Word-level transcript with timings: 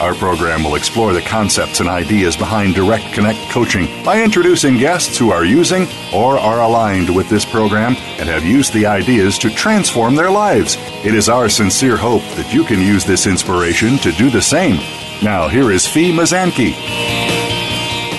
Our 0.00 0.14
program 0.14 0.64
will 0.64 0.76
explore 0.76 1.12
the 1.12 1.20
concepts 1.20 1.80
and 1.80 1.88
ideas 1.88 2.34
behind 2.34 2.74
Direct 2.74 3.12
Connect 3.12 3.38
coaching 3.50 4.02
by 4.02 4.22
introducing 4.22 4.78
guests 4.78 5.18
who 5.18 5.30
are 5.30 5.44
using 5.44 5.86
or 6.14 6.38
are 6.38 6.62
aligned 6.62 7.14
with 7.14 7.28
this 7.28 7.44
program 7.44 7.94
and 8.18 8.26
have 8.26 8.42
used 8.42 8.72
the 8.72 8.86
ideas 8.86 9.36
to 9.40 9.50
transform 9.50 10.14
their 10.14 10.30
lives. 10.30 10.78
It 11.04 11.14
is 11.14 11.28
our 11.28 11.50
sincere 11.50 11.98
hope 11.98 12.22
that 12.36 12.50
you 12.50 12.64
can 12.64 12.80
use 12.80 13.04
this 13.04 13.26
inspiration 13.26 13.98
to 13.98 14.10
do 14.12 14.30
the 14.30 14.40
same. 14.40 14.76
Now, 15.22 15.48
here 15.48 15.70
is 15.70 15.86
Fee 15.86 16.12
Mazanke. 16.12 16.74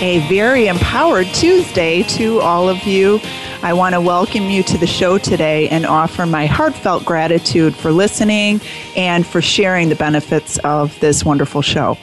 A 0.04 0.20
very 0.30 0.68
empowered 0.68 1.28
Tuesday 1.34 2.04
to 2.04 2.42
all 2.42 2.70
of 2.70 2.84
you. 2.84 3.20
I 3.64 3.74
want 3.74 3.94
to 3.94 4.02
welcome 4.02 4.50
you 4.50 4.64
to 4.64 4.78
the 4.80 4.88
show 4.88 5.20
today 5.20 5.70
and 5.70 5.86
offer 5.86 6.26
my 6.26 6.48
heartfelt 6.48 7.06
gratitude 7.06 7.76
for 7.76 7.92
listening 7.92 8.60
and 8.98 9.26
for 9.26 9.40
sharing 9.40 9.90
the 9.90 9.96
benefits 9.96 10.58
of 10.64 11.00
this 11.00 11.24
wonderful 11.24 11.62
show. 11.62 11.96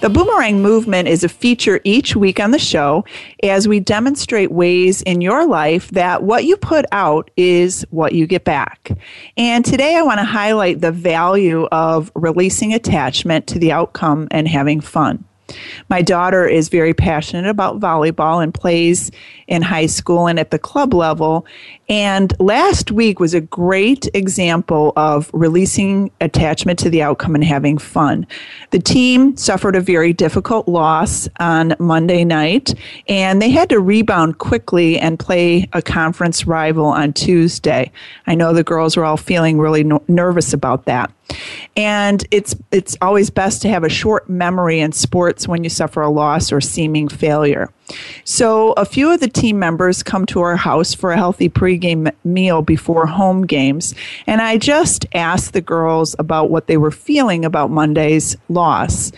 The 0.00 0.08
Boomerang 0.08 0.62
Movement 0.62 1.08
is 1.08 1.24
a 1.24 1.28
feature 1.28 1.80
each 1.82 2.14
week 2.14 2.38
on 2.38 2.52
the 2.52 2.58
show 2.58 3.04
as 3.42 3.66
we 3.66 3.80
demonstrate 3.80 4.52
ways 4.52 5.02
in 5.02 5.20
your 5.20 5.44
life 5.44 5.90
that 5.90 6.22
what 6.22 6.44
you 6.44 6.56
put 6.56 6.84
out 6.92 7.32
is 7.36 7.84
what 7.90 8.12
you 8.12 8.28
get 8.28 8.44
back. 8.44 8.92
And 9.36 9.64
today 9.64 9.96
I 9.96 10.02
want 10.02 10.20
to 10.20 10.24
highlight 10.24 10.82
the 10.82 10.92
value 10.92 11.64
of 11.72 12.12
releasing 12.14 12.74
attachment 12.74 13.48
to 13.48 13.58
the 13.58 13.72
outcome 13.72 14.28
and 14.30 14.46
having 14.46 14.80
fun. 14.80 15.24
My 15.88 16.02
daughter 16.02 16.46
is 16.46 16.68
very 16.68 16.94
passionate 16.94 17.48
about 17.48 17.80
volleyball 17.80 18.42
and 18.42 18.52
plays 18.52 19.10
in 19.48 19.62
high 19.62 19.86
school 19.86 20.26
and 20.26 20.38
at 20.38 20.50
the 20.50 20.58
club 20.58 20.94
level. 20.94 21.46
And 21.88 22.32
last 22.38 22.90
week 22.90 23.20
was 23.20 23.34
a 23.34 23.40
great 23.40 24.08
example 24.14 24.92
of 24.96 25.30
releasing 25.34 26.10
attachment 26.20 26.78
to 26.78 26.90
the 26.90 27.02
outcome 27.02 27.34
and 27.34 27.44
having 27.44 27.76
fun. 27.76 28.26
The 28.70 28.78
team 28.78 29.36
suffered 29.36 29.76
a 29.76 29.80
very 29.80 30.12
difficult 30.12 30.68
loss 30.68 31.28
on 31.38 31.74
Monday 31.78 32.24
night, 32.24 32.74
and 33.08 33.42
they 33.42 33.50
had 33.50 33.68
to 33.70 33.80
rebound 33.80 34.38
quickly 34.38 34.98
and 34.98 35.18
play 35.18 35.68
a 35.72 35.82
conference 35.82 36.46
rival 36.46 36.86
on 36.86 37.12
Tuesday. 37.12 37.90
I 38.26 38.34
know 38.34 38.54
the 38.54 38.64
girls 38.64 38.96
were 38.96 39.04
all 39.04 39.18
feeling 39.18 39.58
really 39.58 39.84
no- 39.84 40.02
nervous 40.08 40.52
about 40.54 40.86
that. 40.86 41.12
And 41.76 42.24
it's 42.30 42.54
it's 42.70 42.96
always 43.00 43.30
best 43.30 43.62
to 43.62 43.68
have 43.68 43.84
a 43.84 43.88
short 43.88 44.28
memory 44.28 44.80
in 44.80 44.92
sports 44.92 45.48
when 45.48 45.64
you 45.64 45.70
suffer 45.70 46.02
a 46.02 46.10
loss 46.10 46.52
or 46.52 46.60
seeming 46.60 47.08
failure. 47.08 47.70
So 48.24 48.72
a 48.72 48.84
few 48.84 49.10
of 49.10 49.20
the 49.20 49.28
team 49.28 49.58
members 49.58 50.02
come 50.02 50.26
to 50.26 50.40
our 50.40 50.56
house 50.56 50.94
for 50.94 51.12
a 51.12 51.16
healthy 51.16 51.48
pregame 51.48 52.12
meal 52.24 52.62
before 52.62 53.06
home 53.06 53.46
games, 53.46 53.94
and 54.26 54.40
I 54.40 54.58
just 54.58 55.06
asked 55.14 55.52
the 55.52 55.60
girls 55.60 56.14
about 56.18 56.50
what 56.50 56.66
they 56.66 56.76
were 56.76 56.90
feeling 56.90 57.44
about 57.44 57.70
Monday's 57.70 58.36
loss. 58.48 59.12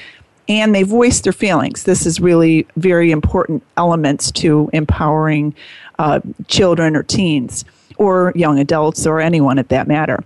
And 0.47 0.75
they 0.75 0.83
voiced 0.83 1.25
their 1.25 1.33
feelings. 1.33 1.85
This 1.85 2.05
is 2.05 2.21
really 2.21 2.67
very 2.77 3.11
important 3.11 3.63
elements 3.79 4.31
to 4.33 4.69
empowering 4.75 5.55
uh, 5.99 6.21
children 6.49 6.97
or 6.97 7.03
teens 7.03 7.65
or 7.97 8.33
young 8.35 8.59
adults 8.59 9.07
or 9.07 9.21
anyone 9.21 9.59
at 9.59 9.69
that 9.69 9.87
matter. 9.87 10.23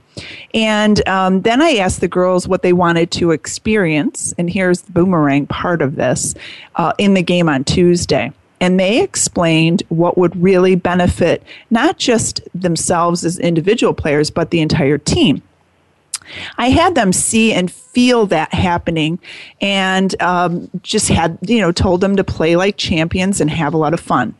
And 0.54 1.06
um, 1.08 1.42
then 1.42 1.60
I 1.60 1.76
asked 1.76 2.00
the 2.00 2.08
girls 2.08 2.48
what 2.48 2.62
they 2.62 2.72
wanted 2.72 3.10
to 3.12 3.30
experience, 3.30 4.34
and 4.38 4.50
here's 4.50 4.82
the 4.82 4.92
boomerang 4.92 5.46
part 5.46 5.82
of 5.82 5.96
this 5.96 6.34
uh, 6.76 6.92
in 6.98 7.14
the 7.14 7.22
game 7.22 7.48
on 7.48 7.64
Tuesday. 7.64 8.32
And 8.60 8.80
they 8.80 9.02
explained 9.02 9.84
what 9.88 10.18
would 10.18 10.34
really 10.40 10.74
benefit 10.74 11.44
not 11.70 11.98
just 11.98 12.40
themselves 12.54 13.24
as 13.24 13.38
individual 13.38 13.94
players, 13.94 14.30
but 14.30 14.50
the 14.50 14.60
entire 14.60 14.98
team. 14.98 15.42
I 16.58 16.70
had 16.70 16.94
them 16.94 17.12
see 17.12 17.52
and 17.52 17.70
feel 17.70 18.26
that 18.26 18.52
happening 18.52 19.18
and 19.60 20.20
um, 20.20 20.70
just 20.82 21.08
had, 21.08 21.38
you 21.42 21.60
know, 21.60 21.72
told 21.72 22.00
them 22.00 22.16
to 22.16 22.24
play 22.24 22.56
like 22.56 22.76
champions 22.76 23.40
and 23.40 23.50
have 23.50 23.74
a 23.74 23.78
lot 23.78 23.94
of 23.94 24.00
fun. 24.00 24.34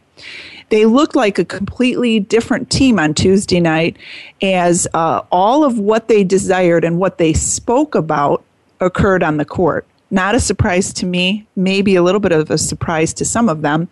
They 0.71 0.85
looked 0.85 1.17
like 1.17 1.39
a 1.39 1.45
completely 1.45 2.21
different 2.21 2.71
team 2.71 2.99
on 2.99 3.15
Tuesday 3.15 3.61
night 3.61 3.97
as 4.43 4.87
uh, 4.95 5.23
all 5.33 5.65
of 5.65 5.79
what 5.79 6.09
they 6.09 6.25
desired 6.25 6.85
and 6.85 6.99
what 6.99 7.19
they 7.19 7.33
spoke 7.33 7.95
about 7.95 8.45
occurred 8.81 9.23
on 9.23 9.39
the 9.39 9.45
court. 9.45 9.87
Not 10.11 10.35
a 10.35 10.41
surprise 10.41 10.93
to 10.95 11.07
me, 11.07 11.47
maybe 11.55 11.95
a 11.95 12.03
little 12.03 12.21
bit 12.21 12.33
of 12.33 12.51
a 12.51 12.57
surprise 12.57 13.13
to 13.15 13.27
some 13.27 13.51
of 13.51 13.61
them. 13.61 13.89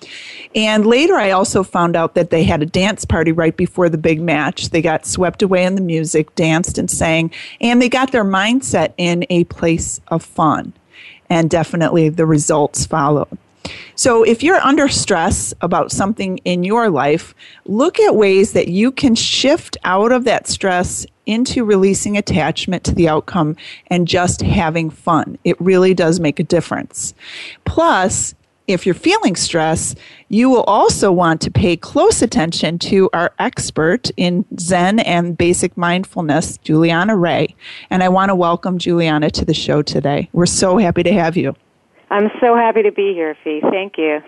And 0.54 0.86
later, 0.86 1.14
I 1.14 1.30
also 1.30 1.62
found 1.62 1.94
out 1.94 2.14
that 2.14 2.30
they 2.30 2.42
had 2.42 2.62
a 2.62 2.66
dance 2.66 3.04
party 3.04 3.32
right 3.32 3.54
before 3.54 3.90
the 3.90 3.98
big 3.98 4.22
match. 4.22 4.70
They 4.70 4.80
got 4.80 5.04
swept 5.04 5.42
away 5.42 5.64
in 5.64 5.74
the 5.74 5.82
music, 5.82 6.34
danced 6.34 6.78
and 6.78 6.90
sang, 6.90 7.30
and 7.60 7.82
they 7.82 7.90
got 7.90 8.12
their 8.12 8.24
mindset 8.24 8.94
in 8.96 9.26
a 9.28 9.44
place 9.44 10.00
of 10.08 10.22
fun. 10.24 10.72
And 11.28 11.50
definitely 11.50 12.08
the 12.08 12.24
results 12.24 12.86
followed. 12.86 13.36
So, 13.98 14.22
if 14.24 14.42
you're 14.42 14.60
under 14.60 14.88
stress 14.88 15.54
about 15.62 15.90
something 15.90 16.36
in 16.44 16.64
your 16.64 16.90
life, 16.90 17.34
look 17.64 17.98
at 17.98 18.14
ways 18.14 18.52
that 18.52 18.68
you 18.68 18.92
can 18.92 19.14
shift 19.14 19.78
out 19.84 20.12
of 20.12 20.24
that 20.24 20.46
stress 20.46 21.06
into 21.24 21.64
releasing 21.64 22.18
attachment 22.18 22.84
to 22.84 22.94
the 22.94 23.08
outcome 23.08 23.56
and 23.86 24.06
just 24.06 24.42
having 24.42 24.90
fun. 24.90 25.38
It 25.44 25.58
really 25.60 25.94
does 25.94 26.20
make 26.20 26.38
a 26.38 26.44
difference. 26.44 27.14
Plus, 27.64 28.34
if 28.66 28.84
you're 28.84 28.94
feeling 28.94 29.34
stress, 29.34 29.94
you 30.28 30.50
will 30.50 30.64
also 30.64 31.10
want 31.10 31.40
to 31.40 31.50
pay 31.50 31.74
close 31.76 32.20
attention 32.20 32.78
to 32.80 33.08
our 33.14 33.32
expert 33.38 34.10
in 34.18 34.44
Zen 34.58 34.98
and 34.98 35.38
basic 35.38 35.74
mindfulness, 35.76 36.58
Julianna 36.58 37.16
Raye. 37.16 37.54
And 37.88 38.02
I 38.02 38.10
want 38.10 38.28
to 38.28 38.34
welcome 38.34 38.76
Julianna 38.76 39.30
to 39.30 39.44
the 39.46 39.54
show 39.54 39.80
today. 39.80 40.28
We're 40.32 40.46
so 40.46 40.76
happy 40.76 41.02
to 41.04 41.12
have 41.12 41.36
you. 41.36 41.54
I'm 42.10 42.30
so 42.40 42.56
happy 42.56 42.82
to 42.82 42.92
be 42.92 43.14
here, 43.14 43.36
Fee. 43.42 43.60
Thank 43.60 43.98
you. 43.98 44.20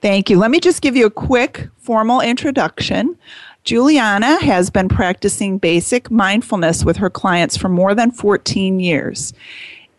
Thank 0.00 0.30
you. 0.30 0.38
Let 0.38 0.50
me 0.50 0.60
just 0.60 0.80
give 0.80 0.96
you 0.96 1.06
a 1.06 1.10
quick 1.10 1.68
formal 1.76 2.20
introduction. 2.20 3.18
Julianna 3.64 4.42
has 4.42 4.70
been 4.70 4.88
practicing 4.88 5.58
basic 5.58 6.10
mindfulness 6.10 6.84
with 6.84 6.96
her 6.96 7.10
clients 7.10 7.56
for 7.56 7.68
more 7.68 7.94
than 7.94 8.10
14 8.10 8.80
years. 8.80 9.34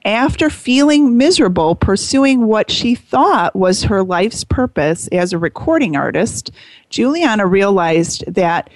After 0.04 0.50
feeling 0.50 1.16
miserable 1.16 1.76
pursuing 1.76 2.48
what 2.48 2.72
she 2.72 2.96
thought 2.96 3.56
was 3.56 3.84
her 3.84 4.02
life's 4.02 4.44
purpose 4.44 5.08
as 5.10 5.32
a 5.32 5.38
recording 5.38 5.96
artist, 5.96 6.50
Julianna 6.90 7.46
realized 7.46 8.24
that 8.26 8.72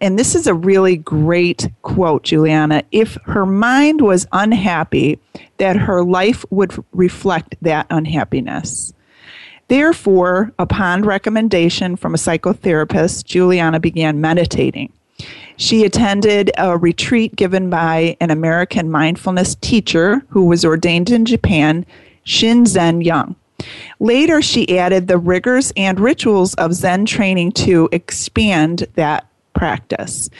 and 0.00 0.18
this 0.18 0.34
is 0.34 0.46
a 0.46 0.54
really 0.54 0.96
great 0.96 1.68
quote, 1.82 2.24
Julianna. 2.24 2.82
If 2.90 3.16
her 3.24 3.46
mind 3.46 4.00
was 4.00 4.26
unhappy, 4.32 5.18
that 5.58 5.76
her 5.76 6.02
life 6.02 6.44
would 6.50 6.74
reflect 6.92 7.54
that 7.62 7.86
unhappiness. 7.90 8.92
Therefore, 9.68 10.52
upon 10.58 11.02
recommendation 11.02 11.96
from 11.96 12.14
a 12.14 12.18
psychotherapist, 12.18 13.24
Julianna 13.24 13.80
began 13.80 14.20
meditating. 14.20 14.92
She 15.56 15.84
attended 15.84 16.50
a 16.58 16.76
retreat 16.76 17.34
given 17.34 17.70
by 17.70 18.16
an 18.20 18.30
American 18.30 18.90
mindfulness 18.90 19.54
teacher 19.56 20.22
who 20.28 20.44
was 20.44 20.64
ordained 20.64 21.10
in 21.10 21.24
Japan, 21.24 21.86
Shinzen 22.24 23.04
Young. 23.04 23.34
Later, 23.98 24.42
she 24.42 24.78
added 24.78 25.08
the 25.08 25.18
rigors 25.18 25.72
and 25.76 25.98
rituals 25.98 26.54
of 26.54 26.74
Zen 26.74 27.06
training 27.06 27.52
to 27.52 27.88
expand 27.90 28.86
that 28.94 29.26
practice. 29.56 30.30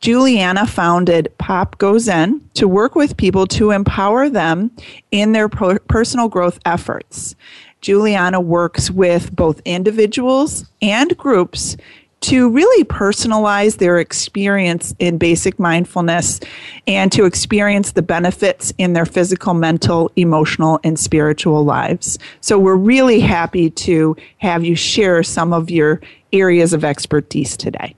Julianna 0.00 0.64
founded 0.66 1.32
Pop 1.38 1.76
Goes 1.78 2.04
Zen 2.04 2.40
to 2.54 2.68
work 2.68 2.94
with 2.94 3.16
people 3.16 3.48
to 3.48 3.72
empower 3.72 4.28
them 4.28 4.70
in 5.10 5.32
their 5.32 5.48
personal 5.48 6.28
growth 6.28 6.60
efforts. 6.64 7.34
Julianna 7.80 8.40
works 8.40 8.90
with 8.90 9.34
both 9.34 9.60
individuals 9.64 10.70
and 10.80 11.16
groups 11.16 11.76
to 12.20 12.48
really 12.50 12.84
personalize 12.84 13.78
their 13.78 13.98
experience 13.98 14.94
in 14.98 15.18
basic 15.18 15.58
mindfulness 15.58 16.40
and 16.88 17.12
to 17.12 17.24
experience 17.24 17.92
the 17.92 18.02
benefits 18.02 18.72
in 18.78 18.92
their 18.92 19.06
physical, 19.06 19.54
mental, 19.54 20.10
emotional, 20.16 20.80
and 20.82 20.98
spiritual 20.98 21.64
lives. 21.64 22.18
So 22.40 22.58
we're 22.58 22.74
really 22.74 23.20
happy 23.20 23.70
to 23.70 24.16
have 24.38 24.64
you 24.64 24.74
share 24.74 25.22
some 25.22 25.52
of 25.52 25.70
your 25.70 26.00
areas 26.32 26.72
of 26.72 26.84
expertise 26.84 27.56
today. 27.56 27.94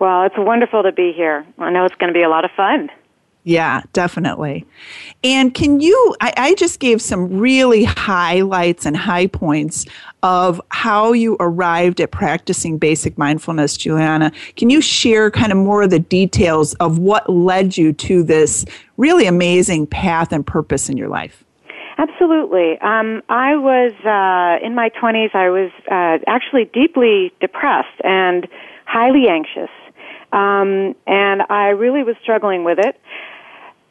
Well, 0.00 0.24
it's 0.24 0.34
wonderful 0.38 0.82
to 0.82 0.92
be 0.92 1.12
here. 1.12 1.46
I 1.58 1.70
know 1.70 1.84
it's 1.84 1.94
going 1.96 2.12
to 2.12 2.18
be 2.18 2.24
a 2.24 2.28
lot 2.28 2.44
of 2.44 2.50
fun. 2.56 2.90
Yeah, 3.44 3.82
definitely. 3.92 4.66
And 5.24 5.54
can 5.54 5.80
you, 5.80 6.14
I, 6.20 6.32
I, 6.36 6.54
just 6.56 6.78
gave 6.78 7.00
some 7.00 7.38
really 7.38 7.84
highlights 7.84 8.84
and 8.84 8.94
high 8.94 9.28
points 9.28 9.86
of 10.22 10.60
how 10.70 11.12
you 11.12 11.38
arrived 11.40 12.02
at 12.02 12.10
practicing 12.10 12.76
basic 12.76 13.16
mindfulness, 13.16 13.78
Julianna. 13.78 14.32
Can 14.56 14.68
you 14.68 14.82
share 14.82 15.30
kind 15.30 15.52
of 15.52 15.58
more 15.58 15.82
of 15.82 15.90
the 15.90 15.98
details 15.98 16.74
of 16.74 16.98
what 16.98 17.30
led 17.30 17.78
you 17.78 17.94
to 17.94 18.22
this 18.22 18.66
really 18.98 19.26
amazing 19.26 19.86
path 19.86 20.32
and 20.32 20.46
purpose 20.46 20.90
in 20.90 20.98
your 20.98 21.08
life? 21.08 21.42
Absolutely. 21.96 22.78
Um, 22.80 23.22
I 23.30 23.56
was 23.56 23.92
uh, 24.04 24.64
in 24.64 24.74
my 24.74 24.90
20s, 24.90 25.34
I 25.34 25.48
was 25.48 25.70
uh, 25.90 26.18
actually 26.26 26.66
deeply 26.66 27.32
depressed 27.40 28.00
and 28.04 28.46
highly 28.84 29.28
anxious. 29.28 29.70
Um, 30.32 30.94
and 31.06 31.42
I 31.50 31.68
really 31.68 32.02
was 32.02 32.16
struggling 32.22 32.64
with 32.64 32.78
it. 32.78 33.00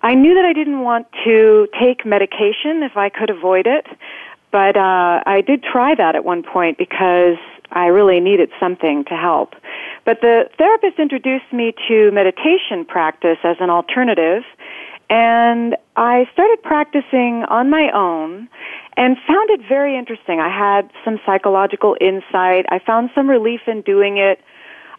I 0.02 0.16
knew 0.16 0.36
that 0.36 0.46
I 0.46 0.54
didn't 0.54 0.82
want 0.82 1.08
to 1.26 1.68
take 1.80 2.06
medication 2.06 2.84
if 2.84 2.96
I 2.96 3.10
could 3.10 3.30
avoid 3.30 3.68
it, 3.68 3.86
but 4.52 4.78
uh, 4.78 5.22
I 5.26 5.44
did 5.46 5.64
try 5.64 5.94
that 5.96 6.16
at 6.16 6.24
one 6.24 6.44
point 6.44 6.78
because 6.78 7.38
I 7.72 7.88
really 7.88 8.20
needed 8.20 8.50
something 8.60 9.04
to 9.06 9.16
help. 9.16 9.54
But 10.06 10.22
the 10.22 10.50
therapist 10.58 11.00
introduced 11.00 11.52
me 11.52 11.74
to 11.88 12.12
meditation 12.12 12.86
practice 12.88 13.38
as 13.44 13.58
an 13.60 13.70
alternative, 13.70 14.44
and 15.10 15.76
I 15.96 16.30
started 16.34 16.64
practicing 16.64 17.44
on 17.50 17.70
my 17.70 17.92
own 17.94 18.48
and 18.96 19.18
found 19.28 19.50
it 19.50 19.62
very 19.68 19.98
interesting. 19.98 20.40
I 20.40 20.50
had 20.50 20.90
some 21.04 21.20
psychological 21.26 21.98
insight. 22.00 22.66
I 22.70 22.80
found 22.86 23.10
some 23.14 23.30
relief 23.30 23.62
in 23.68 23.82
doing 23.82 24.18
it. 24.18 24.40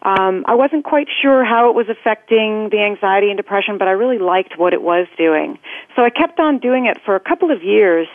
Um, 0.03 0.43
I 0.47 0.55
wasn't 0.55 0.83
quite 0.83 1.07
sure 1.21 1.45
how 1.45 1.69
it 1.69 1.75
was 1.75 1.87
affecting 1.87 2.69
the 2.69 2.79
anxiety 2.79 3.27
and 3.27 3.37
depression, 3.37 3.77
but 3.77 3.87
I 3.87 3.91
really 3.91 4.17
liked 4.17 4.57
what 4.57 4.73
it 4.73 4.81
was 4.81 5.07
doing. 5.17 5.59
So 5.95 6.03
I 6.03 6.09
kept 6.09 6.39
on 6.39 6.57
doing 6.57 6.87
it 6.87 6.97
for 7.05 7.15
a 7.15 7.19
couple 7.19 7.51
of 7.51 7.63
years. 7.63 8.07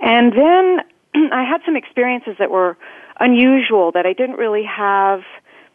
And 0.00 0.32
then 0.32 0.80
I 1.32 1.44
had 1.44 1.60
some 1.66 1.76
experiences 1.76 2.36
that 2.38 2.50
were 2.50 2.76
unusual 3.20 3.92
that 3.92 4.06
I 4.06 4.12
didn't 4.12 4.36
really 4.36 4.64
have 4.64 5.22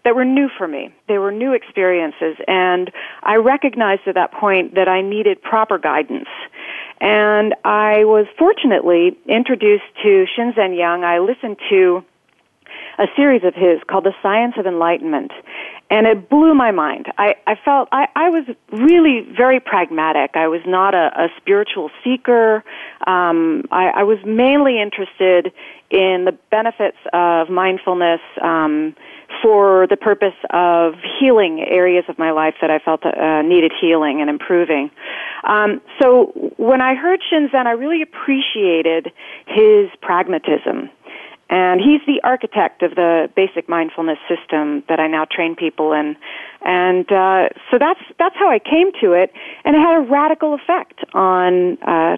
that 0.03 0.15
were 0.15 0.25
new 0.25 0.49
for 0.57 0.67
me. 0.67 0.91
They 1.07 1.19
were 1.19 1.31
new 1.31 1.53
experiences 1.53 2.35
and 2.47 2.91
I 3.21 3.35
recognized 3.35 4.01
at 4.07 4.15
that 4.15 4.31
point 4.31 4.73
that 4.73 4.87
I 4.87 5.01
needed 5.01 5.41
proper 5.43 5.77
guidance. 5.77 6.29
And 6.99 7.53
I 7.63 8.05
was 8.05 8.25
fortunately 8.37 9.17
introduced 9.27 9.83
to 10.03 10.25
Shinzen 10.35 10.75
Young. 10.77 11.03
I 11.03 11.19
listened 11.19 11.57
to 11.69 12.03
a 12.97 13.05
series 13.15 13.43
of 13.43 13.53
his 13.55 13.79
called 13.87 14.05
The 14.05 14.13
Science 14.21 14.55
of 14.57 14.65
Enlightenment. 14.65 15.31
And 15.89 16.07
it 16.07 16.29
blew 16.29 16.53
my 16.53 16.71
mind. 16.71 17.07
I, 17.17 17.35
I 17.45 17.55
felt 17.65 17.89
I, 17.91 18.07
I 18.15 18.29
was 18.29 18.45
really 18.71 19.27
very 19.35 19.59
pragmatic. 19.59 20.31
I 20.35 20.47
was 20.47 20.61
not 20.65 20.95
a, 20.95 21.11
a 21.17 21.27
spiritual 21.37 21.91
seeker. 22.03 22.63
Um, 23.05 23.63
I, 23.71 23.91
I 23.97 24.03
was 24.03 24.17
mainly 24.25 24.81
interested 24.81 25.51
in 25.89 26.23
the 26.23 26.37
benefits 26.49 26.97
of 27.11 27.49
mindfulness 27.49 28.21
um, 28.41 28.95
for 29.41 29.87
the 29.87 29.97
purpose 29.97 30.35
of 30.51 30.93
healing 31.19 31.59
areas 31.59 32.05
of 32.07 32.17
my 32.17 32.31
life 32.31 32.55
that 32.61 32.69
I 32.69 32.79
felt 32.79 33.05
uh, 33.05 33.41
needed 33.41 33.71
healing 33.79 34.21
and 34.21 34.29
improving. 34.29 34.91
Um, 35.43 35.81
so 36.01 36.31
when 36.57 36.81
I 36.81 36.95
heard 36.95 37.19
Shinzen, 37.31 37.65
I 37.65 37.71
really 37.71 38.01
appreciated 38.01 39.11
his 39.47 39.89
pragmatism 40.01 40.89
and 41.51 41.81
he's 41.81 41.99
the 42.07 42.21
architect 42.23 42.81
of 42.81 42.95
the 42.95 43.29
basic 43.35 43.67
mindfulness 43.67 44.17
system 44.27 44.83
that 44.87 45.01
I 45.01 45.07
now 45.07 45.25
train 45.29 45.57
people 45.57 45.91
in. 45.91 46.15
And 46.61 47.11
uh, 47.11 47.49
so 47.69 47.77
that's 47.77 47.99
that's 48.17 48.35
how 48.39 48.49
I 48.49 48.57
came 48.57 48.91
to 49.01 49.11
it, 49.11 49.33
and 49.65 49.75
it 49.75 49.79
had 49.79 49.97
a 49.97 50.09
radical 50.09 50.53
effect 50.53 51.03
on 51.13 51.77
uh, 51.81 52.15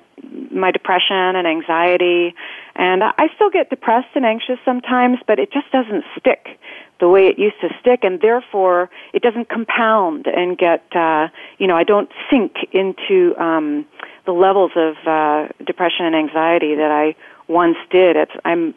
my 0.52 0.70
depression 0.70 1.36
and 1.36 1.48
anxiety. 1.48 2.36
And 2.76 3.04
I 3.04 3.28
still 3.36 3.50
get 3.50 3.70
depressed 3.70 4.10
and 4.16 4.26
anxious 4.26 4.60
sometimes, 4.64 5.18
but 5.26 5.40
it 5.40 5.52
just 5.52 5.72
doesn't 5.72 6.04
stick 6.18 6.60
the 7.00 7.10
way 7.10 7.28
it 7.28 7.40
used 7.40 7.60
to 7.62 7.70
stick, 7.82 8.02
and 8.04 8.22
therefore 8.22 8.90
it 9.14 9.24
doesn't 9.24 9.50
compound 9.50 10.28
and 10.28 10.58
get 10.58 10.84
uh, 10.96 11.28
you 11.58 11.66
know 11.66 11.76
I 11.76 11.84
don't 11.84 12.10
sink 12.30 12.54
into 12.72 13.34
um, 13.42 13.88
the 14.26 14.32
levels 14.32 14.72
of 14.76 14.96
uh, 15.08 15.48
depression 15.66 16.06
and 16.06 16.16
anxiety 16.16 16.76
that 16.76 16.92
I 16.92 17.16
once 17.48 17.78
did. 17.90 18.16
It's 18.16 18.32
I'm 18.46 18.76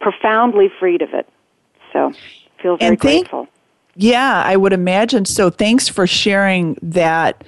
profoundly 0.00 0.70
freed 0.78 1.02
of 1.02 1.14
it. 1.14 1.28
So 1.92 2.12
feel 2.60 2.76
very 2.76 2.96
thank, 2.96 3.00
grateful. 3.00 3.48
Yeah, 3.94 4.42
I 4.44 4.56
would 4.56 4.72
imagine 4.72 5.24
so. 5.24 5.50
Thanks 5.50 5.88
for 5.88 6.06
sharing 6.06 6.76
that 6.82 7.44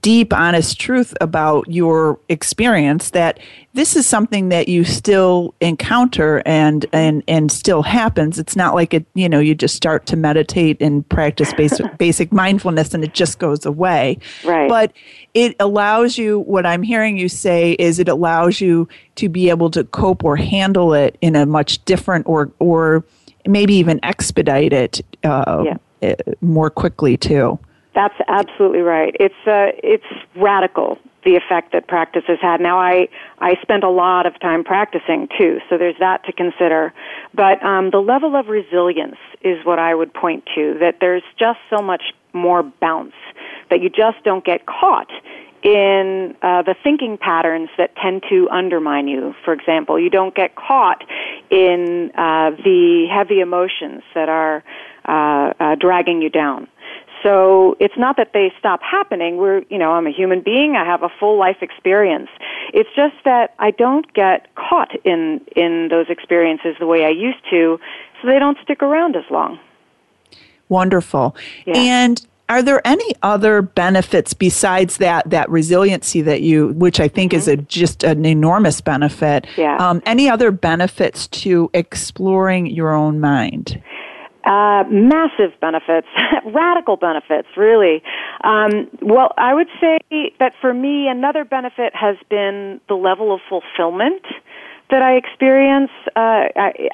deep, 0.00 0.32
honest 0.32 0.80
truth 0.80 1.14
about 1.20 1.68
your 1.68 2.18
experience 2.28 3.10
that 3.10 3.38
this 3.74 3.94
is 3.94 4.06
something 4.06 4.48
that 4.48 4.68
you 4.68 4.84
still 4.84 5.54
encounter 5.60 6.42
and 6.46 6.86
and 6.92 7.22
and 7.28 7.52
still 7.52 7.82
happens. 7.82 8.38
It's 8.38 8.56
not 8.56 8.74
like 8.74 8.94
it, 8.94 9.04
you 9.14 9.28
know, 9.28 9.38
you 9.38 9.54
just 9.54 9.76
start 9.76 10.06
to 10.06 10.16
meditate 10.16 10.80
and 10.80 11.06
practice 11.08 11.52
basic 11.52 11.86
basic 11.98 12.32
mindfulness 12.32 12.94
and 12.94 13.04
it 13.04 13.12
just 13.12 13.38
goes 13.38 13.66
away. 13.66 14.18
Right. 14.44 14.68
But 14.68 14.92
it 15.34 15.56
allows 15.60 16.16
you 16.16 16.40
what 16.40 16.64
I'm 16.64 16.82
hearing 16.82 17.18
you 17.18 17.28
say 17.28 17.72
is 17.72 17.98
it 17.98 18.08
allows 18.08 18.60
you 18.60 18.88
to 19.16 19.28
be 19.28 19.50
able 19.50 19.70
to 19.72 19.84
cope 19.84 20.24
or 20.24 20.36
handle 20.36 20.94
it 20.94 21.18
in 21.20 21.36
a 21.36 21.44
much 21.44 21.84
different 21.84 22.26
or 22.26 22.50
or 22.58 23.04
maybe 23.46 23.74
even 23.74 24.00
expedite 24.02 24.72
it 24.72 25.00
uh, 25.22 25.64
yeah. 25.64 25.76
Eh, 26.02 26.14
more 26.40 26.70
quickly 26.70 27.18
too. 27.18 27.58
That's 27.94 28.14
absolutely 28.28 28.80
right. 28.80 29.14
It's 29.18 29.34
uh, 29.46 29.72
it's 29.82 30.04
radical 30.36 30.98
the 31.24 31.36
effect 31.36 31.72
that 31.72 31.86
practice 31.86 32.22
has 32.28 32.38
had. 32.40 32.60
Now, 32.60 32.78
I 32.78 33.08
I 33.38 33.56
spent 33.62 33.84
a 33.84 33.90
lot 33.90 34.26
of 34.26 34.38
time 34.40 34.64
practicing 34.64 35.28
too, 35.36 35.60
so 35.68 35.76
there's 35.76 35.98
that 35.98 36.24
to 36.24 36.32
consider. 36.32 36.92
But 37.34 37.62
um, 37.64 37.90
the 37.90 37.98
level 37.98 38.36
of 38.36 38.48
resilience 38.48 39.18
is 39.42 39.64
what 39.64 39.78
I 39.78 39.94
would 39.94 40.14
point 40.14 40.44
to. 40.54 40.76
That 40.80 40.98
there's 41.00 41.24
just 41.38 41.58
so 41.68 41.82
much 41.82 42.14
more 42.32 42.62
bounce 42.62 43.14
that 43.70 43.82
you 43.82 43.90
just 43.90 44.22
don't 44.24 44.44
get 44.44 44.66
caught 44.66 45.10
in 45.62 46.36
uh, 46.42 46.62
the 46.62 46.74
thinking 46.82 47.18
patterns 47.18 47.68
that 47.76 47.94
tend 47.96 48.24
to 48.30 48.48
undermine 48.50 49.08
you. 49.08 49.34
For 49.44 49.52
example, 49.52 49.98
you 49.98 50.08
don't 50.10 50.34
get 50.34 50.54
caught 50.54 51.04
in 51.50 52.12
uh, 52.14 52.50
the 52.50 53.08
heavy 53.12 53.40
emotions 53.40 54.02
that 54.14 54.28
are 54.28 54.62
uh, 55.04 55.52
uh 55.58 55.74
dragging 55.74 56.22
you 56.22 56.30
down. 56.30 56.68
So 57.22 57.76
it's 57.80 57.96
not 57.96 58.16
that 58.16 58.32
they 58.32 58.52
stop 58.58 58.80
happening. 58.82 59.36
We're, 59.36 59.62
you 59.68 59.78
know, 59.78 59.92
I'm 59.92 60.06
a 60.06 60.12
human 60.12 60.40
being. 60.40 60.76
I 60.76 60.84
have 60.84 61.02
a 61.02 61.10
full 61.20 61.38
life 61.38 61.58
experience. 61.60 62.28
It's 62.72 62.88
just 62.96 63.16
that 63.24 63.54
I 63.58 63.70
don't 63.72 64.10
get 64.14 64.54
caught 64.54 64.94
in 65.04 65.40
in 65.56 65.88
those 65.88 66.06
experiences 66.08 66.76
the 66.78 66.86
way 66.86 67.04
I 67.04 67.10
used 67.10 67.42
to, 67.50 67.78
so 68.20 68.28
they 68.28 68.38
don't 68.38 68.58
stick 68.62 68.82
around 68.82 69.16
as 69.16 69.24
long. 69.30 69.58
Wonderful. 70.68 71.36
Yeah. 71.66 71.76
And 71.76 72.26
are 72.50 72.62
there 72.62 72.84
any 72.86 73.14
other 73.22 73.62
benefits 73.62 74.34
besides 74.34 74.96
that 74.98 75.30
that 75.30 75.48
resiliency 75.48 76.20
that 76.20 76.42
you 76.42 76.68
which 76.68 76.98
i 76.98 77.06
think 77.06 77.30
mm-hmm. 77.30 77.38
is 77.38 77.48
a, 77.48 77.56
just 77.56 78.02
an 78.02 78.26
enormous 78.26 78.80
benefit 78.80 79.46
yeah. 79.56 79.76
Um, 79.76 80.02
any 80.04 80.28
other 80.28 80.50
benefits 80.50 81.28
to 81.28 81.70
exploring 81.72 82.66
your 82.66 82.92
own 82.92 83.20
mind 83.20 83.80
uh, 84.44 84.84
massive 84.90 85.58
benefits, 85.60 86.08
radical 86.46 86.96
benefits, 86.96 87.48
really. 87.56 88.02
Um, 88.42 88.88
well, 89.02 89.32
I 89.36 89.54
would 89.54 89.68
say 89.80 89.98
that 90.38 90.52
for 90.60 90.72
me, 90.72 91.08
another 91.08 91.44
benefit 91.44 91.94
has 91.94 92.16
been 92.28 92.80
the 92.88 92.94
level 92.94 93.34
of 93.34 93.40
fulfillment 93.48 94.24
that 94.90 95.02
I 95.02 95.14
experience 95.14 95.90
uh, 96.16 96.46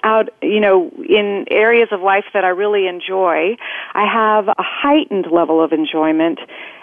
out, 0.04 0.28
you 0.42 0.60
know, 0.60 0.90
in 1.08 1.46
areas 1.50 1.88
of 1.92 2.00
life 2.00 2.24
that 2.34 2.44
I 2.44 2.48
really 2.48 2.86
enjoy. 2.86 3.56
I 3.94 4.06
have 4.06 4.48
a 4.48 4.54
heightened 4.58 5.26
level 5.32 5.64
of 5.64 5.72
enjoyment, 5.72 6.38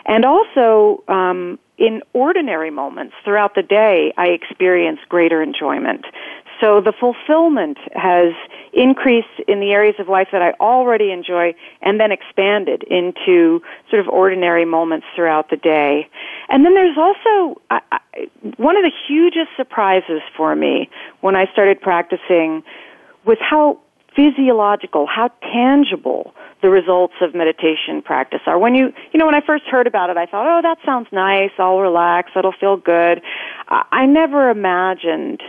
and 0.05 0.25
also 0.25 1.03
um, 1.07 1.59
in 1.77 2.01
ordinary 2.13 2.71
moments 2.71 3.13
throughout 3.23 3.55
the 3.55 3.63
day, 3.63 4.13
I 4.17 4.27
experience 4.27 4.99
greater 5.07 5.41
enjoyment. 5.41 6.05
So 6.59 6.81
the 6.81 6.93
fulfillment 6.99 7.77
has 7.93 8.33
increased 8.73 9.27
in 9.47 9.59
the 9.59 9.71
areas 9.71 9.95
of 9.99 10.07
life 10.07 10.27
that 10.31 10.41
I 10.41 10.51
already 10.59 11.11
enjoy 11.11 11.53
and 11.81 11.99
then 11.99 12.11
expanded 12.11 12.83
into 12.83 13.61
sort 13.89 13.99
of 13.99 14.07
ordinary 14.07 14.65
moments 14.65 15.05
throughout 15.15 15.49
the 15.49 15.57
day. 15.57 16.09
And 16.49 16.65
then 16.65 16.73
there's 16.73 16.97
also 16.97 17.61
I, 17.69 17.81
I, 17.91 17.99
one 18.57 18.75
of 18.75 18.83
the 18.83 18.91
hugest 19.07 19.49
surprises 19.55 20.21
for 20.35 20.55
me 20.55 20.89
when 21.21 21.35
I 21.35 21.45
started 21.51 21.81
practicing 21.81 22.63
was 23.25 23.37
how 23.39 23.79
physiological, 24.15 25.07
how 25.07 25.29
tangible 25.41 26.33
the 26.61 26.69
results 26.69 27.15
of 27.21 27.35
meditation 27.35 28.01
practice 28.01 28.39
are. 28.45 28.57
When 28.57 28.73
you, 28.73 28.93
you 29.11 29.19
know, 29.19 29.25
when 29.25 29.35
I 29.35 29.41
first 29.45 29.65
heard 29.65 29.85
about 29.85 30.09
it, 30.09 30.17
I 30.17 30.25
thought, 30.25 30.47
oh, 30.47 30.61
that 30.61 30.77
sounds 30.85 31.07
nice. 31.11 31.51
I'll 31.57 31.79
relax. 31.79 32.31
It'll 32.35 32.53
feel 32.53 32.77
good. 32.77 33.21
I 33.67 34.05
never 34.05 34.49
imagined 34.49 35.41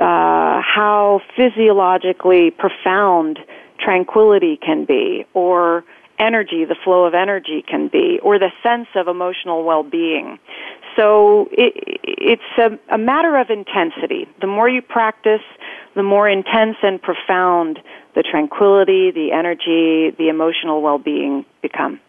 uh, 0.00 0.62
how 0.62 1.20
physiologically 1.36 2.50
profound 2.50 3.38
tranquility 3.78 4.56
can 4.56 4.84
be, 4.84 5.24
or 5.34 5.84
energy, 6.18 6.64
the 6.64 6.76
flow 6.84 7.04
of 7.04 7.14
energy 7.14 7.64
can 7.66 7.88
be, 7.88 8.18
or 8.22 8.38
the 8.38 8.50
sense 8.62 8.88
of 8.94 9.08
emotional 9.08 9.64
well-being. 9.64 10.38
So 10.96 11.48
it, 11.52 12.00
it's 12.02 12.42
a, 12.58 12.94
a 12.94 12.98
matter 12.98 13.36
of 13.38 13.48
intensity. 13.50 14.28
The 14.40 14.46
more 14.46 14.68
you 14.68 14.82
practice, 14.82 15.40
the 15.94 16.02
more 16.02 16.28
intense 16.28 16.76
and 16.82 17.00
profound 17.00 17.78
the 18.14 18.22
tranquility, 18.22 19.10
the 19.10 19.32
energy, 19.32 20.14
the 20.18 20.28
emotional 20.28 20.82
well-being 20.82 21.46
become. 21.62 22.00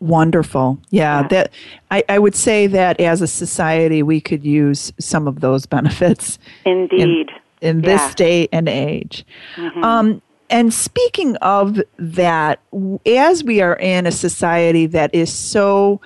Wonderful. 0.00 0.78
Yeah, 0.90 1.22
yeah. 1.22 1.28
that 1.28 1.52
I, 1.90 2.04
I, 2.08 2.18
would 2.18 2.34
say 2.34 2.66
that 2.66 3.00
as 3.00 3.22
a 3.22 3.26
society 3.26 4.02
we 4.02 4.20
could 4.20 4.44
use 4.44 4.92
some 5.00 5.26
of 5.26 5.40
those 5.40 5.64
benefits. 5.76 6.38
Indeed. 6.64 7.30
In, 7.60 7.78
in 7.78 7.80
yeah. 7.80 7.96
this 7.96 8.14
day 8.14 8.48
and 8.52 8.68
age. 8.68 9.24
Mm-hmm. 9.56 9.82
Um, 9.82 10.22
and 10.50 10.72
speaking 10.72 11.36
of 11.36 11.80
that, 11.98 12.60
as 13.06 13.42
we 13.42 13.60
are 13.62 13.76
in 13.76 14.06
a 14.06 14.12
society 14.12 14.86
that 14.86 15.14
is 15.14 15.32
so 15.32 16.00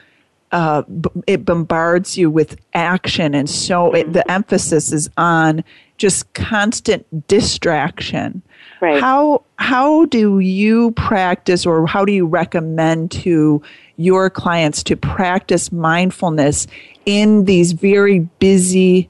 uh, 0.53 0.83
it 1.27 1.45
bombards 1.45 2.19
you 2.19 2.31
with 2.31 2.61
action, 2.75 3.35
and 3.35 3.49
so 3.49 3.93
it, 3.95 4.13
the 4.13 4.29
emphasis 4.31 4.93
is 4.93 5.09
on 5.17 5.63
just 5.97 6.33
constant 6.35 7.29
distraction. 7.29 8.43
Right. 8.81 9.01
How 9.01 9.43
how 9.57 10.07
do 10.07 10.39
you 10.39 10.93
practice, 10.93 11.67
or 11.67 11.87
how 11.87 12.05
do 12.05 12.13
you 12.13 12.27
recommend 12.27 13.11
to 13.13 13.63
your 13.97 14.31
clients 14.31 14.83
to 14.85 14.97
practice 14.97 15.71
mindfulness 15.71 16.67
in 17.05 17.45
these 17.45 17.73
very 17.73 18.21
busy, 18.39 19.09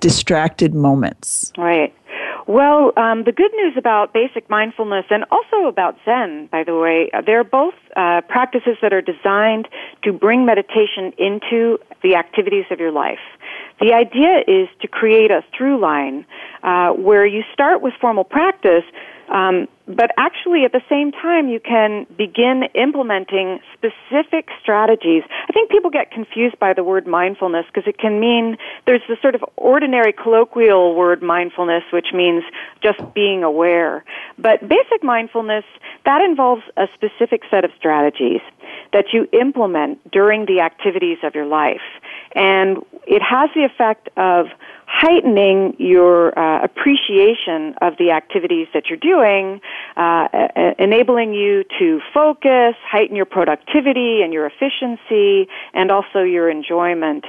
distracted 0.00 0.74
moments? 0.74 1.52
Right. 1.58 1.94
Well, 2.46 2.92
um, 2.96 3.24
the 3.24 3.32
good 3.32 3.52
news 3.54 3.74
about 3.78 4.12
basic 4.12 4.50
mindfulness 4.50 5.04
and 5.10 5.24
also 5.30 5.68
about 5.68 5.96
Zen, 6.04 6.48
by 6.50 6.64
the 6.64 6.76
way, 6.76 7.08
uh, 7.14 7.22
they're 7.24 7.44
both 7.44 7.74
uh, 7.96 8.20
practices 8.28 8.76
that 8.82 8.92
are 8.92 9.00
designed 9.00 9.68
to 10.02 10.12
bring 10.12 10.44
meditation 10.44 11.12
into 11.18 11.78
the 12.02 12.16
activities 12.16 12.64
of 12.70 12.80
your 12.80 12.90
life. 12.90 13.20
The 13.82 13.92
idea 13.94 14.44
is 14.46 14.68
to 14.80 14.86
create 14.86 15.32
a 15.32 15.42
through 15.56 15.80
line 15.80 16.24
uh, 16.62 16.90
where 16.90 17.26
you 17.26 17.42
start 17.52 17.82
with 17.82 17.94
formal 18.00 18.22
practice, 18.22 18.84
um, 19.32 19.66
but 19.88 20.10
actually, 20.16 20.64
at 20.64 20.72
the 20.72 20.82
same 20.88 21.10
time, 21.10 21.48
you 21.48 21.58
can 21.58 22.06
begin 22.16 22.64
implementing 22.74 23.60
specific 23.72 24.48
strategies. 24.60 25.22
I 25.48 25.52
think 25.52 25.70
people 25.70 25.90
get 25.90 26.10
confused 26.10 26.58
by 26.58 26.72
the 26.74 26.84
word 26.84 27.06
mindfulness 27.06 27.64
because 27.66 27.88
it 27.88 27.98
can 27.98 28.20
mean 28.20 28.58
there's 28.86 29.02
the 29.08 29.16
sort 29.20 29.34
of 29.34 29.42
ordinary 29.56 30.12
colloquial 30.12 30.94
word 30.94 31.22
mindfulness, 31.22 31.82
which 31.92 32.08
means 32.14 32.44
just 32.82 33.00
being 33.14 33.42
aware. 33.42 34.04
But 34.38 34.60
basic 34.68 35.02
mindfulness, 35.02 35.64
that 36.04 36.20
involves 36.20 36.62
a 36.76 36.86
specific 36.94 37.42
set 37.50 37.64
of 37.64 37.70
strategies 37.78 38.40
that 38.92 39.06
you 39.12 39.26
implement 39.32 39.98
during 40.12 40.44
the 40.46 40.60
activities 40.60 41.18
of 41.22 41.34
your 41.34 41.46
life. 41.46 41.80
And 42.36 42.78
it 43.06 43.22
has 43.22 43.50
the 43.54 43.64
effect 43.64 44.10
of 44.16 44.46
heightening 44.92 45.74
your 45.78 46.38
uh, 46.38 46.62
appreciation 46.62 47.74
of 47.80 47.94
the 47.98 48.10
activities 48.10 48.68
that 48.74 48.84
you're 48.90 48.98
doing, 48.98 49.58
uh, 49.96 50.28
enabling 50.78 51.32
you 51.32 51.64
to 51.78 51.98
focus, 52.12 52.74
heighten 52.84 53.16
your 53.16 53.24
productivity 53.24 54.20
and 54.22 54.34
your 54.34 54.44
efficiency, 54.44 55.48
and 55.72 55.90
also 55.90 56.22
your 56.22 56.50
enjoyment. 56.50 57.24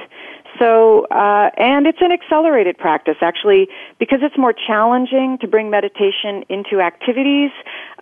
So, 0.58 1.06
uh, 1.06 1.50
and 1.56 1.86
it's 1.86 1.98
an 2.00 2.12
accelerated 2.12 2.78
practice 2.78 3.16
actually 3.22 3.68
because 3.98 4.20
it's 4.22 4.38
more 4.38 4.52
challenging 4.52 5.38
to 5.40 5.48
bring 5.48 5.70
meditation 5.70 6.44
into 6.48 6.80
activities. 6.80 7.50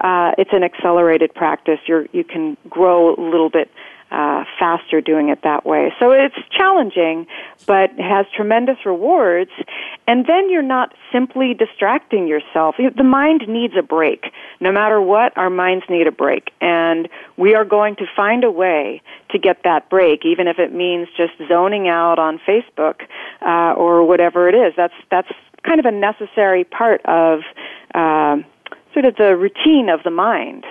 Uh, 0.00 0.32
it's 0.38 0.52
an 0.52 0.64
accelerated 0.64 1.32
practice. 1.34 1.78
You're, 1.86 2.06
you 2.12 2.24
can 2.24 2.56
grow 2.68 3.14
a 3.14 3.20
little 3.20 3.48
bit 3.48 3.70
uh, 4.12 4.44
faster 4.58 5.00
doing 5.00 5.30
it 5.30 5.40
that 5.42 5.64
way. 5.64 5.92
So 5.98 6.10
it's 6.12 6.36
challenging, 6.50 7.26
but 7.66 7.90
it 7.92 8.02
has 8.02 8.26
tremendous 8.36 8.76
rewards. 8.84 9.50
And 10.06 10.26
then 10.26 10.50
you're 10.50 10.62
not 10.62 10.94
simply 11.10 11.54
distracting 11.54 12.28
yourself. 12.28 12.76
The 12.76 13.02
mind 13.02 13.44
needs 13.48 13.74
a 13.78 13.82
break. 13.82 14.26
No 14.60 14.70
matter 14.70 15.00
what, 15.00 15.36
our 15.38 15.48
minds 15.48 15.84
need 15.88 16.06
a 16.06 16.12
break. 16.12 16.50
And 16.60 17.08
we 17.38 17.54
are 17.54 17.64
going 17.64 17.96
to 17.96 18.06
find 18.14 18.44
a 18.44 18.50
way 18.50 19.00
to 19.30 19.38
get 19.38 19.62
that 19.64 19.88
break, 19.88 20.26
even 20.26 20.46
if 20.46 20.58
it 20.58 20.74
means 20.74 21.08
just 21.16 21.32
zoning 21.48 21.88
out 21.88 22.18
on 22.18 22.38
Facebook 22.46 23.02
uh, 23.40 23.72
or 23.74 24.04
whatever 24.04 24.48
it 24.48 24.54
is. 24.54 24.74
That's 24.76 24.94
that's 25.10 25.32
kind 25.62 25.80
of 25.80 25.86
a 25.86 25.92
necessary 25.92 26.64
part 26.64 27.00
of 27.06 27.40
uh, 27.94 28.36
sort 28.92 29.06
of 29.06 29.16
the 29.16 29.36
routine 29.36 29.88
of 29.88 30.02
the 30.02 30.10
mind. 30.10 30.64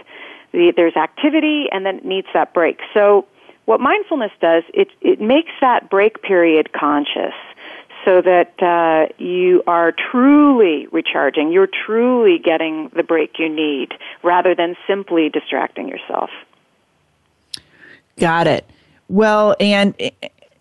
The, 0.52 0.74
there's 0.76 0.96
activity 0.96 1.68
and 1.72 1.86
then 1.86 1.98
it 1.98 2.06
needs 2.06 2.28
that 2.34 2.54
break. 2.54 2.80
So 2.94 3.26
what 3.66 3.80
mindfulness 3.80 4.32
does, 4.42 4.64
it, 4.74 4.90
it 5.02 5.22
makes 5.22 5.52
that 5.62 5.90
break 5.90 6.22
period 6.22 6.74
conscious 6.74 7.34
so 8.06 8.22
that 8.22 8.62
uh, 8.62 9.14
you 9.18 9.64
are 9.68 9.92
truly 9.92 10.88
recharging. 10.92 11.52
You're 11.52 11.70
truly 11.86 12.40
getting 12.40 12.90
the 12.96 13.04
break 13.04 13.38
you 13.38 13.48
need 13.48 13.94
rather 14.24 14.56
than 14.56 14.76
simply 14.88 15.30
distracting 15.30 15.88
yourself. 15.88 16.30
Got 18.18 18.48
it. 18.48 18.70
Well, 19.08 19.56
and 19.60 19.94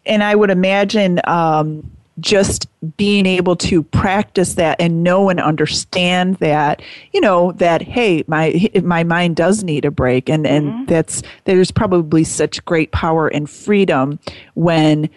and 0.07 0.23
I 0.23 0.35
would 0.35 0.51
imagine 0.51 1.21
um, 1.27 1.91
just 2.21 2.67
being 2.97 3.27
able 3.27 3.57
to 3.57 3.83
practice 3.83 4.55
that 4.55 4.81
and 4.81 5.03
know 5.03 5.29
and 5.29 5.41
understand 5.41 6.37
that 6.37 6.83
you 7.13 7.21
know 7.21 7.53
that 7.53 7.83
hey 7.83 8.25
my 8.27 8.71
my 8.83 9.05
mind 9.05 9.37
does 9.37 9.63
need 9.63 9.85
a 9.85 9.91
break 9.91 10.29
and 10.29 10.47
and 10.47 10.67
mm-hmm. 10.67 10.85
that's 10.87 11.23
there's 11.45 11.71
probably 11.71 12.25
such 12.25 12.65
great 12.65 12.91
power 12.93 13.29
and 13.29 13.51
freedom 13.51 14.19
when 14.55 15.09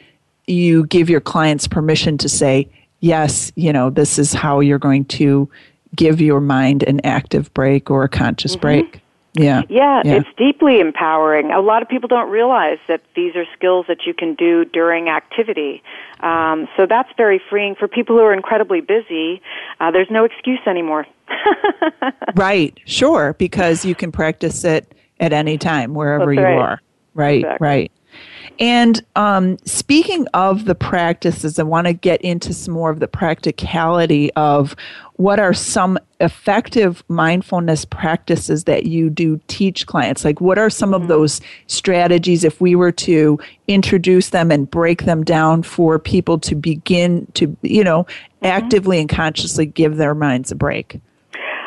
you 0.47 0.85
give 0.87 1.09
your 1.09 1.21
clients 1.21 1.67
permission 1.67 2.17
to 2.17 2.27
say 2.27 2.67
yes 2.99 3.51
you 3.55 3.71
know 3.71 3.89
this 3.89 4.19
is 4.19 4.33
how 4.33 4.59
you're 4.59 4.79
going 4.79 5.05
to 5.05 5.49
give 5.95 6.19
your 6.19 6.41
mind 6.41 6.83
an 6.83 6.99
active 7.05 7.53
break 7.53 7.89
or 7.89 8.03
a 8.03 8.09
conscious 8.09 8.53
mm-hmm. 8.53 8.61
break 8.61 9.02
yeah. 9.33 9.63
yeah. 9.69 10.01
Yeah, 10.05 10.15
it's 10.15 10.29
deeply 10.37 10.79
empowering. 10.79 11.51
A 11.51 11.59
lot 11.59 11.81
of 11.81 11.89
people 11.89 12.07
don't 12.07 12.29
realize 12.29 12.77
that 12.87 13.01
these 13.15 13.35
are 13.35 13.45
skills 13.55 13.85
that 13.87 14.05
you 14.05 14.13
can 14.13 14.35
do 14.35 14.65
during 14.65 15.09
activity. 15.09 15.81
Um, 16.19 16.67
so 16.77 16.85
that's 16.87 17.09
very 17.17 17.41
freeing 17.49 17.75
for 17.75 17.87
people 17.87 18.15
who 18.15 18.21
are 18.21 18.33
incredibly 18.33 18.81
busy. 18.81 19.41
Uh, 19.79 19.91
there's 19.91 20.09
no 20.09 20.23
excuse 20.23 20.59
anymore. 20.67 21.05
right, 22.35 22.77
sure, 22.85 23.35
because 23.39 23.83
you 23.83 23.95
can 23.95 24.11
practice 24.11 24.63
it 24.63 24.93
at 25.19 25.33
any 25.33 25.57
time, 25.57 25.93
wherever 25.93 26.27
right. 26.27 26.37
you 26.37 26.43
are. 26.43 26.81
Right, 27.15 27.39
exactly. 27.39 27.67
right. 27.67 27.91
And 28.59 29.03
um, 29.15 29.57
speaking 29.65 30.27
of 30.33 30.65
the 30.65 30.75
practices, 30.75 31.57
I 31.57 31.63
want 31.63 31.87
to 31.87 31.93
get 31.93 32.21
into 32.21 32.53
some 32.53 32.73
more 32.73 32.91
of 32.91 32.99
the 32.99 33.07
practicality 33.07 34.31
of 34.33 34.75
what 35.17 35.39
are 35.39 35.53
some 35.53 35.97
effective 36.19 37.03
mindfulness 37.07 37.85
practices 37.85 38.63
that 38.65 38.85
you 38.85 39.09
do 39.09 39.39
teach 39.47 39.85
clients? 39.85 40.23
Like, 40.25 40.41
what 40.41 40.57
are 40.57 40.69
some 40.69 40.91
mm-hmm. 40.91 41.03
of 41.03 41.07
those 41.07 41.41
strategies 41.67 42.43
if 42.43 42.61
we 42.61 42.75
were 42.75 42.91
to 42.91 43.39
introduce 43.67 44.29
them 44.29 44.51
and 44.51 44.69
break 44.69 45.03
them 45.03 45.23
down 45.23 45.63
for 45.63 45.99
people 45.99 46.39
to 46.39 46.55
begin 46.55 47.27
to, 47.33 47.55
you 47.61 47.83
know, 47.83 48.03
mm-hmm. 48.03 48.45
actively 48.45 48.99
and 48.99 49.09
consciously 49.09 49.65
give 49.65 49.97
their 49.97 50.15
minds 50.15 50.51
a 50.51 50.55
break? 50.55 50.99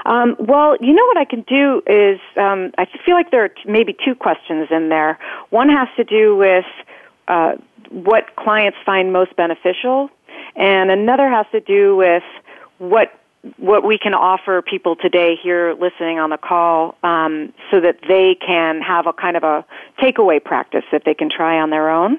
Um, 0.06 0.36
well, 0.38 0.76
you 0.80 0.92
know 0.92 1.04
what 1.06 1.16
I 1.16 1.24
can 1.24 1.42
do 1.42 1.82
is 1.84 2.20
um, 2.36 2.70
I 2.78 2.86
feel 3.04 3.16
like 3.16 3.32
there 3.32 3.44
are 3.44 3.50
maybe 3.66 3.94
two 4.04 4.14
questions 4.14 4.68
in 4.70 4.88
there. 4.88 5.18
One 5.50 5.68
has 5.68 5.88
to 5.96 6.04
do 6.04 6.36
with 6.36 6.64
uh, 7.26 7.54
what 7.90 8.36
clients 8.36 8.78
find 8.86 9.12
most 9.12 9.34
beneficial, 9.34 10.08
and 10.54 10.92
another 10.92 11.28
has 11.28 11.46
to 11.52 11.60
do 11.60 11.96
with 11.96 12.22
what 12.78 13.20
what 13.58 13.84
we 13.84 13.96
can 13.96 14.12
offer 14.12 14.60
people 14.60 14.96
today 14.96 15.36
here 15.40 15.74
listening 15.74 16.18
on 16.18 16.30
the 16.30 16.36
call 16.36 16.96
um, 17.04 17.52
so 17.70 17.80
that 17.80 17.96
they 18.08 18.36
can 18.44 18.80
have 18.80 19.06
a 19.06 19.12
kind 19.12 19.36
of 19.36 19.44
a 19.44 19.64
takeaway 20.00 20.42
practice 20.42 20.82
that 20.90 21.02
they 21.04 21.14
can 21.14 21.30
try 21.30 21.60
on 21.60 21.70
their 21.70 21.88
own. 21.88 22.18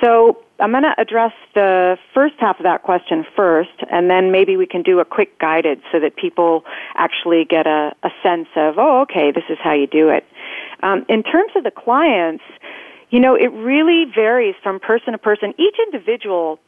So 0.00 0.42
I'm 0.58 0.70
going 0.70 0.84
to 0.84 0.94
address 0.98 1.32
the 1.54 1.96
first 2.14 2.34
half 2.38 2.58
of 2.58 2.64
that 2.64 2.82
question 2.82 3.24
first, 3.36 3.70
and 3.90 4.10
then 4.10 4.32
maybe 4.32 4.56
we 4.56 4.66
can 4.66 4.82
do 4.82 5.00
a 5.00 5.04
quick 5.04 5.38
guided 5.38 5.80
so 5.92 6.00
that 6.00 6.16
people 6.16 6.64
actually 6.94 7.44
get 7.44 7.66
a, 7.66 7.94
a 8.02 8.10
sense 8.22 8.48
of, 8.56 8.78
oh, 8.78 9.02
okay, 9.02 9.30
this 9.30 9.44
is 9.48 9.58
how 9.62 9.72
you 9.72 9.86
do 9.86 10.08
it. 10.08 10.26
Um, 10.82 11.04
in 11.08 11.22
terms 11.22 11.52
of 11.56 11.64
the 11.64 11.70
clients, 11.70 12.44
you 13.10 13.20
know, 13.20 13.34
it 13.34 13.52
really 13.52 14.04
varies 14.14 14.54
from 14.62 14.80
person 14.80 15.12
to 15.12 15.18
person. 15.18 15.52
Each 15.58 15.76
individual 15.86 16.60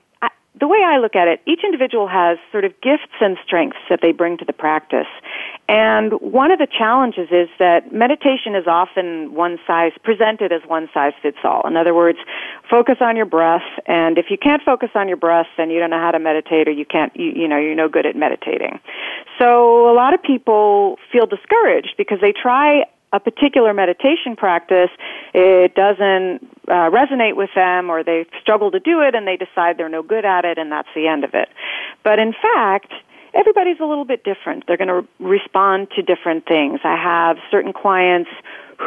the 0.61 0.69
way 0.69 0.83
I 0.85 0.99
look 0.99 1.17
at 1.17 1.29
it, 1.29 1.41
each 1.47 1.61
individual 1.65 2.07
has 2.09 2.39
sort 2.51 2.65
of 2.65 2.73
gifts 2.83 3.17
and 3.21 3.39
strengths 3.45 3.79
that 3.89 4.01
they 4.03 4.13
bring 4.13 4.37
to 4.39 4.45
the 4.45 4.53
practice. 4.53 5.07
And 5.69 6.13
one 6.21 6.51
of 6.51 6.59
the 6.59 6.67
challenges 6.67 7.29
is 7.31 7.49
that 7.59 7.93
meditation 7.93 8.55
is 8.55 8.67
often 8.67 9.33
one 9.33 9.59
size, 9.67 9.93
presented 10.03 10.53
as 10.53 10.61
one 10.67 10.89
size 10.93 11.13
fits 11.23 11.39
all. 11.45 11.67
In 11.67 11.77
other 11.77 11.95
words, 11.95 12.19
focus 12.69 12.97
on 13.01 13.17
your 13.17 13.27
breath, 13.27 13.63
and 13.87 14.19
if 14.19 14.27
you 14.29 14.37
can't 14.37 14.63
focus 14.63 14.91
on 14.95 15.09
your 15.09 15.17
breath, 15.17 15.47
then 15.57 15.71
you 15.71 15.79
don't 15.79 15.91
know 15.91 16.01
how 16.01 16.11
to 16.11 16.19
meditate 16.19 16.69
or 16.69 16.73
you 16.73 16.85
can't, 16.85 17.15
you, 17.17 17.33
you 17.35 17.49
know, 17.49 17.59
you're 17.59 17.77
no 17.77 17.89
good 17.89 18.07
at 18.07 18.17
meditating. 18.17 18.81
So 19.39 19.91
a 19.91 19.95
lot 19.95 20.15
of 20.15 20.23
people 20.23 20.99
feel 21.11 21.27
discouraged 21.27 21.95
because 21.97 22.19
they 22.21 22.33
try 22.33 22.85
a 23.13 23.21
particular 23.21 23.75
meditation 23.75 24.37
practice, 24.37 24.91
it 25.35 25.75
doesn't 25.75 26.41
uh, 26.69 26.89
resonate 26.91 27.37
with 27.37 27.51
them 27.55 27.91
or 27.91 28.03
they 28.03 28.25
struggle 28.41 28.71
to 28.71 28.81
do 28.81 29.01
it 29.03 29.15
and 29.15 29.27
they 29.27 29.37
decide 29.37 29.77
they're 29.77 29.89
no 29.89 30.03
good 30.03 30.25
at 30.25 30.45
it 30.45 30.59
and 30.59 30.73
that's 30.73 30.89
the 30.95 31.07
end 31.07 31.23
of 31.23 31.35
it. 31.35 31.49
But 32.05 32.19
in 32.19 32.33
fact, 32.33 32.93
everybody's 33.35 33.81
a 33.81 33.85
little 33.85 34.05
bit 34.05 34.25
different. 34.25 34.65
They're 34.67 34.77
going 34.77 34.89
to 34.89 35.07
respond 35.19 35.89
to 35.97 36.03
different 36.03 36.47
things. 36.47 36.81
I 36.85 36.97
have 36.97 37.39
certain 37.51 37.73
clients 37.73 38.31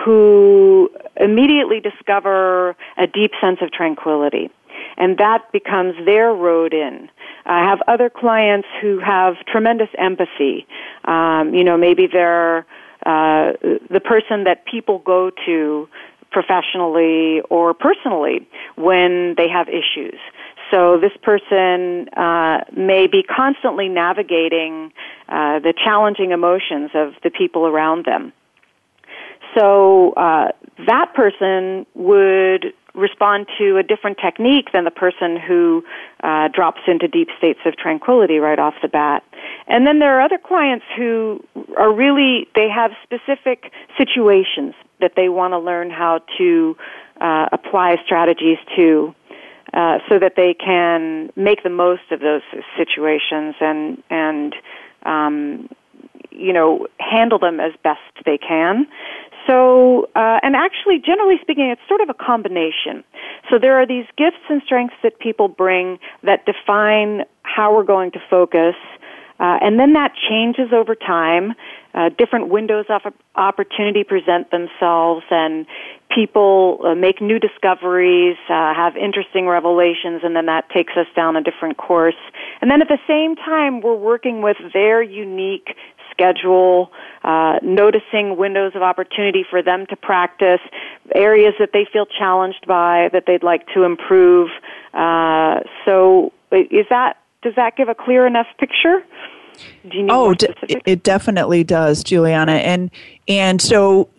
who 0.03 0.89
immediately 1.17 1.79
discover 1.79 2.75
a 2.97 3.07
deep 3.07 3.31
sense 3.41 3.59
of 3.61 3.71
tranquility 3.71 4.49
and 4.97 5.17
that 5.17 5.51
becomes 5.51 5.93
their 6.05 6.33
road 6.33 6.73
in. 6.73 7.09
I 7.45 7.63
have 7.63 7.79
other 7.87 8.09
clients 8.09 8.67
who 8.81 8.99
have 8.99 9.35
tremendous 9.47 9.89
empathy. 9.97 10.65
Um, 11.05 11.53
you 11.53 11.63
know, 11.63 11.77
maybe 11.77 12.07
they're 12.11 12.65
uh, 13.05 13.53
the 13.89 14.01
person 14.03 14.45
that 14.45 14.65
people 14.65 14.99
go 14.99 15.31
to 15.45 15.87
professionally 16.31 17.41
or 17.49 17.73
personally 17.73 18.47
when 18.75 19.35
they 19.37 19.47
have 19.47 19.67
issues. 19.69 20.19
So 20.75 20.99
this 20.99 21.15
person 21.23 22.09
uh, 22.09 22.65
may 22.75 23.07
be 23.07 23.23
constantly 23.23 23.87
navigating 23.87 24.91
uh, 25.29 25.59
the 25.59 25.73
challenging 25.81 26.31
emotions 26.31 26.91
of 26.93 27.13
the 27.23 27.29
people 27.29 27.65
around 27.65 28.03
them. 28.05 28.33
So 29.57 30.11
uh, 30.17 30.49
that 30.85 31.13
person 31.13 31.85
would 31.95 32.73
respond 32.93 33.47
to 33.57 33.77
a 33.77 33.83
different 33.83 34.17
technique 34.17 34.73
than 34.73 34.83
the 34.83 34.91
person 34.91 35.37
who 35.39 35.81
uh, 36.21 36.49
drops 36.49 36.81
into 36.87 37.07
deep 37.07 37.29
states 37.37 37.59
of 37.65 37.77
tranquility 37.77 38.39
right 38.39 38.59
off 38.59 38.73
the 38.81 38.89
bat. 38.89 39.23
And 39.67 39.87
then 39.87 39.99
there 39.99 40.19
are 40.19 40.21
other 40.21 40.37
clients 40.37 40.85
who 40.97 41.41
are 41.77 41.93
really, 41.93 42.49
they 42.53 42.67
have 42.67 42.91
specific 43.03 43.71
situations 43.97 44.73
that 44.99 45.13
they 45.15 45.29
want 45.29 45.53
to 45.53 45.59
learn 45.59 45.89
how 45.89 46.19
to 46.37 46.75
uh, 47.21 47.45
apply 47.53 47.95
strategies 48.03 48.57
to. 48.75 49.15
Uh, 49.73 49.97
so 50.07 50.19
that 50.19 50.33
they 50.37 50.53
can 50.53 51.29
make 51.35 51.63
the 51.63 51.69
most 51.69 52.03
of 52.11 52.19
those 52.19 52.43
situations 52.77 53.55
and 53.59 54.01
and 54.09 54.55
um, 55.05 55.67
you 56.31 56.53
know 56.53 56.87
handle 56.99 57.39
them 57.39 57.59
as 57.59 57.71
best 57.83 57.99
they 58.25 58.37
can. 58.37 58.87
So, 59.47 60.09
uh, 60.15 60.39
and 60.41 60.55
actually, 60.55 60.99
generally 60.99 61.35
speaking, 61.41 61.69
it's 61.69 61.81
sort 61.87 62.01
of 62.01 62.09
a 62.09 62.13
combination. 62.13 63.03
So 63.49 63.59
there 63.59 63.79
are 63.79 63.85
these 63.85 64.05
gifts 64.17 64.41
and 64.49 64.61
strengths 64.65 64.95
that 65.03 65.19
people 65.19 65.47
bring 65.47 65.99
that 66.23 66.45
define 66.45 67.25
how 67.43 67.75
we're 67.75 67.83
going 67.83 68.11
to 68.11 68.19
focus, 68.29 68.75
uh, 69.39 69.57
and 69.61 69.79
then 69.79 69.93
that 69.93 70.13
changes 70.29 70.71
over 70.71 70.95
time. 70.95 71.53
Uh, 71.93 72.09
different 72.17 72.49
windows 72.49 72.85
of 72.89 73.01
opportunity 73.35 74.03
present 74.03 74.51
themselves, 74.51 75.23
and 75.31 75.65
people 76.13 76.79
uh, 76.83 76.95
make 76.95 77.21
new 77.21 77.39
discoveries, 77.39 78.35
uh, 78.49 78.73
have 78.73 78.97
interesting 78.97 79.47
revelations, 79.47 80.21
and 80.23 80.35
then 80.35 80.45
that 80.45 80.69
takes 80.69 80.93
us 80.97 81.07
down 81.15 81.35
a 81.35 81.41
different 81.41 81.77
course. 81.77 82.19
And 82.61 82.69
then 82.69 82.81
at 82.81 82.89
the 82.89 82.99
same 83.07 83.35
time, 83.35 83.81
we're 83.81 83.95
working 83.95 84.41
with 84.41 84.57
their 84.73 85.01
unique 85.01 85.75
schedule, 86.11 86.91
uh, 87.23 87.59
noticing 87.61 88.37
windows 88.37 88.73
of 88.75 88.81
opportunity 88.81 89.45
for 89.49 89.61
them 89.61 89.85
to 89.87 89.95
practice, 89.95 90.61
areas 91.13 91.53
that 91.59 91.69
they 91.73 91.85
feel 91.91 92.05
challenged 92.05 92.65
by 92.67 93.09
that 93.11 93.23
they'd 93.27 93.43
like 93.43 93.67
to 93.73 93.83
improve. 93.83 94.49
Uh, 94.93 95.59
so, 95.85 96.31
is 96.51 96.85
that 96.89 97.17
does 97.45 97.53
that 97.55 97.77
give 97.77 97.89
a 97.89 97.95
clear 97.95 98.25
enough 98.25 98.47
picture? 98.59 99.05
oh, 100.09 100.33
d- 100.33 100.47
it 100.85 101.03
definitely 101.03 101.63
does, 101.63 102.03
Julianna. 102.03 102.53
And 102.53 102.89
and 103.27 103.61
so 103.61 104.09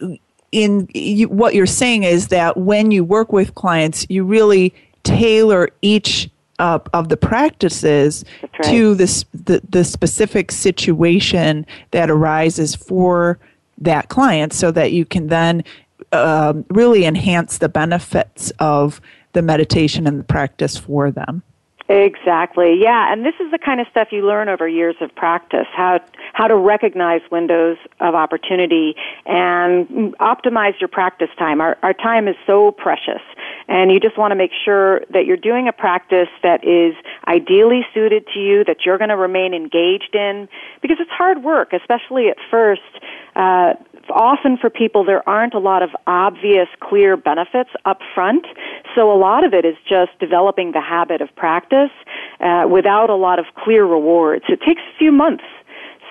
in 0.52 0.88
you, 0.94 1.28
what 1.28 1.54
you're 1.54 1.66
saying 1.66 2.04
is 2.04 2.28
that 2.28 2.56
when 2.56 2.92
you 2.92 3.02
work 3.02 3.32
with 3.32 3.56
clients, 3.56 4.06
you 4.08 4.24
really 4.24 4.72
tailor 5.02 5.70
each 5.82 6.30
uh, 6.60 6.78
of 6.94 7.08
the 7.08 7.16
practices 7.16 8.24
right. 8.42 8.62
to 8.70 8.94
this 8.94 9.24
the, 9.34 9.60
the 9.68 9.82
specific 9.82 10.52
situation 10.52 11.66
that 11.90 12.08
arises 12.08 12.76
for 12.76 13.40
that 13.76 14.08
client 14.08 14.52
so 14.52 14.70
that 14.70 14.92
you 14.92 15.04
can 15.04 15.26
then 15.26 15.64
uh, 16.12 16.54
really 16.70 17.04
enhance 17.04 17.58
the 17.58 17.68
benefits 17.68 18.52
of 18.60 19.00
the 19.32 19.42
meditation 19.42 20.06
and 20.06 20.20
the 20.20 20.24
practice 20.24 20.78
for 20.78 21.10
them 21.10 21.42
Exactly. 21.88 22.81
Yeah, 22.83 23.12
and 23.12 23.25
this 23.25 23.35
is 23.38 23.53
the 23.53 23.59
kind 23.59 23.81
of 23.81 23.87
stuff 23.92 24.09
you 24.11 24.27
learn 24.27 24.49
over 24.49 24.66
years 24.66 24.96
of 25.01 25.14
practice, 25.14 25.66
how 25.72 26.01
how 26.33 26.49
to 26.49 26.57
recognize 26.57 27.20
windows 27.31 27.77
of 28.01 28.16
opportunity 28.16 28.96
and 29.25 29.87
optimize 30.18 30.81
your 30.81 30.88
practice 30.88 31.29
time. 31.38 31.61
Our 31.61 31.79
our 31.85 31.92
time 31.92 32.27
is 32.27 32.35
so 32.44 32.72
precious, 32.72 33.22
and 33.68 33.92
you 33.92 34.01
just 34.01 34.18
want 34.18 34.33
to 34.33 34.35
make 34.35 34.51
sure 34.64 35.03
that 35.11 35.27
you're 35.27 35.37
doing 35.37 35.68
a 35.68 35.72
practice 35.72 36.29
that 36.42 36.64
is 36.64 36.94
ideally 37.29 37.87
suited 37.94 38.27
to 38.35 38.40
you, 38.40 38.64
that 38.64 38.79
you're 38.85 38.99
going 38.99 39.11
to 39.11 39.16
remain 39.16 39.55
engaged 39.55 40.14
in 40.16 40.49
because 40.83 40.96
it's 40.99 41.11
hard 41.12 41.44
work, 41.44 41.72
especially 41.72 42.29
at 42.29 42.37
first. 42.51 42.83
Uh, 43.37 43.75
often 44.11 44.57
for 44.57 44.70
people 44.70 45.05
there 45.05 45.27
aren't 45.29 45.55
a 45.55 45.59
lot 45.59 45.83
of 45.83 45.90
obvious 46.07 46.68
clear 46.81 47.16
benefits 47.16 47.70
up 47.85 47.99
front 48.14 48.46
so 48.94 49.12
a 49.12 49.18
lot 49.18 49.44
of 49.44 49.53
it 49.53 49.64
is 49.64 49.77
just 49.88 50.16
developing 50.18 50.72
the 50.72 50.81
habit 50.81 51.20
of 51.20 51.35
practice 51.37 51.75
uh, 52.40 52.66
without 52.68 53.10
a 53.10 53.14
lot 53.14 53.38
of 53.38 53.46
clear 53.56 53.84
rewards 53.84 54.44
it 54.48 54.60
takes 54.60 54.82
a 54.82 54.98
few 54.98 55.12
months 55.12 55.44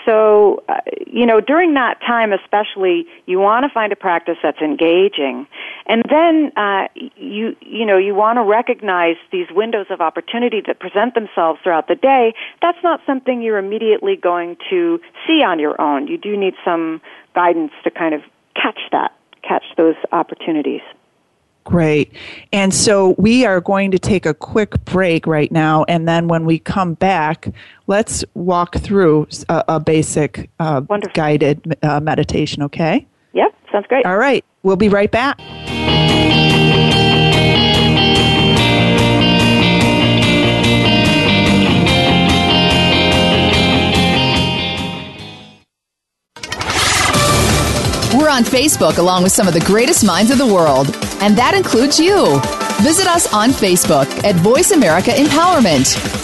so, 0.06 0.63
uh, 0.69 0.78
you 1.08 1.25
know, 1.25 1.41
during 1.41 1.73
that 1.73 1.99
time 2.01 2.32
especially, 2.32 3.08
you 3.25 3.39
want 3.39 3.65
to 3.65 3.73
find 3.73 3.91
a 3.91 3.95
practice 3.95 4.38
that's 4.41 4.62
engaging. 4.62 5.47
And 5.88 6.04
then, 6.10 6.51
uh, 6.56 6.88
you, 7.15 7.56
you 7.62 7.86
know, 7.86 7.97
you 7.97 8.13
want 8.13 8.38
to 8.38 8.43
recognize 8.43 9.15
these 9.32 9.47
windows 9.51 9.88
of 9.89 10.01
opportunity 10.01 10.62
that 10.67 10.80
present 10.80 11.15
themselves 11.15 11.60
throughout 11.63 11.88
the 11.88 11.95
day. 11.95 12.34
That's 12.62 12.78
not 12.84 13.01
something 13.06 13.41
you're 13.41 13.58
immediately 13.58 14.15
going 14.15 14.58
to 14.69 14.99
see 15.28 15.43
on 15.43 15.60
your 15.60 15.80
own. 15.82 16.08
You 16.08 16.17
do 16.17 16.38
need 16.38 16.54
some 16.63 17.01
guidance 17.34 17.71
to 17.84 17.91
kind 17.91 18.13
of 18.13 18.21
catch 18.56 18.80
that, 18.91 19.12
catch 19.41 19.65
those 19.75 19.95
opportunities. 20.12 20.82
Great. 21.65 22.13
And 22.54 22.71
so 22.73 23.15
we 23.17 23.43
are 23.43 23.60
going 23.60 23.89
to 23.89 23.99
take 23.99 24.28
a 24.28 24.36
quick 24.36 24.86
break 24.86 25.25
right 25.25 25.51
now. 25.51 25.84
And 25.88 26.08
then 26.08 26.28
when 26.28 26.45
we 26.45 26.60
come 26.60 26.93
back, 26.93 27.47
let's 27.88 28.23
walk 28.36 28.75
through 28.78 29.28
a, 29.49 29.63
a 29.67 29.80
basic 29.80 30.49
uh, 30.60 30.82
guided 31.13 31.75
uh, 31.84 31.99
meditation, 31.99 32.62
okay? 32.63 33.08
Yep, 33.34 33.56
sounds 33.71 33.88
great. 33.88 34.06
All 34.06 34.17
right. 34.17 34.45
We'll 34.62 34.75
be 34.75 34.89
right 34.89 35.12
back. 35.12 35.39
We're 48.15 48.30
on 48.30 48.43
Facebook 48.43 48.97
along 48.97 49.23
with 49.23 49.34
some 49.34 49.47
of 49.47 49.54
the 49.54 49.60
greatest 49.60 50.06
minds 50.06 50.32
of 50.32 50.38
the 50.38 50.45
world, 50.45 50.88
and 51.21 51.38
that 51.38 51.54
includes 51.54 51.99
you. 51.99 52.39
Visit 52.82 53.08
us 53.08 53.32
on 53.34 53.49
Facebook 53.49 54.08
at 54.23 54.36
Voice 54.36 54.71
America 54.71 55.12
Empowerment. 55.12 56.23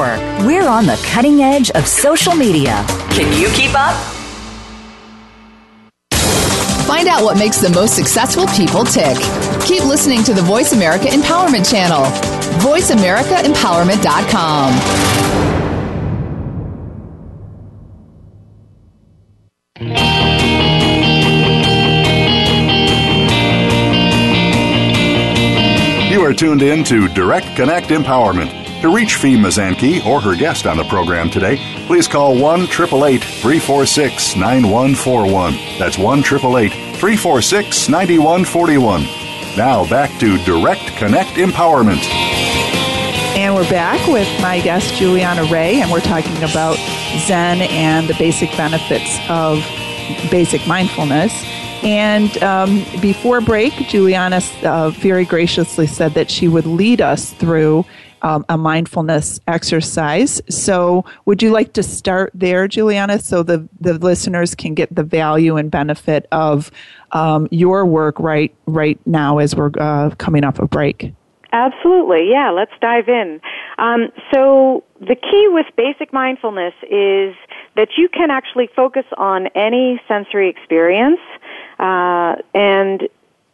We're 0.45 0.67
on 0.67 0.85
the 0.85 1.01
cutting 1.05 1.41
edge 1.41 1.71
of 1.71 1.87
social 1.87 2.35
media. 2.35 2.83
Can 3.11 3.31
you 3.39 3.47
keep 3.49 3.71
up? 3.75 3.95
Find 6.87 7.07
out 7.07 7.23
what 7.23 7.37
makes 7.37 7.61
the 7.61 7.69
most 7.69 7.95
successful 7.95 8.47
people 8.47 8.83
tick. 8.83 9.15
Keep 9.65 9.85
listening 9.85 10.23
to 10.23 10.33
the 10.33 10.41
Voice 10.41 10.73
America 10.73 11.05
Empowerment 11.05 11.69
Channel. 11.69 12.03
VoiceAmericaEmpowerment.com. 12.61 14.73
You 26.11 26.25
are 26.25 26.33
tuned 26.33 26.61
in 26.61 26.83
to 26.85 27.07
Direct 27.09 27.45
Connect 27.55 27.87
Empowerment. 27.87 28.60
To 28.81 28.89
reach 28.89 29.17
Fee 29.17 29.35
Mazanke 29.35 30.03
or 30.07 30.19
her 30.21 30.35
guest 30.35 30.65
on 30.65 30.75
the 30.75 30.83
program 30.85 31.29
today, 31.29 31.57
please 31.85 32.07
call 32.07 32.35
1 32.35 32.61
888 32.61 33.21
346 33.21 34.35
9141. 34.35 35.53
That's 35.77 35.99
1 35.99 36.19
888 36.19 36.71
346 36.97 37.89
9141. 37.89 39.03
Now 39.55 39.87
back 39.87 40.09
to 40.19 40.43
Direct 40.45 40.81
Connect 40.97 41.29
Empowerment. 41.37 42.01
And 43.37 43.53
we're 43.53 43.69
back 43.69 44.05
with 44.07 44.27
my 44.41 44.59
guest, 44.61 44.95
Julianna 44.95 45.43
Raye, 45.43 45.79
and 45.79 45.91
we're 45.91 46.01
talking 46.01 46.37
about 46.37 46.75
Zen 47.27 47.61
and 47.61 48.07
the 48.07 48.15
basic 48.15 48.49
benefits 48.57 49.19
of 49.29 49.59
basic 50.31 50.65
mindfulness. 50.65 51.31
And 51.83 52.35
um, 52.41 52.83
before 52.99 53.41
break, 53.41 53.73
Julianna 53.73 54.41
uh, 54.63 54.89
very 54.89 55.25
graciously 55.25 55.85
said 55.85 56.15
that 56.15 56.31
she 56.31 56.47
would 56.47 56.65
lead 56.65 56.99
us 56.99 57.31
through 57.33 57.85
um, 58.21 58.45
a 58.49 58.57
mindfulness 58.57 59.39
exercise. 59.47 60.41
So, 60.49 61.05
would 61.25 61.41
you 61.41 61.51
like 61.51 61.73
to 61.73 61.83
start 61.83 62.31
there, 62.33 62.67
Julianna, 62.67 63.19
so 63.19 63.43
the, 63.43 63.67
the 63.79 63.93
listeners 63.95 64.55
can 64.55 64.73
get 64.73 64.93
the 64.93 65.03
value 65.03 65.57
and 65.57 65.71
benefit 65.71 66.27
of 66.31 66.71
um, 67.11 67.47
your 67.51 67.85
work 67.85 68.19
right 68.19 68.53
right 68.65 68.99
now 69.05 69.37
as 69.39 69.55
we're 69.55 69.71
uh, 69.79 70.11
coming 70.17 70.43
off 70.43 70.59
a 70.59 70.67
break? 70.67 71.13
Absolutely, 71.53 72.29
yeah. 72.29 72.49
Let's 72.49 72.71
dive 72.79 73.09
in. 73.09 73.41
Um, 73.77 74.09
so, 74.31 74.83
the 74.99 75.15
key 75.15 75.47
with 75.49 75.65
basic 75.75 76.13
mindfulness 76.13 76.73
is 76.83 77.35
that 77.75 77.89
you 77.97 78.07
can 78.09 78.31
actually 78.31 78.69
focus 78.75 79.05
on 79.17 79.47
any 79.47 80.01
sensory 80.07 80.49
experience, 80.49 81.19
uh, 81.79 82.35
and 82.53 83.07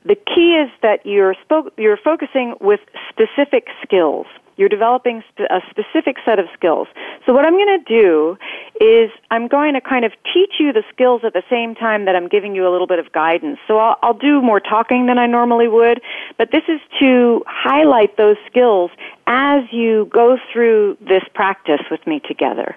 the 0.05 0.15
key 0.15 0.55
is 0.55 0.69
that 0.81 1.05
you're 1.05 1.35
you're 1.77 1.97
focusing 1.97 2.55
with 2.61 2.79
specific 3.09 3.67
skills. 3.83 4.27
You're 4.57 4.69
developing 4.69 5.23
a 5.37 5.61
specific 5.69 6.17
set 6.25 6.39
of 6.39 6.47
skills. 6.53 6.87
So 7.25 7.33
what 7.33 7.45
I'm 7.45 7.53
going 7.53 7.79
to 7.79 7.85
do 7.87 8.37
is 8.81 9.11
I'm 9.29 9.47
going 9.47 9.75
to 9.75 9.81
kind 9.81 10.03
of 10.03 10.11
teach 10.33 10.55
you 10.59 10.73
the 10.73 10.83
skills 10.91 11.21
at 11.23 11.33
the 11.33 11.43
same 11.49 11.75
time 11.75 12.05
that 12.05 12.15
I'm 12.15 12.27
giving 12.27 12.55
you 12.55 12.67
a 12.67 12.71
little 12.71 12.87
bit 12.87 12.97
of 12.97 13.11
guidance. 13.11 13.59
So 13.67 13.77
I'll, 13.77 13.97
I'll 14.01 14.17
do 14.17 14.41
more 14.41 14.59
talking 14.59 15.05
than 15.05 15.19
I 15.19 15.27
normally 15.27 15.67
would, 15.67 16.01
but 16.37 16.51
this 16.51 16.63
is 16.67 16.81
to 16.99 17.43
highlight 17.47 18.17
those 18.17 18.37
skills 18.47 18.89
as 19.27 19.63
you 19.71 20.09
go 20.11 20.37
through 20.51 20.97
this 21.01 21.23
practice 21.35 21.81
with 21.91 22.05
me 22.07 22.19
together. 22.27 22.75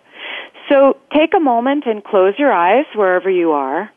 So 0.69 0.99
take 1.15 1.35
a 1.35 1.41
moment 1.41 1.85
and 1.87 2.05
close 2.05 2.35
your 2.39 2.53
eyes 2.53 2.85
wherever 2.95 3.31
you 3.31 3.53
are. 3.53 3.91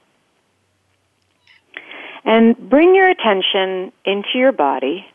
And 2.25 2.57
bring 2.69 2.95
your 2.95 3.09
attention 3.09 3.91
into 4.05 4.29
your 4.35 4.53
body. 4.53 5.05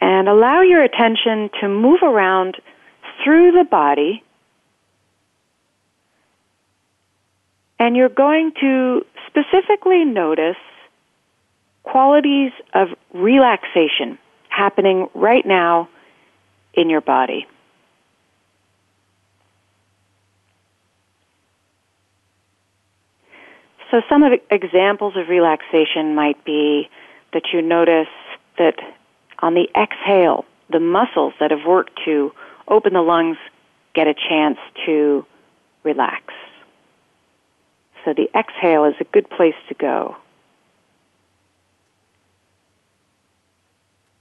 And 0.00 0.28
allow 0.28 0.62
your 0.62 0.82
attention 0.82 1.50
to 1.60 1.68
move 1.68 2.00
around 2.02 2.56
through 3.22 3.52
the 3.52 3.64
body. 3.64 4.22
And 7.78 7.96
you're 7.96 8.08
going 8.08 8.52
to 8.60 9.04
specifically 9.26 10.04
notice 10.04 10.56
qualities 11.82 12.52
of 12.74 12.88
relaxation 13.12 14.18
happening 14.48 15.08
right 15.14 15.44
now 15.46 15.88
in 16.74 16.90
your 16.90 17.00
body. 17.00 17.46
So, 23.90 24.02
some 24.08 24.22
of 24.22 24.32
examples 24.50 25.14
of 25.16 25.28
relaxation 25.28 26.14
might 26.14 26.44
be 26.44 26.88
that 27.32 27.42
you 27.52 27.60
notice 27.60 28.12
that 28.56 28.74
on 29.42 29.54
the 29.54 29.68
exhale, 29.76 30.44
the 30.70 30.80
muscles 30.80 31.32
that 31.40 31.50
have 31.50 31.66
worked 31.66 31.98
to 32.04 32.32
open 32.68 32.92
the 32.92 33.02
lungs 33.02 33.36
get 33.94 34.06
a 34.06 34.14
chance 34.14 34.58
to 34.86 35.24
relax. 35.82 36.22
So 38.04 38.14
the 38.14 38.28
exhale 38.36 38.84
is 38.84 38.94
a 39.00 39.04
good 39.04 39.28
place 39.28 39.54
to 39.68 39.74
go. 39.74 40.16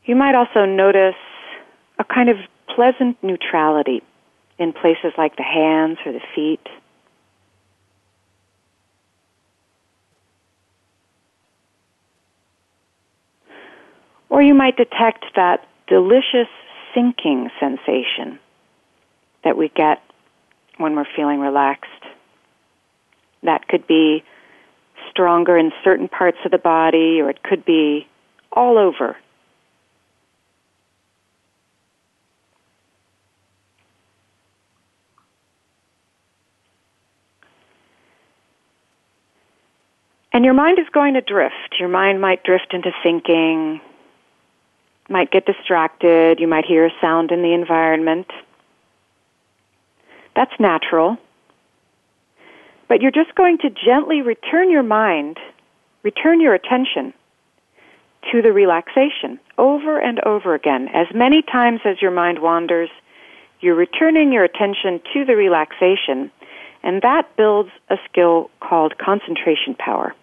You 0.06 0.16
might 0.16 0.36
also 0.36 0.66
notice 0.66 1.16
a 2.00 2.04
kind 2.04 2.30
of 2.30 2.38
pleasant 2.68 3.22
neutrality 3.24 4.02
in 4.58 4.74
places 4.74 5.14
like 5.18 5.36
the 5.36 5.44
hands 5.44 6.00
or 6.06 6.14
the 6.14 6.22
feet. 6.34 6.66
Or 14.30 14.42
you 14.42 14.54
might 14.54 14.78
detect 14.78 15.26
that 15.36 15.68
delicious 15.88 16.48
sinking 16.94 17.50
sensation 17.60 18.40
that 19.44 19.58
we 19.58 19.70
get 19.70 20.02
when 20.78 20.96
we're 20.96 21.08
feeling 21.16 21.40
relaxed. 21.40 21.90
That 23.44 23.68
could 23.68 23.88
be 23.88 24.24
stronger 25.10 25.58
in 25.58 25.72
certain 25.84 26.08
parts 26.08 26.38
of 26.46 26.52
the 26.52 26.58
body, 26.58 27.20
or 27.22 27.30
it 27.30 27.42
could 27.44 27.66
be 27.66 28.08
all 28.52 28.78
over. 28.78 29.18
And 40.32 40.46
your 40.46 40.54
mind 40.54 40.78
is 40.80 40.86
going 40.94 41.16
to 41.16 41.22
drift. 41.22 41.76
Your 41.80 41.90
mind 41.90 42.22
might 42.22 42.44
drift 42.44 42.74
into 42.74 42.92
thinking, 43.04 43.82
might 45.10 45.32
get 45.32 45.46
distracted, 45.46 46.40
you 46.40 46.48
might 46.48 46.66
hear 46.66 46.86
a 46.86 46.92
sound 47.02 47.32
in 47.32 47.42
the 47.42 47.54
environment. 47.54 48.28
That's 50.36 50.54
natural. 50.60 51.18
But 52.88 53.02
you're 53.02 53.12
just 53.12 53.36
going 53.36 53.58
to 53.60 53.70
gently 53.70 54.22
return 54.22 54.72
your 54.72 54.84
mind, 54.84 55.38
return 56.04 56.42
your 56.42 56.54
attention 56.54 57.14
to 58.32 58.42
the 58.42 58.52
relaxation 58.52 59.40
over 59.58 60.00
and 60.00 60.20
over 60.26 60.56
again. 60.56 60.88
As 60.94 61.08
many 61.14 61.42
times 61.42 61.82
as 61.86 62.02
your 62.02 62.12
mind 62.12 62.42
wanders, 62.42 62.90
you're 63.62 63.76
returning 63.76 64.32
your 64.32 64.44
attention 64.44 65.02
to 65.14 65.26
the 65.26 65.36
relaxation, 65.36 66.32
and 66.84 67.02
that 67.02 67.36
builds 67.36 67.70
a 67.90 67.98
skill 68.10 68.50
called 68.60 68.98
concentration 68.98 69.76
power. 69.78 70.16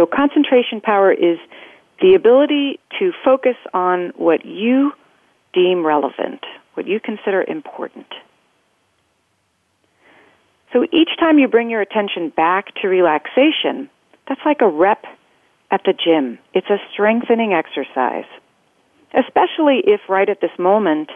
So 0.00 0.06
concentration 0.06 0.80
power 0.80 1.12
is 1.12 1.38
the 2.00 2.14
ability 2.14 2.80
to 2.98 3.12
focus 3.22 3.56
on 3.74 4.14
what 4.16 4.46
you 4.46 4.92
deem 5.52 5.84
relevant, 5.84 6.40
what 6.72 6.86
you 6.86 7.00
consider 7.00 7.44
important. 7.46 8.06
So 10.72 10.84
each 10.90 11.10
time 11.18 11.38
you 11.38 11.48
bring 11.48 11.68
your 11.68 11.82
attention 11.82 12.30
back 12.30 12.74
to 12.76 12.88
relaxation, 12.88 13.90
that's 14.26 14.40
like 14.46 14.62
a 14.62 14.68
rep 14.70 15.04
at 15.70 15.82
the 15.84 15.92
gym. 15.92 16.38
It's 16.54 16.70
a 16.70 16.78
strengthening 16.94 17.52
exercise, 17.52 18.24
especially 19.12 19.82
if 19.84 20.00
right 20.08 20.30
at 20.30 20.40
this 20.40 20.58
moment 20.58 21.10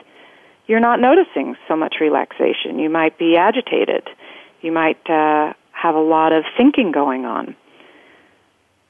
you're 0.66 0.78
not 0.78 1.00
noticing 1.00 1.56
so 1.68 1.74
much 1.74 1.94
relaxation. 2.02 2.78
You 2.78 2.90
might 2.90 3.16
be 3.16 3.38
agitated. 3.38 4.06
You 4.60 4.72
might 4.72 5.08
uh, 5.08 5.54
have 5.72 5.94
a 5.94 6.02
lot 6.02 6.34
of 6.34 6.44
thinking 6.58 6.92
going 6.92 7.24
on 7.24 7.56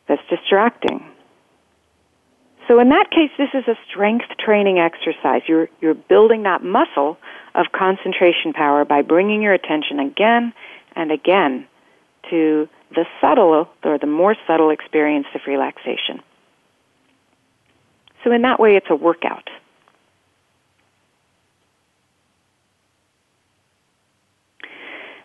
that's 0.08 0.22
distracting. 0.28 1.04
So 2.68 2.80
in 2.80 2.88
that 2.90 3.10
case, 3.10 3.30
this 3.36 3.50
is 3.52 3.68
a 3.68 3.76
strength 3.88 4.26
training 4.38 4.78
exercise. 4.78 5.42
You're, 5.46 5.68
you're 5.80 5.94
building 5.94 6.44
that 6.44 6.62
muscle 6.62 7.18
of 7.54 7.66
concentration 7.72 8.52
power 8.54 8.84
by 8.84 9.02
bringing 9.02 9.42
your 9.42 9.52
attention 9.52 10.00
again 10.00 10.52
and 10.96 11.12
again 11.12 11.66
to 12.30 12.68
the 12.94 13.04
subtle 13.20 13.68
or 13.84 13.98
the 13.98 14.06
more 14.06 14.34
subtle 14.46 14.70
experience 14.70 15.26
of 15.34 15.42
relaxation. 15.46 16.22
So 18.22 18.32
in 18.32 18.42
that 18.42 18.58
way, 18.58 18.76
it's 18.76 18.86
a 18.88 18.96
workout. 18.96 19.50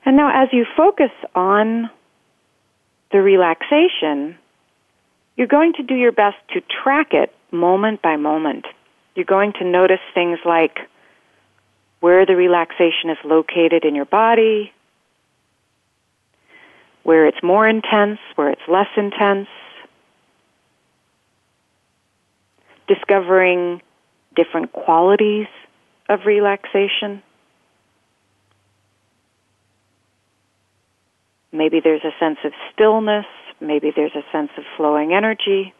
And 0.06 0.18
now 0.18 0.44
as 0.44 0.50
you 0.52 0.66
focus 0.76 1.12
on 1.36 1.90
the 3.12 3.22
relaxation, 3.22 4.38
you're 5.40 5.48
going 5.48 5.72
to 5.72 5.84
do 5.84 5.96
your 5.96 6.12
best 6.12 6.36
to 6.50 6.60
track 6.84 7.14
it 7.14 7.34
moment 7.50 8.02
by 8.02 8.18
moment. 8.18 8.66
You're 9.16 9.24
going 9.24 9.54
to 9.54 9.64
notice 9.64 10.02
things 10.14 10.38
like 10.44 10.80
where 12.02 12.26
the 12.26 12.36
relaxation 12.36 13.10
is 13.10 13.18
located 13.24 13.86
in 13.86 13.96
your 13.96 14.04
body, 14.04 14.74
where 17.04 17.26
it's 17.26 17.42
more 17.42 17.66
intense, 17.66 18.20
where 18.36 18.50
it's 18.50 18.62
less 18.68 18.90
intense, 18.98 19.48
discovering 22.90 23.82
different 24.36 24.74
qualities 24.74 25.48
of 26.10 26.26
relaxation. 26.26 27.24
Maybe 31.54 31.80
there's 31.82 32.04
a 32.04 32.12
sense 32.20 32.40
of 32.44 32.52
stillness, 32.74 33.26
maybe 33.62 33.92
there's 33.96 34.16
a 34.16 34.24
sense 34.32 34.52
of 34.58 34.64
flowing 34.78 35.14
energy. 35.14 35.74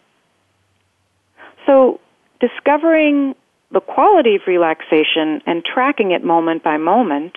So, 1.66 2.00
discovering 2.40 3.36
the 3.72 3.82
quality 3.82 4.36
of 4.36 4.42
relaxation 4.48 5.42
and 5.46 5.64
tracking 5.64 6.12
it 6.12 6.24
moment 6.24 6.64
by 6.64 6.78
moment, 6.78 7.36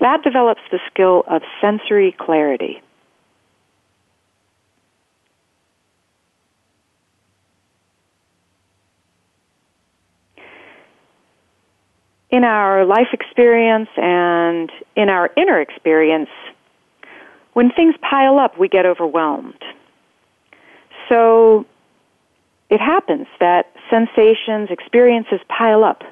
that 0.00 0.22
develops 0.22 0.60
the 0.70 0.78
skill 0.90 1.24
of 1.28 1.42
sensory 1.60 2.14
clarity. 2.18 2.82
In 12.30 12.44
our 12.44 12.84
life 12.84 13.08
experience 13.12 13.88
and 13.96 14.70
in 14.94 15.08
our 15.08 15.30
inner 15.36 15.60
experience, 15.60 16.28
when 17.52 17.70
things 17.70 17.94
pile 18.00 18.38
up, 18.38 18.58
we 18.58 18.68
get 18.68 18.86
overwhelmed. 18.86 19.62
So 21.08 21.66
it 22.68 22.80
happens 22.80 23.26
that 23.40 23.72
sensations, 23.90 24.68
experiences 24.70 25.40
pile 25.48 25.82
up 25.84 26.02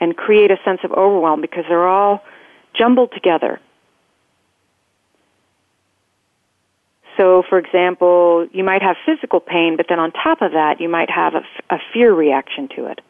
and 0.00 0.16
create 0.16 0.50
a 0.50 0.56
sense 0.64 0.80
of 0.84 0.92
overwhelm 0.92 1.40
because 1.40 1.64
they're 1.68 1.86
all 1.86 2.24
jumbled 2.74 3.12
together. 3.12 3.60
So, 7.18 7.42
for 7.48 7.58
example, 7.58 8.48
you 8.52 8.64
might 8.64 8.82
have 8.82 8.96
physical 9.04 9.38
pain, 9.38 9.76
but 9.76 9.86
then 9.88 10.00
on 10.00 10.12
top 10.12 10.40
of 10.40 10.52
that, 10.52 10.80
you 10.80 10.88
might 10.88 11.10
have 11.10 11.34
a, 11.34 11.78
fear 11.92 12.12
reaction 12.12 12.68
to 12.76 12.86
it. 12.86 13.00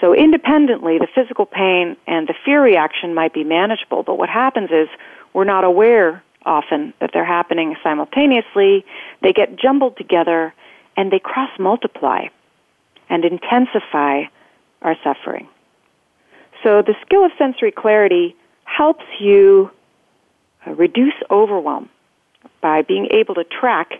So, 0.00 0.12
independently, 0.12 0.98
the 0.98 1.06
physical 1.14 1.46
pain 1.46 1.96
and 2.06 2.26
the 2.26 2.34
fear 2.44 2.62
reaction 2.62 3.14
might 3.14 3.32
be 3.32 3.44
manageable, 3.44 4.02
but 4.02 4.18
what 4.18 4.28
happens 4.28 4.70
is 4.70 4.88
we're 5.32 5.44
not 5.44 5.64
aware 5.64 6.22
often 6.44 6.94
that 7.00 7.10
they're 7.12 7.24
happening 7.24 7.76
simultaneously. 7.82 8.84
They 9.22 9.32
get 9.32 9.56
jumbled 9.56 9.96
together 9.96 10.54
and 10.96 11.12
they 11.12 11.18
cross 11.18 11.50
multiply 11.58 12.26
and 13.08 13.24
intensify 13.24 14.24
our 14.82 14.96
suffering. 15.02 15.48
So 16.62 16.82
the 16.82 16.94
skill 17.02 17.24
of 17.24 17.30
sensory 17.38 17.72
clarity 17.72 18.34
helps 18.64 19.04
you 19.20 19.70
uh, 20.66 20.72
reduce 20.72 21.14
overwhelm 21.30 21.88
by 22.60 22.82
being 22.82 23.08
able 23.12 23.34
to 23.36 23.44
track 23.44 23.92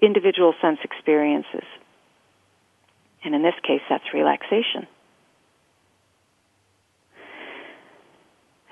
individual 0.00 0.54
sense 0.60 0.78
experiences. 0.84 1.64
And 3.24 3.34
in 3.34 3.42
this 3.42 3.54
case, 3.62 3.80
that's 3.88 4.04
relaxation. 4.14 4.86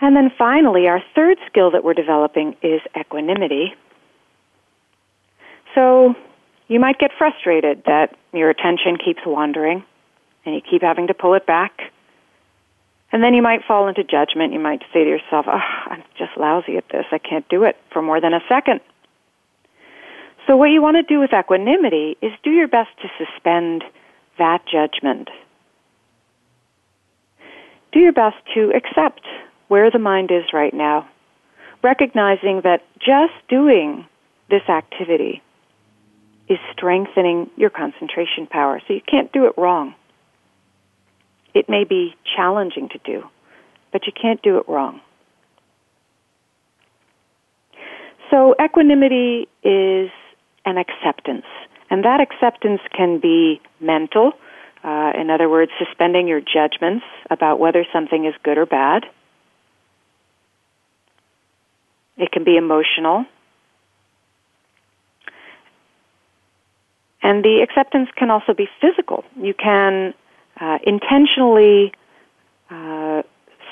And 0.01 0.17
then 0.17 0.31
finally, 0.37 0.89
our 0.89 1.03
third 1.15 1.39
skill 1.47 1.71
that 1.71 1.85
we're 1.85 1.95
developing 1.95 2.57
is 2.63 2.81
equanimity. 2.99 3.75
So 5.75 6.15
you 6.69 6.81
might 6.81 6.99
get 6.99 7.11
frustrated 7.17 7.85
that 7.87 8.17
your 8.33 8.51
attention 8.51 8.99
keeps 9.03 9.21
wandering 9.25 9.85
and 10.45 10.55
you 10.55 10.61
keep 10.61 10.83
having 10.83 11.07
to 11.07 11.15
pull 11.15 11.35
it 11.35 11.47
back. 11.47 11.93
And 13.13 13.23
then 13.23 13.35
you 13.35 13.43
might 13.43 13.65
fall 13.67 13.87
into 13.87 14.03
judgment. 14.03 14.53
You 14.53 14.59
might 14.59 14.83
say 14.93 15.05
to 15.05 15.11
yourself, 15.11 15.47
oh, 15.49 15.61
I'm 15.87 16.03
just 16.19 16.37
lousy 16.37 16.77
at 16.77 16.89
this. 16.91 17.07
I 17.13 17.19
can't 17.19 17.49
do 17.49 17.65
it 17.65 17.77
for 17.93 18.03
more 18.03 18.21
than 18.21 18.35
a 18.35 18.41
second. 18.49 18.81
So 20.47 20.57
what 20.57 20.67
you 20.67 20.83
want 20.83 20.97
to 20.97 21.03
do 21.03 21.21
with 21.21 21.33
equanimity 21.33 22.17
is 22.21 22.33
do 22.43 22.51
your 22.51 22.69
best 22.69 22.91
to 23.03 23.09
suspend 23.25 23.85
that 24.37 24.63
judgment. 24.67 25.31
Do 27.93 28.01
your 28.01 28.13
best 28.13 28.37
to 28.55 28.73
accept 28.75 29.23
where 29.69 29.91
the 29.91 29.99
mind 29.99 30.31
is 30.31 30.45
right 30.53 30.75
now, 30.75 31.09
recognizing 31.83 32.63
that 32.65 32.83
just 32.99 33.33
doing 33.49 34.07
this 34.51 34.69
activity 34.69 35.43
is 36.49 36.59
strengthening 36.73 37.51
your 37.57 37.71
concentration 37.71 38.47
power. 38.47 38.81
So 38.87 38.95
you 38.95 39.01
can't 39.01 39.33
do 39.33 39.47
it 39.47 39.55
wrong. 39.57 39.95
It 41.55 41.69
may 41.69 41.85
be 41.85 42.15
challenging 42.37 42.89
to 42.91 42.99
do, 43.05 43.25
but 43.93 44.07
you 44.07 44.13
can't 44.13 44.43
do 44.43 44.59
it 44.59 44.69
wrong. 44.69 45.01
So 48.31 48.55
equanimity 48.63 49.49
is 49.63 50.11
an 50.67 50.79
acceptance, 50.79 51.47
and 51.91 52.05
that 52.05 52.21
acceptance 52.21 52.81
can 52.97 53.21
be 53.21 53.61
mental. 53.81 54.33
Uh, 54.83 55.13
in 55.19 55.31
other 55.31 55.49
words, 55.49 55.71
suspending 55.79 56.27
your 56.27 56.41
judgments 56.41 57.05
about 57.31 57.59
whether 57.59 57.87
something 57.93 58.27
is 58.27 58.35
good 58.43 58.59
or 58.59 58.67
bad. 58.67 59.05
It 62.17 62.31
can 62.31 62.45
be 62.45 62.57
emotional. 62.57 63.27
And 67.23 67.43
the 67.43 67.63
acceptance 67.63 68.11
can 68.17 68.31
also 68.31 68.53
be 68.53 68.69
physical. 68.81 69.25
You 69.41 69.55
can 69.55 70.15
uh, 70.61 70.79
intentionally 70.87 71.93
uh, 72.71 73.23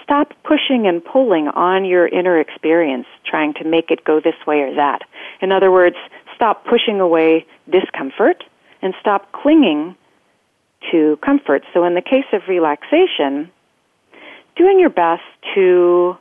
stop 0.03 0.33
pushing 0.43 0.87
and 0.87 1.05
pulling 1.05 1.49
on 1.49 1.85
your 1.85 2.09
inner 2.09 2.41
experience, 2.41 3.07
trying 3.25 3.55
to 3.55 3.65
make 3.65 3.91
it 3.91 4.05
go 4.05 4.21
this 4.21 4.35
way 4.47 4.61
or 4.61 4.75
that. 4.75 5.03
In 5.41 5.53
other 5.53 5.71
words, 5.71 5.97
stop 6.35 6.65
pushing 6.65 7.01
away 7.01 7.47
discomfort 7.71 8.43
and 8.81 8.95
stop 9.01 9.31
clinging 9.33 9.97
to 10.91 11.19
comfort. 11.23 11.63
So, 11.73 11.85
in 11.85 11.95
the 11.95 12.03
case 12.03 12.25
of 12.33 12.43
relaxation, 12.49 13.51
doing 14.57 14.81
your 14.81 14.91
best 14.91 15.23
to 15.55 16.17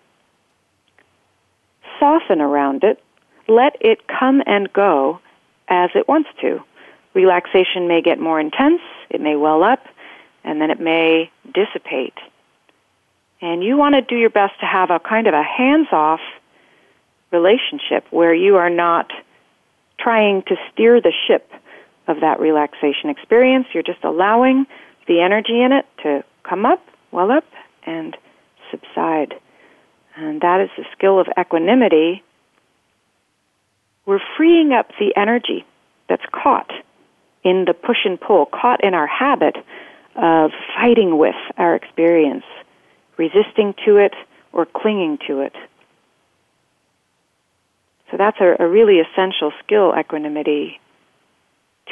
soften 2.01 2.41
around 2.41 2.83
it, 2.83 3.01
let 3.47 3.77
it 3.79 4.07
come 4.07 4.41
and 4.45 4.73
go 4.73 5.21
as 5.69 5.91
it 5.95 6.07
wants 6.09 6.29
to 6.41 6.61
relaxation 7.13 7.87
may 7.87 8.01
get 8.01 8.19
more 8.19 8.39
intense, 8.39 8.81
it 9.09 9.21
may 9.21 9.35
well 9.35 9.63
up, 9.63 9.83
and 10.43 10.61
then 10.61 10.71
it 10.71 10.79
may 10.79 11.31
dissipate. 11.53 12.17
And 13.41 13.63
you 13.63 13.77
want 13.77 13.95
to 13.95 14.01
do 14.01 14.15
your 14.15 14.29
best 14.29 14.59
to 14.59 14.65
have 14.65 14.91
a 14.91 14.99
kind 14.99 15.27
of 15.27 15.33
a 15.33 15.43
hands 15.43 15.87
off 15.91 16.21
relationship 17.31 18.05
where 18.11 18.33
you 18.33 18.57
are 18.57 18.69
not 18.69 19.11
trying 19.99 20.43
to 20.43 20.55
steer 20.71 21.01
the 21.01 21.13
ship 21.27 21.51
of 22.07 22.21
that 22.21 22.39
relaxation 22.39 23.09
experience. 23.09 23.67
You're 23.73 23.83
just 23.83 24.03
allowing 24.03 24.65
the 25.07 25.21
energy 25.21 25.61
in 25.61 25.71
it 25.71 25.85
to 26.03 26.23
come 26.43 26.65
up, 26.65 26.83
well 27.11 27.31
up, 27.31 27.45
and 27.85 28.15
subside. 28.69 29.35
And 30.15 30.41
that 30.41 30.61
is 30.61 30.69
the 30.77 30.85
skill 30.91 31.19
of 31.19 31.27
equanimity. 31.39 32.23
We're 34.05 34.19
freeing 34.37 34.73
up 34.73 34.89
the 34.99 35.13
energy 35.15 35.65
that's 36.09 36.25
caught 36.31 36.71
in 37.43 37.65
the 37.65 37.73
push 37.73 38.05
and 38.05 38.19
pull, 38.19 38.45
caught 38.45 38.83
in 38.83 38.93
our 38.93 39.07
habit 39.07 39.55
of 40.15 40.51
fighting 40.75 41.17
with 41.17 41.35
our 41.57 41.75
experience, 41.75 42.43
resisting 43.17 43.73
to 43.85 43.97
it 43.97 44.13
or 44.51 44.65
clinging 44.65 45.17
to 45.27 45.41
it. 45.41 45.53
So 48.11 48.17
that's 48.17 48.37
a, 48.41 48.57
a 48.59 48.67
really 48.67 48.99
essential 48.99 49.53
skill, 49.63 49.93
equanimity, 49.97 50.79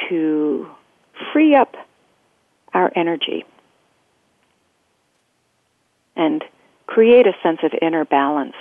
to 0.08 0.68
free 1.32 1.54
up 1.54 1.74
our 2.74 2.92
energy 2.94 3.44
and 6.16 6.44
create 6.90 7.26
a 7.26 7.32
sense 7.40 7.60
of 7.62 7.72
inner 7.80 8.04
balance 8.04 8.56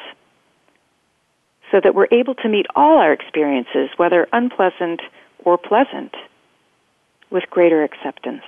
so 1.71 1.79
that 1.83 1.95
we're 1.95 2.07
able 2.11 2.35
to 2.35 2.47
meet 2.47 2.67
all 2.75 2.99
our 2.99 3.11
experiences, 3.11 3.89
whether 3.97 4.27
unpleasant 4.31 5.01
or 5.43 5.57
pleasant, 5.57 6.13
with 7.31 7.43
greater 7.49 7.83
acceptance. 7.83 8.43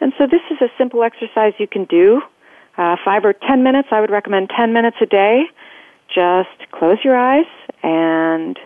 And 0.00 0.12
so 0.18 0.26
this 0.26 0.42
is 0.50 0.58
a 0.60 0.68
simple 0.78 1.02
exercise 1.02 1.54
you 1.58 1.66
can 1.66 1.84
do. 1.84 2.22
Uh, 2.78 2.96
five 3.04 3.24
or 3.24 3.32
ten 3.32 3.64
minutes, 3.64 3.88
I 3.90 4.00
would 4.00 4.10
recommend 4.10 4.50
ten 4.56 4.72
minutes 4.72 4.98
a 5.00 5.06
day. 5.06 5.44
Just 6.08 6.70
close 6.70 6.98
your 7.02 7.16
eyes 7.16 7.46
and 7.82 8.56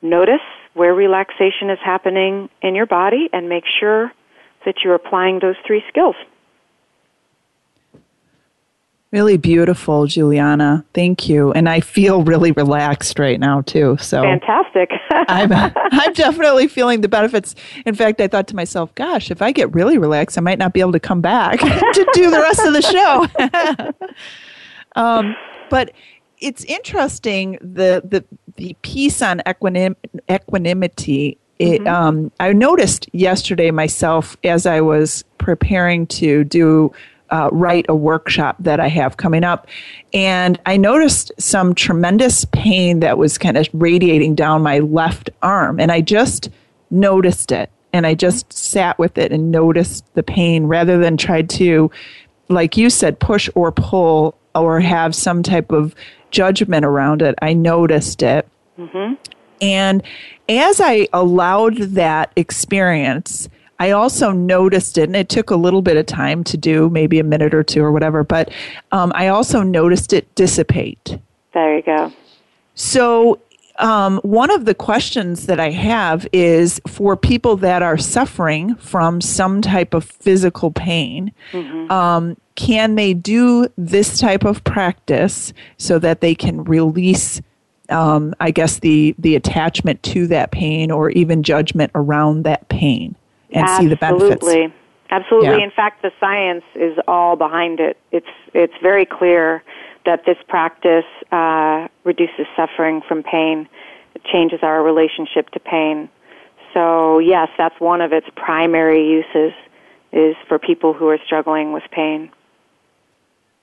notice 0.00 0.46
where 0.74 0.94
relaxation 0.94 1.68
is 1.70 1.78
happening 1.84 2.48
in 2.62 2.74
your 2.74 2.86
body 2.86 3.28
and 3.32 3.48
make 3.48 3.64
sure 3.80 4.12
that 4.64 4.76
you're 4.84 4.94
applying 4.94 5.38
those 5.40 5.56
three 5.66 5.82
skills. 5.88 6.16
Really 9.10 9.38
beautiful, 9.38 10.06
Julianna. 10.06 10.84
Thank 10.92 11.30
you. 11.30 11.50
And 11.52 11.66
I 11.66 11.80
feel 11.80 12.24
really 12.24 12.52
relaxed 12.52 13.18
right 13.18 13.40
now 13.40 13.62
too. 13.62 13.96
So 13.98 14.20
fantastic. 14.20 14.90
I'm 15.10 15.50
I'm 15.50 16.12
definitely 16.12 16.68
feeling 16.68 17.00
the 17.00 17.08
benefits. 17.08 17.54
In 17.86 17.94
fact, 17.94 18.20
I 18.20 18.28
thought 18.28 18.46
to 18.48 18.56
myself, 18.56 18.94
gosh, 18.96 19.30
if 19.30 19.40
I 19.40 19.50
get 19.50 19.72
really 19.74 19.96
relaxed, 19.96 20.36
I 20.36 20.42
might 20.42 20.58
not 20.58 20.74
be 20.74 20.80
able 20.80 20.92
to 20.92 21.00
come 21.00 21.22
back 21.22 21.58
to 21.60 22.10
do 22.12 22.30
the 22.30 22.38
rest 22.38 22.60
of 22.66 22.74
the 22.74 22.82
show. 22.82 24.12
um, 25.00 25.34
but 25.70 25.92
it's 26.40 26.64
interesting 26.64 27.52
the 27.62 28.02
the 28.04 28.22
the 28.56 28.76
piece 28.82 29.22
on 29.22 29.40
equinim- 29.46 29.96
equanimity. 30.30 31.38
It, 31.58 31.80
mm-hmm. 31.80 31.86
um, 31.88 32.32
I 32.38 32.52
noticed 32.52 33.08
yesterday 33.12 33.70
myself 33.70 34.36
as 34.44 34.66
I 34.66 34.80
was 34.80 35.24
preparing 35.38 36.06
to 36.06 36.44
do 36.44 36.92
uh, 37.30 37.48
write 37.52 37.86
a 37.88 37.94
workshop 37.94 38.56
that 38.60 38.80
I 38.80 38.88
have 38.88 39.16
coming 39.16 39.44
up. 39.44 39.66
And 40.12 40.58
I 40.66 40.76
noticed 40.76 41.32
some 41.38 41.74
tremendous 41.74 42.44
pain 42.46 43.00
that 43.00 43.18
was 43.18 43.38
kind 43.38 43.56
of 43.56 43.68
radiating 43.72 44.34
down 44.34 44.62
my 44.62 44.78
left 44.78 45.30
arm. 45.42 45.80
And 45.80 45.92
I 45.92 46.00
just 46.00 46.48
noticed 46.90 47.52
it. 47.52 47.70
And 47.92 48.06
I 48.06 48.14
just 48.14 48.52
sat 48.52 48.98
with 48.98 49.18
it 49.18 49.32
and 49.32 49.50
noticed 49.50 50.04
the 50.14 50.22
pain 50.22 50.64
rather 50.64 50.98
than 50.98 51.16
tried 51.16 51.50
to, 51.50 51.90
like 52.48 52.76
you 52.76 52.90
said, 52.90 53.18
push 53.18 53.48
or 53.54 53.72
pull 53.72 54.36
or 54.54 54.80
have 54.80 55.14
some 55.14 55.42
type 55.42 55.72
of 55.72 55.94
judgment 56.30 56.84
around 56.84 57.22
it. 57.22 57.34
I 57.40 57.54
noticed 57.54 58.22
it. 58.22 58.46
Mm-hmm. 58.78 59.14
And 59.60 60.02
as 60.48 60.80
I 60.80 61.08
allowed 61.12 61.76
that 61.76 62.32
experience, 62.36 63.48
I 63.78 63.92
also 63.92 64.32
noticed 64.32 64.98
it, 64.98 65.04
and 65.04 65.16
it 65.16 65.28
took 65.28 65.50
a 65.50 65.56
little 65.56 65.82
bit 65.82 65.96
of 65.96 66.06
time 66.06 66.42
to 66.44 66.56
do, 66.56 66.90
maybe 66.90 67.18
a 67.18 67.24
minute 67.24 67.54
or 67.54 67.62
two 67.62 67.82
or 67.82 67.92
whatever, 67.92 68.24
but 68.24 68.50
um, 68.90 69.12
I 69.14 69.28
also 69.28 69.62
noticed 69.62 70.12
it 70.12 70.32
dissipate. 70.34 71.18
There 71.54 71.76
you 71.76 71.82
go. 71.82 72.12
So, 72.74 73.40
um, 73.78 74.18
one 74.24 74.50
of 74.50 74.64
the 74.64 74.74
questions 74.74 75.46
that 75.46 75.60
I 75.60 75.70
have 75.70 76.26
is 76.32 76.80
for 76.88 77.16
people 77.16 77.56
that 77.58 77.80
are 77.80 77.96
suffering 77.96 78.74
from 78.76 79.20
some 79.20 79.62
type 79.62 79.94
of 79.94 80.04
physical 80.04 80.72
pain, 80.72 81.32
mm-hmm. 81.52 81.90
um, 81.90 82.36
can 82.56 82.96
they 82.96 83.14
do 83.14 83.68
this 83.76 84.18
type 84.18 84.44
of 84.44 84.64
practice 84.64 85.52
so 85.76 86.00
that 86.00 86.20
they 86.20 86.34
can 86.34 86.64
release? 86.64 87.40
Um, 87.90 88.34
I 88.40 88.50
guess 88.50 88.80
the 88.80 89.14
the 89.18 89.34
attachment 89.34 90.02
to 90.04 90.26
that 90.28 90.50
pain, 90.50 90.90
or 90.90 91.10
even 91.10 91.42
judgment 91.42 91.90
around 91.94 92.42
that 92.42 92.68
pain 92.68 93.16
and 93.50 93.64
Absolutely. 93.64 93.84
see 93.84 93.88
the 93.88 93.96
benefits. 93.96 94.32
Absolutely. 94.44 94.74
Absolutely. 95.10 95.48
Yeah. 95.48 95.64
In 95.64 95.70
fact, 95.70 96.02
the 96.02 96.12
science 96.20 96.64
is 96.74 96.98
all 97.08 97.36
behind 97.36 97.80
it. 97.80 97.96
It's 98.12 98.26
it's 98.52 98.74
very 98.82 99.06
clear 99.06 99.62
that 100.04 100.24
this 100.26 100.36
practice 100.48 101.04
uh, 101.32 101.88
reduces 102.04 102.46
suffering 102.56 103.00
from 103.08 103.22
pain. 103.22 103.68
It 104.14 104.22
changes 104.24 104.60
our 104.62 104.82
relationship 104.82 105.50
to 105.50 105.60
pain. 105.60 106.08
So 106.74 107.18
yes, 107.18 107.48
that's 107.56 107.78
one 107.80 108.00
of 108.00 108.12
its 108.12 108.26
primary 108.36 109.08
uses 109.08 109.52
is 110.12 110.36
for 110.46 110.58
people 110.58 110.92
who 110.92 111.08
are 111.08 111.18
struggling 111.24 111.72
with 111.72 111.84
pain. 111.90 112.30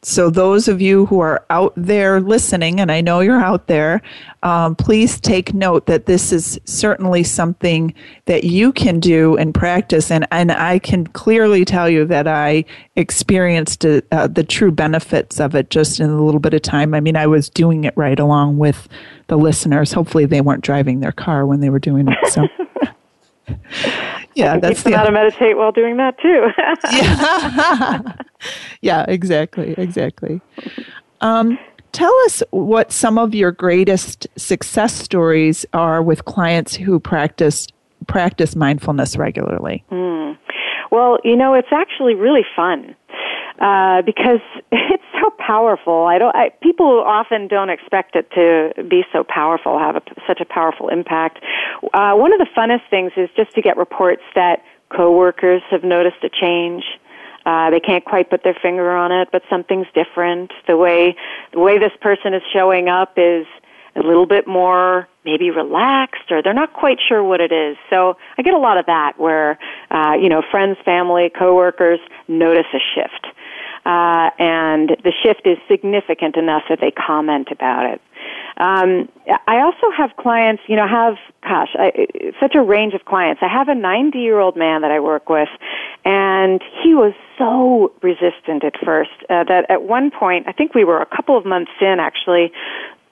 So, 0.08 0.30
those 0.30 0.68
of 0.68 0.82
you 0.82 1.08
who 1.08 1.20
are 1.22 1.44
out 1.50 1.74
there 1.76 2.22
listening, 2.22 2.80
and 2.80 2.92
I 2.92 3.02
know 3.02 3.22
you're 3.22 3.42
out 3.42 3.66
there, 3.66 4.04
um, 4.44 4.76
please 4.76 5.20
take 5.20 5.56
note 5.56 5.88
that 5.88 6.06
this 6.06 6.32
is 6.32 6.60
certainly 6.66 7.24
something 7.24 7.92
that 8.26 8.44
you 8.44 8.72
can 8.72 9.00
do 9.00 9.36
and 9.36 9.52
practice. 9.52 10.12
And, 10.12 10.28
and 10.30 10.52
I 10.52 10.78
can 10.78 11.08
clearly 11.08 11.66
tell 11.66 11.90
you 11.90 12.06
that 12.06 12.28
I 12.28 12.66
experienced 12.96 13.84
uh, 13.84 14.28
the 14.28 14.46
true 14.48 14.72
benefits 14.72 15.40
of 15.40 15.56
it 15.56 15.72
just 15.72 16.00
in 16.00 16.12
a 16.12 16.24
little 16.24 16.40
bit 16.40 16.54
of 16.54 16.62
time. 16.62 16.94
I 16.94 17.00
mean, 17.00 17.16
I 17.16 17.26
was 17.26 17.50
doing 17.50 17.84
it 17.84 17.98
right 17.98 18.20
along 18.20 18.60
with 18.60 18.88
the 19.26 19.40
listeners. 19.40 19.92
Hopefully, 19.92 20.26
they 20.26 20.40
weren't 20.40 20.64
driving 20.64 21.00
their 21.00 21.14
car 21.14 21.48
when 21.48 21.62
they 21.62 21.72
were 21.72 21.80
doing 21.80 22.08
it. 22.08 22.32
So. 22.32 22.48
yeah, 24.36 24.60
that's 24.60 24.84
the 24.84 24.96
how 24.96 25.04
to 25.06 25.12
meditate 25.12 25.58
while 25.58 25.72
doing 25.72 25.98
that 25.98 26.20
too. 26.20 26.48
yeah. 26.92 28.02
yeah, 28.82 29.06
exactly, 29.08 29.74
exactly. 29.78 30.42
Um, 31.22 31.58
tell 31.92 32.14
us 32.26 32.44
what 32.52 32.92
some 32.92 33.18
of 33.18 33.34
your 33.34 33.52
greatest 33.52 34.28
success 34.38 34.94
stories 34.94 35.66
are 35.74 36.02
with 36.02 36.26
clients 36.26 36.76
who 36.76 37.00
practice 37.00 37.68
practice 38.08 38.56
mindfulness 38.56 39.18
regularly. 39.18 39.84
Mm. 39.92 40.38
Well, 40.92 41.18
you 41.24 41.36
know, 41.36 41.54
it's 41.54 41.72
actually 41.72 42.14
really 42.14 42.46
fun 42.56 42.96
uh, 43.60 44.02
because 44.02 44.42
it's 44.72 45.04
so 45.22 45.30
powerful. 45.40 46.06
I 46.06 46.18
don't. 46.18 46.36
I, 46.36 46.50
people 46.62 47.04
often 47.06 47.48
don't 47.48 47.70
expect 47.70 48.16
it 48.16 48.30
to 48.32 48.84
be 48.84 49.04
so 49.12 49.24
powerful, 49.24 49.80
have 49.80 49.96
a, 49.96 50.02
such 50.28 50.42
a 50.42 50.46
powerful 50.46 50.90
impact. 50.90 51.40
Uh, 51.94 52.14
one 52.14 52.34
of 52.34 52.40
the 52.40 52.48
funnest 52.56 52.90
things 52.90 53.12
is 53.18 53.30
just 53.36 53.52
to 53.56 53.62
get 53.62 53.78
reports 53.78 54.24
that 54.36 54.64
coworkers 54.90 55.62
have 55.72 55.84
noticed 55.84 56.24
a 56.24 56.30
change. 56.30 56.84
Uh, 57.46 57.70
they 57.70 57.80
can't 57.80 58.06
quite 58.06 58.30
put 58.30 58.44
their 58.44 58.58
finger 58.60 58.92
on 58.92 59.12
it, 59.12 59.30
but 59.32 59.44
something's 59.50 59.88
different. 59.94 60.52
The 60.68 60.78
way 60.78 61.16
the 61.54 61.60
way 61.60 61.78
this 61.78 61.94
person 62.02 62.34
is 62.34 62.42
showing 62.52 62.90
up 62.90 63.14
is 63.18 63.46
a 63.96 64.02
little 64.02 64.26
bit 64.26 64.48
more 64.48 65.08
maybe 65.24 65.50
relaxed 65.50 66.32
or 66.32 66.42
they're 66.44 66.54
not 66.54 66.74
quite 66.74 66.98
sure 67.08 67.24
what 67.24 67.42
it 67.42 67.52
is. 67.52 67.78
So 67.90 68.18
I 68.38 68.42
get 68.42 68.54
a 68.54 68.60
lot 68.60 68.78
of 68.78 68.86
that 68.88 69.14
where, 69.18 69.58
uh, 69.90 70.14
you 70.22 70.30
know, 70.30 70.44
friends, 70.52 70.78
family, 70.84 71.32
coworkers 71.38 72.00
notice 72.28 72.68
a 72.74 72.80
shift. 72.94 73.28
Uh, 73.86 74.32
and 74.40 74.98
the 75.04 75.14
shift 75.24 75.46
is 75.46 75.58
significant 75.70 76.38
enough 76.38 76.64
that 76.70 76.80
they 76.82 76.92
comment 76.92 77.50
about 77.52 77.86
it. 77.86 78.02
Um, 78.58 79.10
I 79.48 79.62
also 79.62 79.92
have 79.96 80.16
clients, 80.18 80.64
you 80.68 80.76
know, 80.76 80.88
have, 80.88 81.16
gosh, 81.44 81.70
I, 81.78 82.08
such 82.40 82.56
a 82.56 82.62
range 82.62 82.94
of 82.94 83.04
clients. 83.06 83.42
I 83.44 83.48
have 83.48 83.68
a 83.68 83.76
90 83.76 84.18
year 84.18 84.40
old 84.40 84.56
man 84.56 84.82
that 84.82 84.92
I 84.92 85.00
work 85.02 85.30
with, 85.30 85.50
and 86.06 86.62
he 86.84 86.96
was 86.96 87.14
so 87.38 87.94
resistant 88.02 88.64
at 88.64 88.74
first 88.84 89.12
uh, 89.30 89.44
that 89.44 89.70
at 89.70 89.84
one 89.84 90.10
point, 90.10 90.48
I 90.48 90.54
think 90.54 90.74
we 90.74 90.86
were 90.86 91.02
a 91.02 91.06
couple 91.06 91.38
of 91.38 91.46
months 91.46 91.72
in 91.82 91.98
actually, 92.00 92.52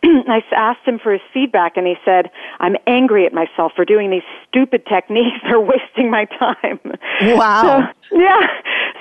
I 0.27 0.41
asked 0.55 0.85
him 0.85 0.99
for 0.99 1.13
his 1.13 1.21
feedback, 1.33 1.77
and 1.77 1.87
he 1.87 1.95
said, 2.03 2.29
"I'm 2.59 2.75
angry 2.87 3.25
at 3.25 3.33
myself 3.33 3.71
for 3.75 3.85
doing 3.85 4.11
these 4.11 4.27
stupid 4.47 4.85
techniques. 4.85 5.37
They're 5.43 5.59
wasting 5.59 6.11
my 6.11 6.25
time." 6.25 6.79
Wow. 7.21 7.91
So, 8.13 8.17
yeah. 8.19 8.45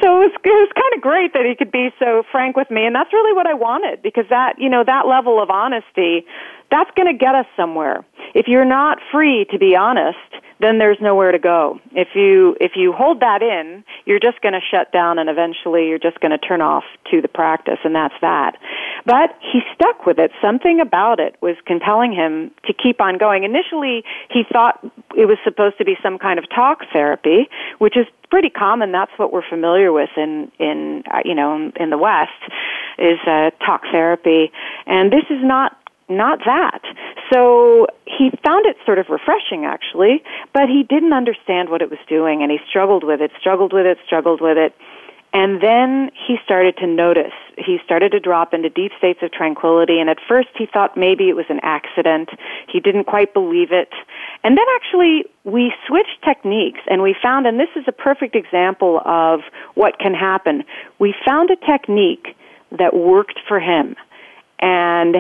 So 0.01 0.23
it 0.23 0.25
was, 0.25 0.33
it 0.43 0.49
was 0.49 0.71
kind 0.75 0.95
of 0.97 1.03
great 1.03 1.35
that 1.35 1.45
he 1.45 1.55
could 1.55 1.71
be 1.71 1.91
so 1.99 2.23
frank 2.33 2.57
with 2.57 2.71
me, 2.71 2.87
and 2.87 2.95
that's 2.95 3.13
really 3.13 3.35
what 3.35 3.47
I 3.47 3.53
wanted 3.53 4.01
because 4.01 4.25
that, 4.31 4.59
you 4.59 4.71
know, 4.71 4.83
that 4.85 5.07
level 5.07 5.43
of 5.43 5.51
honesty, 5.51 6.25
that's 6.73 6.91
going 6.97 7.07
to 7.07 7.19
get 7.19 7.35
us 7.35 7.47
somewhere. 7.57 8.05
If 8.35 8.49
you're 8.49 8.65
not 8.65 8.99
free 9.13 9.47
to 9.53 9.59
be 9.59 9.77
honest, 9.77 10.17
then 10.63 10.79
there's 10.79 10.99
nowhere 11.01 11.33
to 11.33 11.39
go. 11.39 11.81
If 11.91 12.09
you 12.15 12.57
if 12.61 12.73
you 12.77 12.93
hold 12.93 13.21
that 13.21 13.43
in, 13.43 13.85
you're 14.07 14.21
just 14.21 14.41
going 14.41 14.55
to 14.55 14.61
shut 14.61 14.93
down 14.93 15.19
and 15.19 15.29
eventually 15.29 15.89
you're 15.89 15.99
just 15.99 16.21
going 16.21 16.31
to 16.31 16.39
turn 16.39 16.63
off 16.63 16.85
to 17.11 17.21
the 17.21 17.29
practice 17.29 17.79
and 17.85 17.95
that's 17.95 18.15
that. 18.23 18.57
But 19.05 19.37
he 19.41 19.61
stuck 19.75 20.07
with 20.07 20.19
it. 20.19 20.31
Something 20.41 20.81
about 20.81 21.19
it 21.19 21.37
was 21.43 21.57
compelling 21.67 22.13
him 22.13 22.53
to 22.67 22.73
keep 22.73 23.01
on 23.01 23.19
going. 23.19 23.43
Initially, 23.43 24.05
he 24.31 24.45
thought 24.51 24.79
it 25.17 25.27
was 25.27 25.39
supposed 25.43 25.79
to 25.79 25.85
be 25.85 25.97
some 26.03 26.19
kind 26.19 26.39
of 26.39 26.49
talk 26.49 26.87
therapy, 26.93 27.49
which 27.79 27.97
is 27.97 28.07
pretty 28.31 28.51
common. 28.51 28.93
That's 28.93 29.13
what 29.17 29.33
we're 29.33 29.47
familiar 29.49 29.93
with 29.93 30.11
in 30.17 30.51
in 30.59 31.03
uh, 31.13 31.21
you 31.25 31.35
know 31.35 31.73
in 31.79 31.91
the 31.91 31.99
West 31.99 32.31
is 32.99 33.19
uh, 33.27 33.51
talk 33.67 33.83
therapy, 33.91 34.53
and 34.87 35.13
this 35.13 35.25
is 35.29 35.43
not 35.43 35.77
not 36.17 36.41
that. 36.45 36.83
So 37.33 37.87
he 38.07 38.31
found 38.45 38.67
it 38.67 38.77
sort 38.85 38.99
of 38.99 39.07
refreshing 39.09 39.65
actually, 39.65 40.23
but 40.53 40.69
he 40.69 40.85
didn't 40.89 41.13
understand 41.13 41.71
what 41.71 41.83
it 41.83 41.91
was 41.91 41.99
doing 42.09 42.43
and 42.43 42.51
he 42.51 42.59
struggled 42.69 43.05
with 43.05 43.21
it, 43.21 43.31
struggled 43.41 43.73
with 43.73 43.87
it, 43.87 43.99
struggled 44.07 44.41
with 44.41 44.59
it. 44.59 44.75
And 45.35 45.63
then 45.63 46.11
he 46.27 46.37
started 46.45 46.77
to 46.77 46.87
notice. 46.87 47.33
He 47.57 47.79
started 47.85 48.13
to 48.13 48.21
drop 48.21 48.53
into 48.53 48.69
deep 48.69 48.93
states 48.99 49.21
of 49.23 49.33
tranquility. 49.33 49.99
And 49.99 50.11
at 50.11 50.19
first 50.29 50.49
he 50.59 50.67
thought 50.67 50.95
maybe 50.95 51.31
it 51.31 51.37
was 51.37 51.47
an 51.49 51.61
accident. 51.63 52.29
He 52.71 52.81
didn't 52.81 53.05
quite 53.05 53.33
believe 53.33 53.73
it. 53.73 53.89
And 54.45 54.59
then 54.59 54.67
actually 54.77 55.25
we 55.45 55.73
switched 55.89 56.23
techniques 56.23 56.81
and 56.87 57.01
we 57.01 57.17
found, 57.23 57.47
and 57.47 57.59
this 57.59 57.71
is 57.77 57.85
a 57.89 57.93
perfect 57.93 58.37
example 58.37 59.01
of 59.07 59.41
what 59.75 59.99
can 59.99 60.13
happen. 60.13 60.65
We 60.99 61.15
found 61.25 61.51
a 61.51 61.57
technique 61.57 62.37
that 62.79 62.95
worked 62.95 63.41
for 63.49 63.59
him. 63.59 63.97
And 64.61 65.17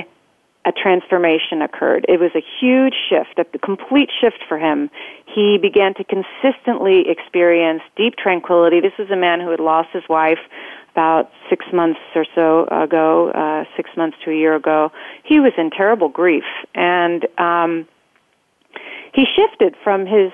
a 0.65 0.73
transformation 0.73 1.61
occurred. 1.61 2.07
It 2.09 2.21
was 2.21 2.31
a 2.37 2.45
huge 2.61 2.95
shift, 3.09 3.39
a 3.39 3.59
complete 3.59 4.11
shift 4.21 4.45
for 4.49 4.59
him. 4.59 4.91
He 5.27 5.59
began 5.61 5.95
to 5.95 6.05
consistently 6.05 7.09
experience 7.09 7.83
deep 7.97 8.15
tranquility. 8.17 8.81
This 8.81 8.93
was 8.99 9.11
a 9.11 9.17
man 9.17 9.41
who 9.41 9.51
had 9.51 9.61
lost 9.61 9.89
his 9.93 10.05
wife 10.09 10.39
about 10.93 11.31
six 11.49 11.65
months 11.73 12.01
or 12.15 12.25
so 12.35 12.65
ago, 12.71 13.31
uh, 13.31 13.65
six 13.77 13.91
months 13.97 14.17
to 14.25 14.31
a 14.31 14.35
year 14.35 14.55
ago. 14.55 14.93
He 15.25 15.41
was 15.41 15.53
in 15.57 15.71
terrible 15.71 16.09
grief, 16.09 16.45
and 16.75 17.27
um, 17.39 17.89
he 19.15 19.25
shifted 19.25 19.75
from 19.83 20.07
his 20.07 20.31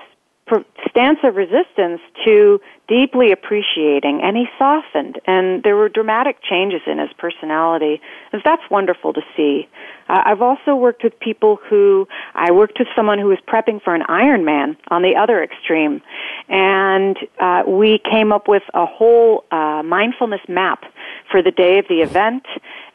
stance 0.89 1.19
of 1.23 1.35
resistance 1.35 2.01
to 2.25 2.59
deeply 2.87 3.31
appreciating 3.31 4.19
and 4.23 4.35
he 4.35 4.45
softened 4.57 5.19
and 5.27 5.61
there 5.63 5.75
were 5.75 5.89
dramatic 5.89 6.37
changes 6.41 6.81
in 6.87 6.97
his 6.97 7.09
personality. 7.17 8.01
And 8.31 8.41
that's 8.43 8.63
wonderful 8.69 9.13
to 9.13 9.21
see. 9.37 9.67
Uh, 10.07 10.23
i've 10.25 10.41
also 10.41 10.75
worked 10.75 11.03
with 11.03 11.17
people 11.19 11.59
who 11.69 12.07
i 12.33 12.51
worked 12.51 12.79
with 12.79 12.87
someone 12.95 13.19
who 13.19 13.27
was 13.27 13.37
prepping 13.47 13.81
for 13.81 13.93
an 13.93 14.01
ironman 14.09 14.75
on 14.89 15.03
the 15.03 15.15
other 15.15 15.43
extreme. 15.43 16.01
And 16.47 17.17
uh, 17.39 17.63
we 17.67 17.99
came 18.09 18.31
up 18.31 18.47
with 18.47 18.63
a 18.73 18.85
whole 18.85 19.45
uh, 19.51 19.83
mindfulness 19.83 20.41
map 20.47 20.83
for 21.31 21.43
the 21.43 21.51
day 21.51 21.77
of 21.77 21.85
the 21.87 22.01
event. 22.01 22.45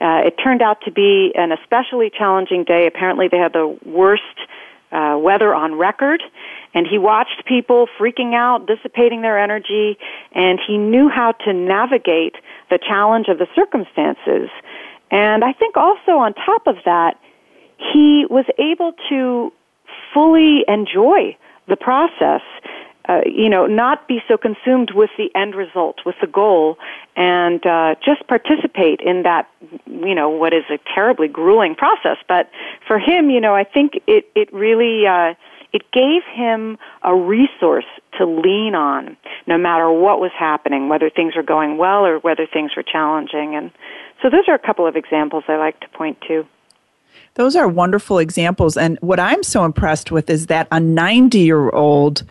Uh, 0.00 0.22
it 0.26 0.34
turned 0.42 0.60
out 0.60 0.78
to 0.84 0.90
be 0.90 1.32
an 1.36 1.52
especially 1.52 2.10
challenging 2.10 2.64
day. 2.64 2.86
Apparently 2.86 3.28
they 3.28 3.38
had 3.38 3.52
the 3.52 3.78
worst 3.86 4.22
uh, 4.94 5.18
weather 5.18 5.54
on 5.54 5.74
record 5.74 6.22
and 6.74 6.86
he 6.86 6.98
watched 6.98 7.44
people 7.46 7.86
freaking 7.98 8.34
out, 8.34 8.66
dissipating 8.66 9.22
their 9.22 9.38
energy, 9.38 9.96
and 10.32 10.58
he 10.66 10.76
knew 10.76 11.08
how 11.08 11.32
to 11.32 11.52
navigate 11.52 12.34
the 12.68 12.78
challenge 12.78 13.28
of 13.28 13.38
the 13.38 13.46
circumstances. 13.54 14.50
And 15.10 15.44
I 15.44 15.52
think 15.52 15.76
also 15.76 16.12
on 16.12 16.34
top 16.34 16.66
of 16.66 16.76
that, 16.84 17.18
he 17.78 18.26
was 18.28 18.44
able 18.58 18.92
to 19.08 19.52
fully 20.12 20.64
enjoy 20.66 21.36
the 21.68 21.76
process. 21.76 22.42
Uh, 23.06 23.20
you 23.26 23.50
know, 23.50 23.66
not 23.66 24.08
be 24.08 24.22
so 24.26 24.38
consumed 24.38 24.92
with 24.94 25.10
the 25.18 25.30
end 25.34 25.54
result, 25.54 25.96
with 26.06 26.14
the 26.22 26.26
goal, 26.26 26.78
and 27.16 27.66
uh, 27.66 27.94
just 28.02 28.26
participate 28.26 28.98
in 29.00 29.24
that, 29.24 29.46
you 29.86 30.14
know, 30.14 30.30
what 30.30 30.54
is 30.54 30.64
a 30.70 30.78
terribly 30.94 31.28
grueling 31.28 31.74
process. 31.74 32.16
But 32.26 32.50
for 32.88 32.98
him, 32.98 33.28
you 33.28 33.40
know, 33.40 33.54
I 33.54 33.64
think 33.64 34.00
it 34.06 34.30
it 34.34 34.50
really 34.54 35.06
uh, 35.06 35.34
it 35.74 35.82
gave 35.92 36.22
him 36.32 36.78
a 37.02 37.14
resource 37.14 37.84
to 38.16 38.24
lean 38.24 38.74
on 38.74 39.16
no 39.46 39.58
matter 39.58 39.90
what 39.90 40.20
was 40.20 40.30
happening, 40.38 40.88
whether 40.88 41.10
things 41.10 41.34
were 41.36 41.42
going 41.42 41.76
well 41.76 42.06
or 42.06 42.20
whether 42.20 42.46
things 42.46 42.70
were 42.76 42.84
challenging. 42.84 43.56
And 43.56 43.72
so 44.22 44.30
those 44.30 44.44
are 44.48 44.54
a 44.54 44.58
couple 44.58 44.86
of 44.86 44.96
examples 44.96 45.44
I 45.48 45.56
like 45.56 45.78
to 45.80 45.88
point 45.88 46.18
to. 46.28 46.46
Those 47.34 47.56
are 47.56 47.68
wonderful 47.68 48.18
examples. 48.18 48.76
And 48.76 48.98
what 49.00 49.18
I'm 49.18 49.42
so 49.42 49.64
impressed 49.64 50.12
with 50.12 50.30
is 50.30 50.46
that 50.46 50.68
a 50.70 50.78
90 50.78 51.38
year 51.38 51.70
old 51.70 52.22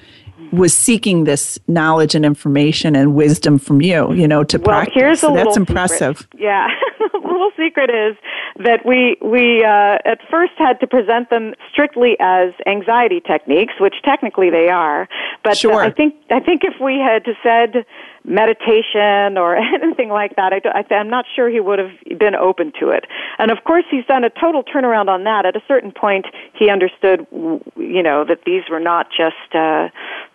was 0.52 0.76
seeking 0.76 1.24
this 1.24 1.60
knowledge 1.68 2.16
and 2.16 2.26
information 2.26 2.96
and 2.96 3.16
wisdom 3.16 3.58
from 3.60 3.82
you, 3.82 4.12
you 4.14 4.28
know, 4.28 4.44
to 4.44 4.58
well, 4.58 4.66
practice. 4.66 4.94
Here's 4.96 5.18
a 5.20 5.28
so 5.28 5.34
that's 5.34 5.58
impressive. 5.58 6.20
Secret. 6.20 6.42
Yeah. 6.42 6.68
the 7.00 7.20
little 7.20 7.52
secret 7.58 7.90
is 7.90 8.18
that 8.64 8.86
we 8.86 9.18
we 9.22 9.64
uh, 9.64 9.98
at 10.06 10.20
first 10.30 10.54
had 10.58 10.80
to 10.80 10.88
present 10.88 11.30
them 11.30 11.54
strictly 11.72 12.16
as 12.20 12.54
anxiety 12.68 13.22
techniques, 13.22 13.74
which 13.80 13.96
technically 14.04 14.50
they 14.50 14.70
are. 14.70 15.08
But 15.44 15.58
sure. 15.58 15.84
uh, 15.84 15.88
I 15.88 15.92
think 15.92 16.16
I 16.30 16.40
think 16.40 16.64
if 16.64 16.76
we 16.82 17.00
had 17.00 17.26
said 17.44 17.86
meditation 18.26 19.38
or 19.38 19.56
anything 19.84 20.10
like 20.10 20.36
that, 20.36 20.54
I, 20.54 20.96
am 20.96 21.10
not 21.10 21.26
sure 21.36 21.50
he 21.50 21.60
would 21.60 21.80
have 21.80 21.92
been 22.18 22.36
open 22.36 22.72
to 22.80 22.90
it. 22.90 23.06
And 23.38 23.52
of 23.52 23.64
course, 23.64 23.86
he's 23.90 24.06
done 24.06 24.24
a 24.24 24.30
total 24.30 24.64
turnaround 24.64 25.10
on 25.10 25.24
that. 25.26 25.46
At 25.46 25.56
a 25.56 25.62
certain 25.68 25.92
point, 25.92 26.26
he 26.54 26.70
understood, 26.70 27.28
you 27.32 28.04
know, 28.04 28.24
that 28.26 28.40
these 28.46 28.64
were 28.70 28.80
not 28.80 29.08
just 29.10 29.54
uh, 29.54 29.90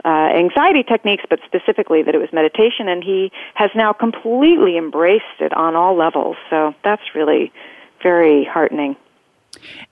uh, 0.05 0.09
anxiety 0.09 0.82
techniques, 0.82 1.24
but 1.28 1.41
specifically 1.45 2.03
that 2.03 2.14
it 2.14 2.18
was 2.18 2.32
meditation, 2.32 2.89
and 2.89 3.03
he 3.03 3.32
has 3.55 3.70
now 3.74 3.93
completely 3.93 4.76
embraced 4.76 5.24
it 5.41 5.53
on 5.55 5.74
all 5.74 5.97
levels. 5.97 6.36
So 6.51 6.74
that's 6.84 7.03
really 7.14 7.53
very 8.03 8.45
heartening. 8.45 8.97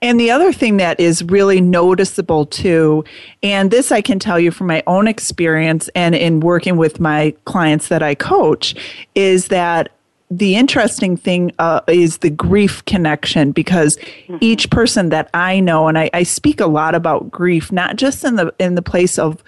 And 0.01 0.19
the 0.19 0.31
other 0.31 0.53
thing 0.53 0.77
that 0.77 0.99
is 0.99 1.23
really 1.23 1.61
noticeable 1.61 2.45
too, 2.45 3.03
and 3.41 3.71
this 3.71 3.91
I 3.91 4.01
can 4.01 4.19
tell 4.19 4.39
you 4.39 4.51
from 4.51 4.67
my 4.67 4.83
own 4.87 5.07
experience 5.07 5.89
and 5.95 6.15
in 6.15 6.39
working 6.39 6.77
with 6.77 6.99
my 6.99 7.33
clients 7.45 7.87
that 7.89 8.03
I 8.03 8.15
coach, 8.15 8.75
is 9.15 9.47
that 9.47 9.91
the 10.29 10.55
interesting 10.55 11.15
thing 11.15 11.53
uh, 11.57 11.81
is 11.87 12.17
the 12.17 12.29
grief 12.29 12.83
connection 12.85 13.51
because 13.51 13.97
mm-hmm. 13.97 14.37
each 14.41 14.69
person 14.69 15.09
that 15.09 15.29
I 15.33 15.59
know, 15.59 15.87
and 15.87 15.97
I, 15.97 16.09
I 16.13 16.23
speak 16.23 16.59
a 16.59 16.67
lot 16.67 16.95
about 16.95 17.31
grief, 17.31 17.71
not 17.71 17.95
just 17.95 18.23
in 18.23 18.35
the 18.35 18.53
in 18.59 18.75
the 18.75 18.81
place 18.81 19.17
of 19.17 19.41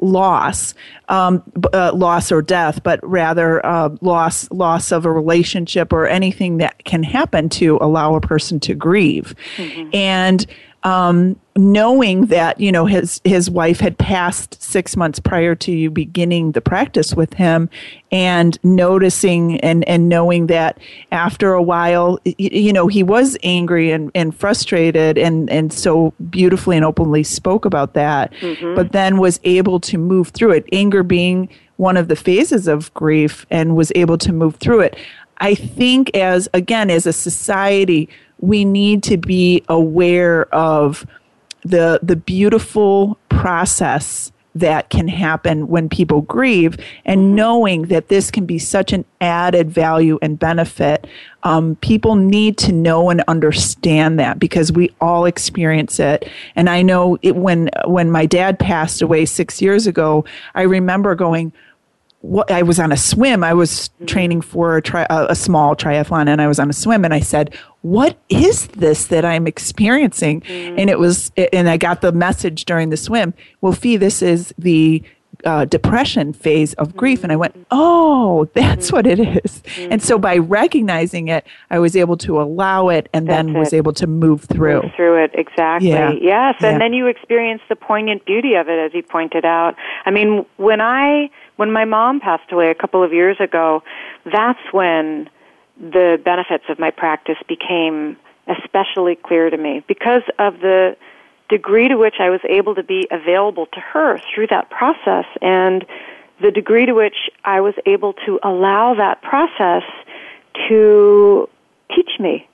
loss, 0.00 0.74
um, 1.08 1.42
uh, 1.72 1.92
loss 1.94 2.32
or 2.32 2.42
death, 2.42 2.82
but 2.82 3.00
rather 3.02 3.64
uh, 3.64 3.90
loss 4.00 4.50
loss 4.50 4.92
of 4.92 5.06
a 5.06 5.12
relationship 5.12 5.92
or 5.92 6.06
anything 6.06 6.58
that 6.58 6.84
can 6.84 7.02
happen 7.02 7.48
to 7.48 7.78
allow 7.80 8.14
a 8.14 8.20
person 8.20 8.60
to 8.60 8.74
grieve, 8.74 9.34
mm-hmm. 9.56 9.90
and 9.94 10.46
um, 10.84 11.40
knowing 11.56 12.26
that 12.26 12.60
you 12.60 12.70
know 12.70 12.84
his 12.84 13.20
his 13.24 13.50
wife 13.50 13.80
had 13.80 13.96
passed 13.96 14.62
six 14.62 14.96
months 14.96 15.18
prior 15.18 15.54
to 15.54 15.72
you 15.72 15.90
beginning 15.90 16.52
the 16.52 16.60
practice 16.60 17.14
with 17.14 17.32
him, 17.34 17.70
and 18.12 18.58
noticing 18.62 19.58
and 19.60 19.86
and 19.88 20.08
knowing 20.08 20.46
that 20.48 20.78
after 21.10 21.54
a 21.54 21.62
while, 21.62 22.18
you 22.24 22.72
know 22.72 22.86
he 22.86 23.02
was 23.02 23.36
angry 23.42 23.90
and, 23.90 24.10
and 24.14 24.36
frustrated, 24.36 25.16
and 25.16 25.48
and 25.48 25.72
so 25.72 26.12
beautifully 26.28 26.76
and 26.76 26.84
openly 26.84 27.22
spoke 27.22 27.64
about 27.64 27.94
that, 27.94 28.32
mm-hmm. 28.34 28.74
but 28.74 28.92
then 28.92 29.16
was 29.16 29.40
able 29.44 29.80
to 29.80 29.96
move 29.96 30.28
through 30.28 30.52
it. 30.52 30.66
Anger 30.70 31.02
being 31.02 31.48
one 31.76 31.96
of 31.96 32.08
the 32.08 32.16
phases 32.16 32.68
of 32.68 32.92
grief, 32.92 33.46
and 33.50 33.74
was 33.74 33.90
able 33.94 34.18
to 34.18 34.32
move 34.32 34.56
through 34.56 34.80
it. 34.80 34.96
I 35.38 35.54
think 35.54 36.14
as 36.14 36.48
again 36.52 36.90
as 36.90 37.06
a 37.06 37.12
society 37.12 38.08
we 38.44 38.64
need 38.64 39.02
to 39.04 39.16
be 39.16 39.64
aware 39.68 40.54
of 40.54 41.06
the 41.62 41.98
the 42.02 42.16
beautiful 42.16 43.18
process 43.28 44.30
that 44.56 44.88
can 44.88 45.08
happen 45.08 45.66
when 45.66 45.88
people 45.88 46.20
grieve 46.20 46.76
and 47.04 47.34
knowing 47.34 47.82
that 47.86 48.08
this 48.08 48.30
can 48.30 48.46
be 48.46 48.58
such 48.58 48.92
an 48.92 49.04
added 49.20 49.68
value 49.68 50.16
and 50.22 50.38
benefit 50.38 51.08
um, 51.42 51.74
people 51.76 52.14
need 52.14 52.56
to 52.56 52.72
know 52.72 53.10
and 53.10 53.22
understand 53.26 54.18
that 54.20 54.38
because 54.38 54.70
we 54.72 54.90
all 55.00 55.24
experience 55.24 55.98
it. 55.98 56.28
And 56.54 56.68
i 56.68 56.82
know 56.82 57.18
it, 57.22 57.34
when 57.36 57.70
when 57.86 58.10
my 58.10 58.26
dad 58.26 58.58
passed 58.58 59.02
away 59.02 59.24
six 59.24 59.62
years 59.62 59.86
ago 59.86 60.24
i 60.54 60.62
remember 60.62 61.14
going 61.14 61.52
I 62.48 62.62
was 62.62 62.80
on 62.80 62.90
a 62.90 62.96
swim. 62.96 63.44
I 63.44 63.52
was 63.54 63.90
training 64.06 64.40
for 64.40 64.76
a, 64.76 64.82
tri- 64.82 65.06
a, 65.10 65.34
small 65.34 65.76
triathlon, 65.76 66.28
and 66.28 66.40
I 66.40 66.46
was 66.46 66.58
on 66.58 66.70
a 66.70 66.72
swim. 66.72 67.04
And 67.04 67.12
I 67.12 67.20
said, 67.20 67.54
"What 67.82 68.16
is 68.28 68.68
this 68.68 69.06
that 69.06 69.24
I'm 69.24 69.46
experiencing?" 69.46 70.40
Mm. 70.42 70.80
And 70.80 70.90
it 70.90 70.98
was, 70.98 71.32
and 71.52 71.68
I 71.68 71.76
got 71.76 72.00
the 72.00 72.12
message 72.12 72.64
during 72.64 72.90
the 72.90 72.96
swim. 72.96 73.34
Well, 73.60 73.72
Fee, 73.72 73.96
this 73.96 74.22
is 74.22 74.54
the 74.56 75.02
uh, 75.44 75.64
depression 75.64 76.32
phase 76.32 76.74
of 76.74 76.96
grief. 76.96 77.22
And 77.22 77.32
I 77.32 77.36
went, 77.36 77.54
mm-hmm. 77.54 77.64
oh, 77.70 78.48
that's 78.54 78.86
mm-hmm. 78.86 78.96
what 78.96 79.06
it 79.06 79.20
is. 79.20 79.62
Mm-hmm. 79.62 79.92
And 79.92 80.02
so 80.02 80.18
by 80.18 80.38
recognizing 80.38 81.28
it, 81.28 81.46
I 81.70 81.78
was 81.78 81.96
able 81.96 82.16
to 82.18 82.40
allow 82.40 82.88
it 82.88 83.08
and 83.12 83.28
that's 83.28 83.46
then 83.46 83.56
it. 83.56 83.58
was 83.58 83.72
able 83.72 83.92
to 83.94 84.06
move 84.06 84.44
through. 84.44 84.82
Move 84.82 84.92
through 84.96 85.24
it, 85.24 85.30
exactly. 85.34 85.90
Yeah. 85.90 86.12
Yes. 86.12 86.56
And 86.60 86.74
yeah. 86.74 86.78
then 86.78 86.92
you 86.92 87.06
experience 87.06 87.62
the 87.68 87.76
poignant 87.76 88.24
beauty 88.24 88.54
of 88.54 88.68
it, 88.68 88.78
as 88.78 88.94
you 88.94 89.02
pointed 89.02 89.44
out. 89.44 89.74
I 90.06 90.10
mean, 90.10 90.46
when 90.56 90.80
I 90.80 91.30
when 91.56 91.72
my 91.72 91.84
mom 91.84 92.20
passed 92.20 92.50
away 92.50 92.70
a 92.70 92.74
couple 92.74 93.02
of 93.02 93.12
years 93.12 93.36
ago, 93.40 93.82
that's 94.24 94.60
when 94.72 95.28
the 95.78 96.20
benefits 96.24 96.64
of 96.68 96.78
my 96.78 96.90
practice 96.90 97.38
became 97.48 98.16
especially 98.46 99.16
clear 99.16 99.50
to 99.50 99.56
me 99.56 99.82
because 99.88 100.22
of 100.38 100.60
the 100.60 100.96
degree 101.48 101.88
to 101.88 101.96
which 101.96 102.16
I 102.20 102.30
was 102.30 102.40
able 102.48 102.74
to 102.74 102.82
be 102.82 103.06
available 103.10 103.66
to 103.66 103.80
her 103.80 104.18
through 104.34 104.48
that 104.48 104.70
process 104.70 105.24
and 105.40 105.84
the 106.40 106.50
degree 106.50 106.86
to 106.86 106.92
which 106.92 107.30
I 107.44 107.60
was 107.60 107.74
able 107.86 108.12
to 108.26 108.40
allow 108.42 108.94
that 108.94 109.22
process 109.22 109.82
to 110.68 111.48
teach 111.94 112.18
me 112.18 112.48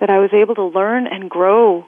that 0.00 0.10
I 0.10 0.18
was 0.18 0.30
able 0.32 0.54
to 0.56 0.64
learn 0.64 1.06
and 1.06 1.28
grow 1.28 1.86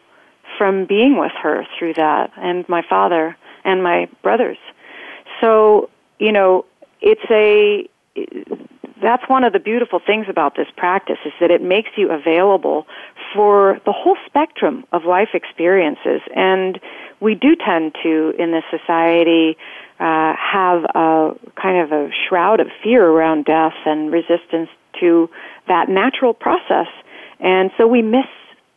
from 0.58 0.86
being 0.86 1.18
with 1.18 1.32
her 1.42 1.66
through 1.78 1.94
that 1.94 2.32
and 2.36 2.68
my 2.68 2.82
father 2.88 3.36
and 3.64 3.82
my 3.82 4.08
brothers. 4.22 4.58
So 5.40 5.90
you 6.20 6.32
know, 6.32 6.66
it's 7.00 7.20
a 7.30 7.88
that's 9.02 9.26
one 9.28 9.44
of 9.44 9.52
the 9.52 9.58
beautiful 9.58 9.98
things 10.04 10.26
about 10.28 10.56
this 10.56 10.66
practice 10.76 11.16
is 11.24 11.32
that 11.40 11.50
it 11.50 11.62
makes 11.62 11.88
you 11.96 12.10
available 12.10 12.86
for 13.34 13.80
the 13.86 13.92
whole 13.92 14.16
spectrum 14.26 14.84
of 14.92 15.04
life 15.04 15.30
experiences. 15.32 16.20
And 16.36 16.78
we 17.18 17.34
do 17.34 17.56
tend 17.56 17.94
to 18.02 18.34
in 18.38 18.52
this 18.52 18.64
society 18.70 19.56
uh, 19.98 20.34
have 20.36 20.84
a 20.94 21.30
kind 21.56 21.82
of 21.82 21.92
a 21.92 22.10
shroud 22.28 22.60
of 22.60 22.66
fear 22.82 23.06
around 23.06 23.46
death 23.46 23.74
and 23.86 24.12
resistance 24.12 24.68
to 25.00 25.30
that 25.66 25.88
natural 25.88 26.34
process. 26.34 26.88
And 27.38 27.70
so 27.78 27.86
we 27.86 28.02
miss 28.02 28.26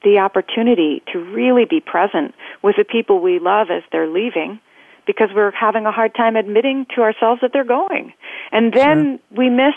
the 0.04 0.20
opportunity 0.20 1.02
to 1.12 1.20
really 1.20 1.66
be 1.66 1.82
present 1.82 2.34
with 2.62 2.76
the 2.78 2.86
people 2.86 3.20
we 3.20 3.40
love 3.40 3.68
as 3.70 3.84
they're 3.92 4.08
leaving 4.08 4.60
because 5.06 5.30
we're 5.36 5.52
having 5.52 5.86
a 5.86 5.92
hard 5.92 6.16
time 6.16 6.36
admitting 6.36 6.86
to 6.96 7.02
ourselves 7.02 7.42
that 7.42 7.52
they're 7.54 7.64
going. 7.64 8.14
And 8.52 8.74
then 8.74 9.20
sure. 9.30 9.38
we 9.38 9.50
miss 9.50 9.76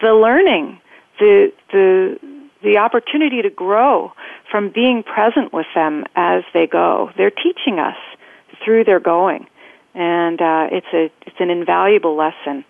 the 0.00 0.14
learning, 0.14 0.80
the, 1.18 1.52
the, 1.72 2.18
the 2.62 2.78
opportunity 2.78 3.42
to 3.42 3.50
grow 3.50 4.12
from 4.50 4.70
being 4.70 5.02
present 5.02 5.52
with 5.52 5.66
them 5.74 6.04
as 6.16 6.42
they 6.52 6.66
go. 6.66 7.10
They're 7.16 7.30
teaching 7.30 7.78
us 7.78 7.96
through 8.64 8.84
their 8.84 9.00
going. 9.00 9.46
And 9.94 10.40
uh, 10.40 10.68
it's, 10.70 10.86
a, 10.92 11.10
it's 11.26 11.36
an 11.40 11.50
invaluable 11.50 12.16
lesson. 12.16 12.64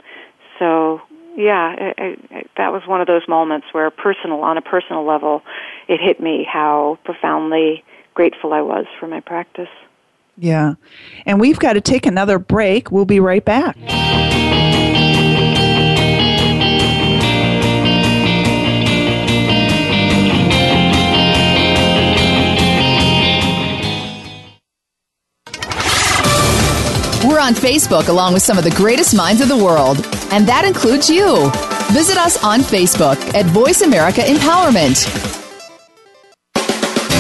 So 0.59 1.01
yeah, 1.37 1.75
it, 1.79 2.19
it, 2.31 2.51
that 2.57 2.73
was 2.73 2.83
one 2.87 3.01
of 3.01 3.07
those 3.07 3.27
moments 3.29 3.69
where 3.73 3.91
personal, 3.91 4.41
on 4.43 4.57
a 4.57 4.63
personal 4.63 5.05
level, 5.07 5.43
it 5.89 6.01
hit 6.01 6.21
me 6.21 6.47
how 6.51 6.99
profoundly 7.05 7.85
grateful 8.15 8.53
I 8.53 8.63
was 8.63 8.87
for 8.99 9.07
my 9.07 9.21
practice. 9.21 9.69
Yeah. 10.41 10.77
And 11.27 11.39
we've 11.39 11.59
got 11.59 11.75
to 11.75 11.83
take 11.83 12.07
another 12.07 12.39
break. 12.39 12.91
We'll 12.91 13.05
be 13.05 13.21
right 13.21 13.45
back. 13.45 13.77
We're 27.23 27.39
on 27.39 27.53
Facebook 27.53 28.09
along 28.09 28.33
with 28.33 28.43
some 28.43 28.57
of 28.57 28.65
the 28.65 28.71
greatest 28.71 29.15
minds 29.15 29.43
of 29.43 29.49
the 29.49 29.57
world, 29.57 29.99
and 30.33 30.47
that 30.49 30.65
includes 30.65 31.11
you. 31.11 31.51
Visit 31.93 32.17
us 32.17 32.43
on 32.43 32.61
Facebook 32.61 33.19
at 33.35 33.45
Voice 33.47 33.83
America 33.83 34.23
Empowerment. 34.23 35.40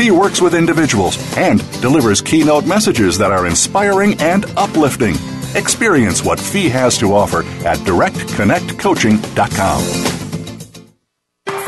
Fee 0.00 0.10
works 0.10 0.40
with 0.40 0.54
individuals 0.54 1.18
and 1.36 1.60
delivers 1.82 2.22
keynote 2.22 2.64
messages 2.64 3.18
that 3.18 3.32
are 3.32 3.46
inspiring 3.46 4.18
and 4.18 4.46
uplifting. 4.56 5.14
Experience 5.54 6.24
what 6.24 6.40
Fee 6.40 6.70
has 6.70 6.96
to 6.96 7.12
offer 7.12 7.40
at 7.66 7.76
directconnectcoaching.com. 7.80 10.19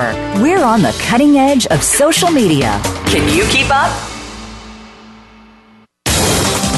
Network. 0.00 0.42
We're 0.42 0.62
on 0.62 0.82
the 0.82 0.92
cutting 1.02 1.36
edge 1.36 1.66
of 1.66 1.82
social 1.82 2.30
media. 2.30 2.80
Can 3.06 3.28
you 3.34 3.42
keep 3.44 3.70
up? 3.70 3.90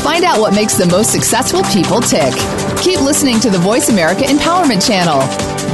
Find 0.03 0.25
out 0.25 0.41
what 0.41 0.55
makes 0.55 0.75
the 0.75 0.87
most 0.87 1.13
successful 1.13 1.63
people 1.65 2.01
tick. 2.01 2.33
Keep 2.83 3.03
listening 3.03 3.39
to 3.41 3.51
the 3.51 3.59
Voice 3.59 3.89
America 3.89 4.23
Empowerment 4.23 4.87
Channel. 4.87 5.21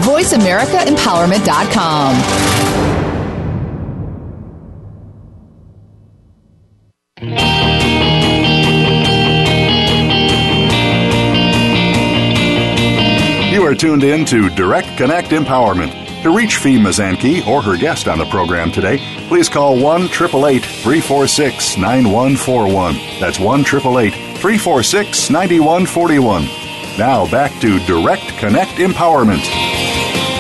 VoiceAmericaEmpowerment.com. 0.05 2.17
You 13.51 13.67
are 13.67 13.75
tuned 13.75 14.05
in 14.05 14.27
to 14.27 14.51
Direct 14.51 14.99
Connect 14.99 15.31
Empowerment. 15.31 16.08
To 16.23 16.35
reach 16.35 16.57
Fee 16.57 16.79
Mazanke 16.79 17.47
or 17.47 17.63
her 17.63 17.77
guest 17.77 18.09
on 18.09 18.19
the 18.19 18.25
program 18.25 18.73
today, 18.73 18.99
please 19.29 19.49
call 19.49 19.81
1 19.81 20.03
888 20.03 20.65
346 20.65 21.77
9141. 21.77 22.95
That's 23.21 23.39
1 23.39 23.61
888 23.61 24.15
346 24.39 25.31
9141. 25.31 26.43
Now 26.99 27.31
back 27.31 27.53
to 27.61 27.79
Direct 27.87 28.37
Connect 28.37 28.73
Empowerment. 28.73 29.47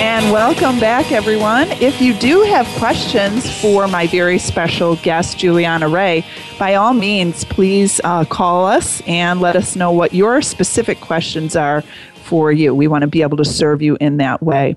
And 0.00 0.32
welcome 0.32 0.80
back, 0.80 1.12
everyone. 1.12 1.70
If 1.80 2.00
you 2.00 2.12
do 2.14 2.42
have 2.42 2.66
questions 2.78 3.48
for 3.60 3.86
my 3.86 4.08
very 4.08 4.38
special 4.38 4.96
guest, 4.96 5.38
Julianna 5.38 5.88
Raye, 5.88 6.24
by 6.58 6.74
all 6.74 6.92
means, 6.92 7.44
please 7.44 8.00
uh, 8.02 8.24
call 8.24 8.66
us 8.66 9.00
and 9.06 9.40
let 9.40 9.54
us 9.54 9.76
know 9.76 9.92
what 9.92 10.12
your 10.12 10.42
specific 10.42 11.00
questions 11.00 11.54
are 11.54 11.84
for 12.28 12.52
you. 12.52 12.74
We 12.74 12.88
want 12.88 13.02
to 13.02 13.08
be 13.08 13.22
able 13.22 13.38
to 13.38 13.44
serve 13.44 13.80
you 13.80 13.96
in 14.00 14.18
that 14.18 14.42
way. 14.42 14.76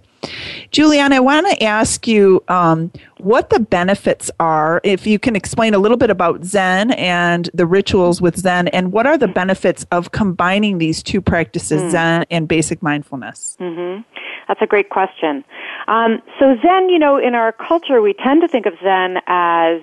Julianna, 0.71 1.15
I 1.15 1.19
want 1.19 1.47
to 1.47 1.63
ask 1.63 2.07
you 2.07 2.43
um, 2.47 2.91
what 3.17 3.49
the 3.49 3.59
benefits 3.59 4.31
are, 4.39 4.79
if 4.83 5.05
you 5.05 5.19
can 5.19 5.35
explain 5.35 5.73
a 5.73 5.79
little 5.79 5.97
bit 5.97 6.09
about 6.09 6.45
Zen 6.45 6.91
and 6.91 7.49
the 7.53 7.65
rituals 7.65 8.21
with 8.21 8.37
Zen, 8.37 8.69
and 8.69 8.93
what 8.93 9.05
are 9.05 9.17
the 9.17 9.27
benefits 9.27 9.85
of 9.91 10.11
combining 10.11 10.77
these 10.77 11.03
two 11.03 11.19
practices, 11.19 11.81
mm. 11.81 11.91
Zen 11.91 12.25
and 12.31 12.47
basic 12.47 12.81
mindfulness? 12.81 13.57
Mm-hmm. 13.59 14.01
That's 14.47 14.61
a 14.61 14.67
great 14.67 14.89
question. 14.89 15.43
Um, 15.87 16.21
so, 16.39 16.55
Zen, 16.61 16.89
you 16.89 16.99
know, 16.99 17.17
in 17.17 17.35
our 17.35 17.51
culture, 17.51 18.01
we 18.01 18.13
tend 18.13 18.41
to 18.41 18.47
think 18.47 18.65
of 18.65 18.73
Zen 18.83 19.17
as 19.27 19.81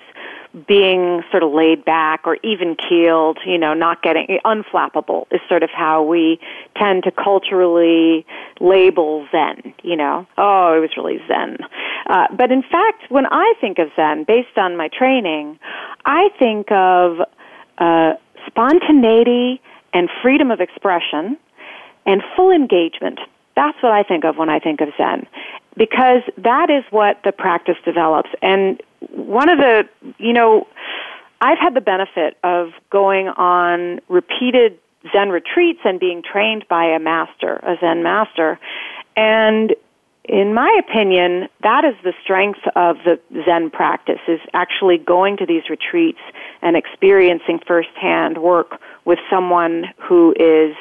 being 0.66 1.22
sort 1.30 1.42
of 1.42 1.52
laid 1.52 1.84
back 1.84 2.22
or 2.24 2.36
even 2.42 2.76
keeled, 2.76 3.38
you 3.46 3.58
know, 3.58 3.74
not 3.74 4.02
getting 4.02 4.38
unflappable 4.44 5.26
is 5.30 5.40
sort 5.48 5.62
of 5.62 5.70
how 5.70 6.02
we 6.02 6.40
tend 6.76 7.04
to 7.04 7.10
culturally 7.10 8.26
label 8.60 9.26
Zen, 9.30 9.74
you 9.82 9.96
know. 9.96 10.26
Oh, 10.36 10.76
it 10.76 10.80
was 10.80 10.90
really 10.96 11.18
Zen. 11.28 11.58
Uh, 12.06 12.26
but 12.36 12.50
in 12.50 12.62
fact, 12.62 13.10
when 13.10 13.26
I 13.26 13.54
think 13.60 13.78
of 13.78 13.88
Zen, 13.96 14.24
based 14.24 14.56
on 14.56 14.76
my 14.76 14.88
training, 14.88 15.58
I 16.04 16.30
think 16.38 16.70
of 16.72 17.18
uh, 17.78 18.14
spontaneity 18.46 19.60
and 19.92 20.08
freedom 20.22 20.50
of 20.50 20.60
expression 20.60 21.36
and 22.06 22.22
full 22.36 22.50
engagement. 22.50 23.18
That's 23.54 23.76
what 23.82 23.92
I 23.92 24.02
think 24.02 24.24
of 24.24 24.36
when 24.36 24.48
I 24.48 24.58
think 24.58 24.80
of 24.80 24.88
Zen 24.96 25.26
because 25.78 26.22
that 26.36 26.68
is 26.70 26.84
what 26.90 27.20
the 27.24 27.32
practice 27.32 27.76
develops. 27.84 28.28
And 28.42 28.82
one 29.10 29.48
of 29.48 29.58
the, 29.58 29.88
you 30.18 30.32
know, 30.32 30.66
I've 31.40 31.58
had 31.58 31.74
the 31.74 31.80
benefit 31.80 32.36
of 32.42 32.70
going 32.90 33.28
on 33.28 34.00
repeated 34.08 34.78
Zen 35.12 35.30
retreats 35.30 35.80
and 35.84 36.00
being 36.00 36.22
trained 36.22 36.66
by 36.68 36.86
a 36.86 36.98
master, 36.98 37.56
a 37.56 37.76
Zen 37.80 38.02
master. 38.02 38.58
And 39.16 39.74
in 40.24 40.52
my 40.52 40.80
opinion, 40.86 41.48
that 41.62 41.84
is 41.84 41.94
the 42.04 42.12
strength 42.22 42.60
of 42.76 42.96
the 43.04 43.18
Zen 43.46 43.70
practice, 43.70 44.20
is 44.28 44.40
actually 44.52 44.98
going 44.98 45.36
to 45.38 45.46
these 45.46 45.70
retreats 45.70 46.20
and 46.60 46.76
experiencing 46.76 47.60
firsthand 47.66 48.38
work 48.38 48.80
with 49.04 49.18
someone 49.30 49.84
who 49.96 50.34
is 50.38 50.76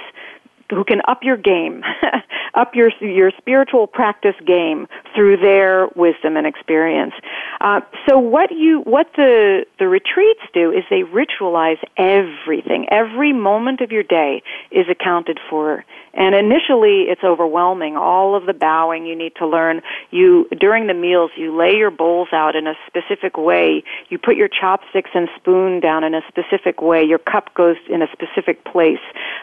who 0.69 0.83
can 0.83 1.01
up 1.07 1.23
your 1.23 1.37
game, 1.37 1.81
up 2.55 2.75
your 2.75 2.91
your 2.99 3.31
spiritual 3.37 3.87
practice 3.87 4.35
game 4.45 4.87
through 5.15 5.37
their 5.37 5.87
wisdom 5.95 6.35
and 6.35 6.45
experience. 6.45 7.13
Uh, 7.59 7.81
so 8.07 8.17
what 8.17 8.51
you 8.51 8.81
what 8.81 9.07
the 9.15 9.65
the 9.79 9.87
retreats 9.87 10.41
do 10.53 10.71
is 10.71 10.83
they 10.89 11.03
ritualize 11.03 11.79
everything. 11.97 12.87
Every 12.89 13.33
moment 13.33 13.81
of 13.81 13.91
your 13.91 14.03
day 14.03 14.43
is 14.71 14.85
accounted 14.89 15.39
for 15.49 15.83
and 16.17 16.33
initially, 16.33 17.05
it's 17.09 17.23
overwhelming. 17.23 17.95
All 17.95 18.35
of 18.35 18.47
the 18.47 18.53
bowing 18.53 19.05
you 19.05 19.15
need 19.15 19.33
to 19.35 19.45
learn. 19.45 19.81
You 20.09 20.49
during 20.59 20.87
the 20.87 20.95
meals, 20.95 21.29
you 21.37 21.55
lay 21.55 21.75
your 21.75 21.91
bowls 21.91 22.29
out 22.33 22.55
in 22.55 22.65
a 22.65 22.73
specific 22.87 23.37
way. 23.37 23.83
You 24.09 24.17
put 24.17 24.35
your 24.35 24.47
chopsticks 24.47 25.11
and 25.13 25.29
spoon 25.35 25.79
down 25.79 26.03
in 26.03 26.15
a 26.15 26.21
specific 26.27 26.81
way. 26.81 27.03
Your 27.03 27.19
cup 27.19 27.53
goes 27.53 27.75
in 27.87 28.01
a 28.01 28.07
specific 28.11 28.65
place. 28.65 28.97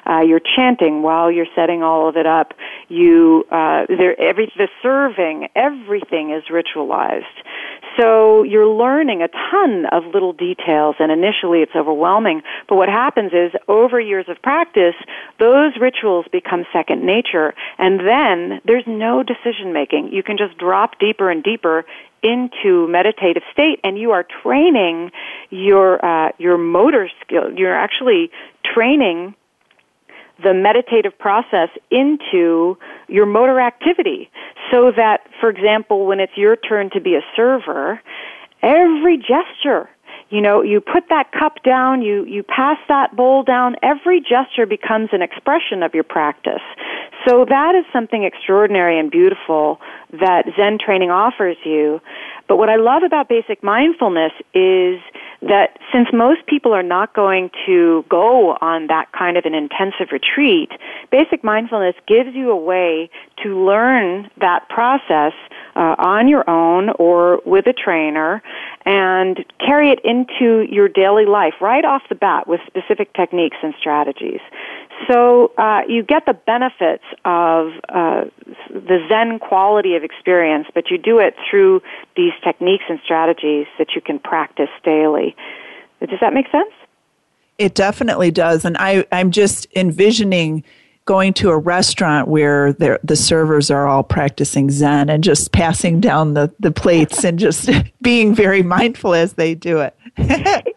Uh, 0.04 0.22
you're 0.26 0.40
chanting 0.40 1.02
while 1.02 1.30
you're 1.30 1.46
setting 1.54 1.84
all 1.84 2.08
of 2.08 2.16
it 2.16 2.26
up. 2.26 2.54
You 2.88 3.44
uh, 3.52 3.86
there 3.88 4.20
every 4.20 4.52
the 4.56 4.68
serving 4.82 5.48
everything 5.54 6.32
is 6.32 6.42
ritualized. 6.50 7.22
So 7.96 8.42
you're 8.42 8.66
learning 8.66 9.22
a 9.22 9.28
ton 9.28 9.86
of 9.92 10.12
little 10.12 10.32
details 10.32 10.96
and 10.98 11.12
initially 11.12 11.60
it's 11.60 11.76
overwhelming. 11.76 12.42
But 12.68 12.76
what 12.76 12.88
happens 12.88 13.32
is 13.32 13.52
over 13.68 14.00
years 14.00 14.26
of 14.28 14.40
practice, 14.42 14.94
those 15.38 15.72
rituals 15.80 16.26
become 16.32 16.64
second 16.72 17.04
nature 17.04 17.54
and 17.78 18.00
then 18.00 18.60
there's 18.64 18.84
no 18.86 19.22
decision 19.22 19.72
making. 19.72 20.12
You 20.12 20.22
can 20.22 20.36
just 20.36 20.58
drop 20.58 20.98
deeper 20.98 21.30
and 21.30 21.42
deeper 21.42 21.84
into 22.22 22.88
meditative 22.88 23.42
state 23.52 23.80
and 23.84 23.98
you 23.98 24.12
are 24.12 24.26
training 24.42 25.10
your 25.50 26.04
uh, 26.04 26.32
your 26.38 26.58
motor 26.58 27.08
skill. 27.20 27.52
You're 27.54 27.76
actually 27.76 28.30
training 28.74 29.34
the 30.42 30.54
meditative 30.54 31.16
process 31.18 31.68
into 31.90 32.76
your 33.08 33.26
motor 33.26 33.60
activity 33.60 34.30
so 34.70 34.90
that, 34.96 35.20
for 35.40 35.48
example, 35.48 36.06
when 36.06 36.20
it's 36.20 36.36
your 36.36 36.56
turn 36.56 36.90
to 36.90 37.00
be 37.00 37.14
a 37.14 37.22
server, 37.36 38.00
every 38.62 39.18
gesture 39.18 39.88
you 40.30 40.40
know, 40.40 40.62
you 40.62 40.80
put 40.80 41.08
that 41.10 41.30
cup 41.32 41.62
down, 41.62 42.02
you, 42.02 42.24
you 42.24 42.42
pass 42.42 42.78
that 42.88 43.14
bowl 43.14 43.44
down, 43.44 43.76
every 43.82 44.20
gesture 44.20 44.66
becomes 44.66 45.10
an 45.12 45.22
expression 45.22 45.82
of 45.82 45.94
your 45.94 46.02
practice. 46.02 46.62
So 47.24 47.44
that 47.48 47.74
is 47.74 47.84
something 47.92 48.24
extraordinary 48.24 48.98
and 48.98 49.10
beautiful 49.10 49.80
that 50.12 50.46
Zen 50.56 50.78
training 50.84 51.10
offers 51.10 51.56
you. 51.64 52.00
But 52.48 52.56
what 52.56 52.68
I 52.68 52.76
love 52.76 53.02
about 53.04 53.28
basic 53.28 53.62
mindfulness 53.62 54.32
is 54.52 54.98
that 55.48 55.78
since 55.92 56.08
most 56.12 56.46
people 56.46 56.72
are 56.72 56.82
not 56.82 57.14
going 57.14 57.50
to 57.66 58.04
go 58.08 58.56
on 58.60 58.86
that 58.88 59.12
kind 59.12 59.36
of 59.36 59.44
an 59.44 59.54
intensive 59.54 60.08
retreat, 60.10 60.70
basic 61.10 61.44
mindfulness 61.44 61.94
gives 62.06 62.34
you 62.34 62.50
a 62.50 62.56
way 62.56 63.10
to 63.42 63.64
learn 63.64 64.30
that 64.40 64.68
process 64.68 65.32
uh, 65.76 65.96
on 65.98 66.28
your 66.28 66.48
own 66.48 66.90
or 66.98 67.40
with 67.44 67.66
a 67.66 67.72
trainer 67.72 68.42
and 68.86 69.44
carry 69.58 69.90
it 69.90 70.00
into 70.04 70.66
your 70.70 70.88
daily 70.88 71.26
life 71.26 71.54
right 71.60 71.84
off 71.84 72.02
the 72.08 72.14
bat 72.14 72.46
with 72.46 72.60
specific 72.66 73.12
techniques 73.14 73.56
and 73.62 73.74
strategies. 73.78 74.40
So 75.08 75.52
uh, 75.58 75.80
you 75.88 76.02
get 76.02 76.24
the 76.26 76.34
benefits 76.34 77.04
of 77.24 77.72
uh, 77.88 78.24
the 78.70 79.06
Zen 79.08 79.38
quality 79.38 79.96
of 79.96 80.04
experience, 80.04 80.68
but 80.74 80.90
you 80.90 80.98
do 80.98 81.18
it 81.18 81.34
through 81.50 81.82
these 82.16 82.32
techniques 82.42 82.84
and 82.88 83.00
strategies 83.04 83.66
that 83.78 83.88
you 83.94 84.00
can 84.00 84.18
practice 84.18 84.70
daily. 84.84 85.36
Does 86.00 86.20
that 86.20 86.32
make 86.32 86.46
sense? 86.50 86.72
It 87.58 87.74
definitely 87.74 88.30
does, 88.30 88.64
and 88.64 88.76
I, 88.78 89.04
I'm 89.12 89.30
just 89.30 89.66
envisioning 89.76 90.64
going 91.04 91.34
to 91.34 91.50
a 91.50 91.58
restaurant 91.58 92.28
where 92.28 92.72
the 92.72 93.14
servers 93.14 93.70
are 93.70 93.86
all 93.86 94.02
practicing 94.02 94.70
Zen 94.70 95.10
and 95.10 95.22
just 95.22 95.52
passing 95.52 96.00
down 96.00 96.32
the, 96.32 96.52
the 96.60 96.72
plates 96.72 97.24
and 97.24 97.38
just 97.38 97.68
being 98.00 98.34
very 98.34 98.62
mindful 98.62 99.12
as 99.12 99.34
they 99.34 99.54
do 99.54 99.80
it. 99.80 99.94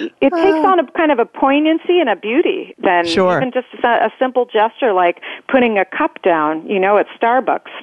it 0.00 0.10
takes 0.20 0.32
uh. 0.32 0.66
on 0.66 0.80
a 0.80 0.90
kind 0.92 1.12
of 1.12 1.18
a 1.18 1.24
poignancy 1.24 2.00
and 2.00 2.08
a 2.08 2.16
beauty 2.16 2.74
than 2.78 3.06
sure. 3.06 3.38
even 3.38 3.52
just 3.52 3.66
a, 3.82 4.06
a, 4.06 4.12
simple 4.18 4.46
gesture 4.46 4.92
like 4.92 5.20
putting 5.48 5.78
a 5.78 5.84
cup 5.84 6.22
down, 6.22 6.66
you 6.68 6.78
know, 6.78 6.98
at 6.98 7.06
Starbucks. 7.20 7.70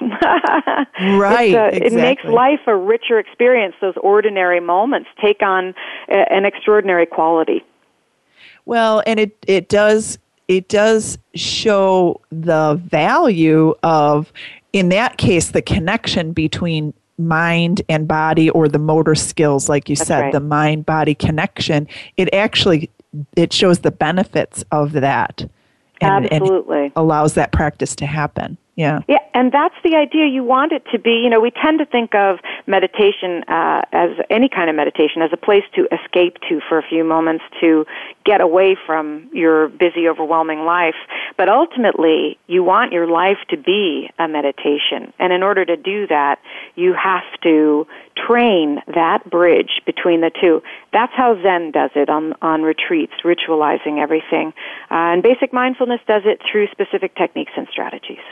right. 1.18 1.54
A, 1.54 1.66
exactly. 1.68 1.86
It 1.86 1.92
makes 1.92 2.24
life 2.24 2.60
a 2.66 2.76
richer 2.76 3.18
experience. 3.18 3.74
Those 3.80 3.94
ordinary 4.02 4.60
moments 4.60 5.08
take 5.20 5.42
on 5.42 5.74
a, 6.08 6.32
an 6.32 6.44
extraordinary 6.44 7.06
quality. 7.06 7.64
Well, 8.64 9.02
and 9.06 9.18
it, 9.18 9.36
it 9.46 9.68
does 9.68 10.18
it 10.48 10.68
does 10.68 11.18
show 11.34 12.20
the 12.30 12.80
value 12.84 13.74
of 13.82 14.32
in 14.72 14.88
that 14.90 15.16
case 15.16 15.50
the 15.50 15.62
connection 15.62 16.32
between 16.32 16.92
mind 17.26 17.82
and 17.88 18.06
body 18.06 18.50
or 18.50 18.68
the 18.68 18.78
motor 18.78 19.14
skills 19.14 19.68
like 19.68 19.88
you 19.88 19.96
That's 19.96 20.08
said 20.08 20.20
right. 20.20 20.32
the 20.32 20.40
mind 20.40 20.86
body 20.86 21.14
connection 21.14 21.88
it 22.16 22.32
actually 22.34 22.90
it 23.36 23.52
shows 23.52 23.80
the 23.80 23.90
benefits 23.90 24.64
of 24.70 24.92
that 24.92 25.48
and, 26.00 26.32
Absolutely. 26.32 26.84
and 26.84 26.92
allows 26.96 27.34
that 27.34 27.52
practice 27.52 27.94
to 27.96 28.06
happen 28.06 28.58
yeah. 28.74 29.00
Yeah, 29.06 29.18
and 29.34 29.52
that's 29.52 29.74
the 29.84 29.96
idea. 29.96 30.26
You 30.26 30.44
want 30.44 30.72
it 30.72 30.82
to 30.92 30.98
be, 30.98 31.20
you 31.22 31.28
know, 31.28 31.40
we 31.40 31.50
tend 31.50 31.78
to 31.80 31.86
think 31.86 32.14
of 32.14 32.38
meditation 32.66 33.44
uh, 33.46 33.82
as 33.92 34.10
any 34.30 34.48
kind 34.48 34.70
of 34.70 34.76
meditation 34.76 35.20
as 35.20 35.30
a 35.30 35.36
place 35.36 35.64
to 35.74 35.86
escape 35.92 36.38
to 36.48 36.60
for 36.68 36.78
a 36.78 36.82
few 36.82 37.04
moments 37.04 37.44
to 37.60 37.84
get 38.24 38.40
away 38.40 38.74
from 38.86 39.28
your 39.32 39.68
busy, 39.68 40.08
overwhelming 40.08 40.60
life. 40.64 40.94
But 41.36 41.50
ultimately, 41.50 42.38
you 42.46 42.64
want 42.64 42.92
your 42.92 43.06
life 43.06 43.38
to 43.50 43.58
be 43.58 44.08
a 44.18 44.26
meditation. 44.26 45.12
And 45.18 45.34
in 45.34 45.42
order 45.42 45.66
to 45.66 45.76
do 45.76 46.06
that, 46.06 46.38
you 46.74 46.94
have 46.94 47.24
to 47.42 47.86
train 48.16 48.80
that 48.86 49.28
bridge 49.28 49.82
between 49.84 50.22
the 50.22 50.30
two. 50.40 50.62
That's 50.94 51.12
how 51.14 51.38
Zen 51.42 51.72
does 51.72 51.90
it 51.94 52.08
on, 52.08 52.34
on 52.40 52.62
retreats, 52.62 53.12
ritualizing 53.22 54.00
everything. 54.00 54.54
Uh, 54.90 55.12
and 55.12 55.22
basic 55.22 55.52
mindfulness 55.52 56.00
does 56.06 56.22
it 56.24 56.40
through 56.50 56.68
specific 56.68 57.14
techniques 57.16 57.52
and 57.54 57.68
strategies. 57.70 58.22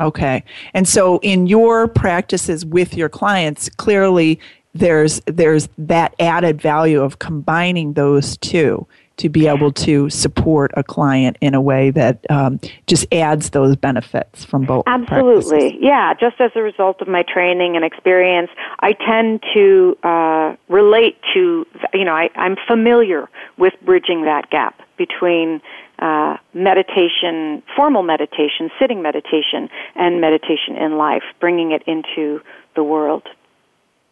Okay. 0.00 0.44
And 0.74 0.86
so 0.86 1.18
in 1.22 1.46
your 1.46 1.88
practices 1.88 2.64
with 2.64 2.94
your 2.94 3.08
clients, 3.08 3.68
clearly 3.68 4.38
there's 4.74 5.20
there's 5.26 5.68
that 5.76 6.14
added 6.20 6.60
value 6.60 7.02
of 7.02 7.18
combining 7.18 7.94
those 7.94 8.36
two 8.36 8.86
to 9.16 9.28
be 9.28 9.48
able 9.48 9.72
to 9.72 10.08
support 10.08 10.70
a 10.76 10.84
client 10.84 11.36
in 11.40 11.52
a 11.52 11.60
way 11.60 11.90
that 11.90 12.24
um, 12.30 12.60
just 12.86 13.04
adds 13.12 13.50
those 13.50 13.74
benefits 13.74 14.44
from 14.44 14.64
both. 14.64 14.84
Absolutely, 14.86 15.58
practices. 15.58 15.78
yeah. 15.80 16.14
Just 16.14 16.40
as 16.40 16.52
a 16.54 16.62
result 16.62 17.02
of 17.02 17.08
my 17.08 17.24
training 17.24 17.74
and 17.74 17.84
experience, 17.84 18.50
I 18.78 18.92
tend 18.92 19.42
to 19.54 19.98
uh, 20.04 20.54
relate 20.68 21.18
to. 21.34 21.66
You 21.92 22.04
know, 22.04 22.14
I, 22.14 22.30
I'm 22.36 22.56
familiar 22.66 23.28
with 23.56 23.74
bridging 23.84 24.24
that 24.24 24.50
gap 24.50 24.80
between 24.96 25.60
uh, 25.98 26.36
meditation, 26.54 27.62
formal 27.76 28.02
meditation, 28.02 28.70
sitting 28.78 29.02
meditation, 29.02 29.68
and 29.96 30.20
meditation 30.20 30.76
in 30.76 30.96
life, 30.96 31.24
bringing 31.40 31.72
it 31.72 31.82
into 31.86 32.40
the 32.76 32.82
world. 32.82 33.28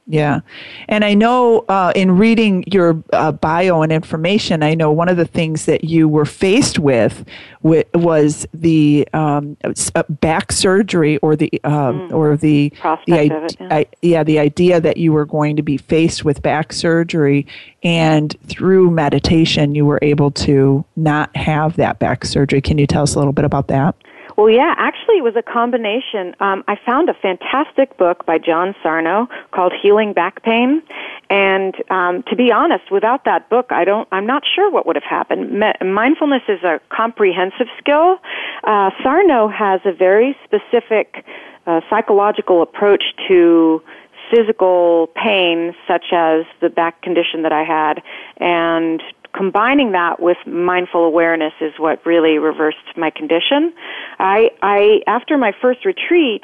Yeah. 0.09 0.41
And 0.89 1.05
I 1.05 1.15
know 1.15 1.65
uh, 1.69 1.93
in 1.97 2.17
reading 2.17 2.63
your 2.71 3.03
uh, 3.13 3.33
bio 3.33 3.83
and 3.83 3.91
information, 3.91 4.63
I 4.63 4.75
know 4.75 4.93
one 4.93 5.09
of 5.09 5.17
the 5.17 5.25
things 5.25 5.67
that 5.67 5.83
you 5.83 6.09
were 6.09 6.25
faced 6.25 6.79
with 6.79 7.25
was 7.63 8.47
the 8.55 9.09
um, 9.13 9.57
uh, 9.97 10.05
back 10.09 10.53
surgery 10.53 11.17
or 11.19 11.35
the 11.35 11.51
um, 11.65 12.09
mm. 12.09 12.13
or 12.13 12.37
the 12.37 12.73
the 13.07 13.15
it, 13.15 13.57
yeah. 13.59 13.69
I, 13.71 13.87
yeah 14.03 14.23
the 14.23 14.39
idea 14.39 14.81
that 14.81 14.97
you 14.97 15.13
were 15.13 15.25
going 15.25 15.57
to 15.57 15.63
be 15.63 15.77
faced 15.77 16.25
with 16.25 16.41
back 16.41 16.73
surgery 16.73 17.45
and 17.83 18.37
through 18.47 18.93
meditation 18.93 19.75
you 19.75 19.85
were 19.85 19.99
able 20.03 20.31
to 20.31 20.85
not 20.95 21.35
have 21.37 21.75
that 21.77 21.99
back 21.99 22.25
surgery. 22.25 22.61
Can 22.61 22.79
you 22.79 22.87
tell 22.87 23.03
us 23.03 23.17
a 23.17 23.19
little 23.19 23.33
bit 23.33 23.45
about 23.45 23.67
that? 23.69 23.97
Well, 24.37 24.51
yeah, 24.51 24.75
actually, 24.77 25.17
it 25.17 25.25
was 25.25 25.35
a 25.35 25.43
combination. 25.43 26.35
Um, 26.41 26.63
I 26.69 26.77
found 26.85 27.09
a 27.09 27.15
fantastic 27.15 27.97
book 27.97 28.27
by 28.27 28.37
John 28.37 28.75
Sarno 28.83 29.29
called 29.51 29.73
"Healing 29.83 30.13
Back 30.13 30.43
Pain," 30.43 30.83
and 31.31 31.75
um, 31.91 32.23
to 32.25 32.37
be 32.37 32.53
honest, 32.53 32.91
without 32.91 33.25
that 33.25 33.49
book, 33.49 33.69
I 33.71 33.85
don't. 33.85 34.07
I'm 34.13 34.27
not 34.27 34.43
sure 34.55 34.71
what 34.71 34.87
would 34.87 34.97
have 34.97 35.09
happened. 35.09 35.59
Me- 35.59 35.73
mindfulness 35.83 36.43
is 36.49 36.63
a 36.63 36.81
comprehensive 36.91 37.69
skill. 37.79 38.19
Uh, 38.63 38.91
Sarno 39.03 39.49
has 39.49 39.81
a 39.87 39.93
very 39.93 40.37
specific 40.45 41.25
uh, 41.67 41.81
psychological 41.89 42.61
approach 42.61 43.05
to 43.29 43.83
physical 44.31 45.09
pain, 45.15 45.75
such 45.87 46.07
as 46.13 46.45
the 46.61 46.69
back 46.69 47.01
condition 47.03 47.43
that 47.43 47.53
I 47.53 47.63
had, 47.63 48.03
and 48.37 49.03
combining 49.37 49.93
that 49.93 50.21
with 50.21 50.39
mindful 50.47 51.05
awareness 51.05 51.53
is 51.61 51.73
what 51.79 52.05
really 52.07 52.39
reversed 52.39 52.79
my 52.97 53.11
condition. 53.11 53.73
I, 54.19 54.51
I 54.63 55.01
after 55.07 55.37
my 55.37 55.53
first 55.61 55.85
retreat, 55.85 56.43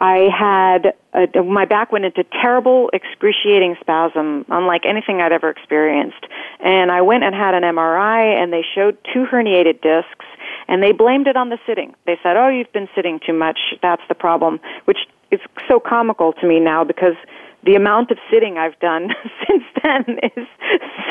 I 0.00 0.28
had 0.36 0.94
a, 1.14 1.42
my 1.42 1.64
back 1.64 1.92
went 1.92 2.04
into 2.04 2.24
terrible, 2.24 2.90
excruciating 2.92 3.76
spasm, 3.80 4.44
unlike 4.48 4.82
anything 4.84 5.20
I'd 5.20 5.32
ever 5.32 5.48
experienced. 5.48 6.26
And 6.60 6.90
I 6.90 7.00
went 7.00 7.24
and 7.24 7.34
had 7.34 7.54
an 7.54 7.62
MRI, 7.62 8.36
and 8.36 8.52
they 8.52 8.64
showed 8.74 8.98
two 9.14 9.24
herniated 9.24 9.80
discs, 9.80 10.26
and 10.68 10.82
they 10.82 10.92
blamed 10.92 11.28
it 11.28 11.36
on 11.36 11.48
the 11.48 11.58
sitting. 11.66 11.94
They 12.04 12.18
said, 12.22 12.36
"Oh, 12.36 12.48
you've 12.48 12.72
been 12.72 12.88
sitting 12.94 13.20
too 13.24 13.32
much. 13.32 13.58
That's 13.80 14.02
the 14.08 14.14
problem," 14.14 14.60
which 14.84 14.98
is 15.30 15.40
so 15.66 15.80
comical 15.80 16.32
to 16.34 16.46
me 16.46 16.60
now 16.60 16.84
because 16.84 17.16
the 17.64 17.74
amount 17.74 18.10
of 18.10 18.18
sitting 18.30 18.58
I've 18.58 18.78
done 18.78 19.10
since 19.48 19.64
then 19.82 20.18
is 20.36 20.46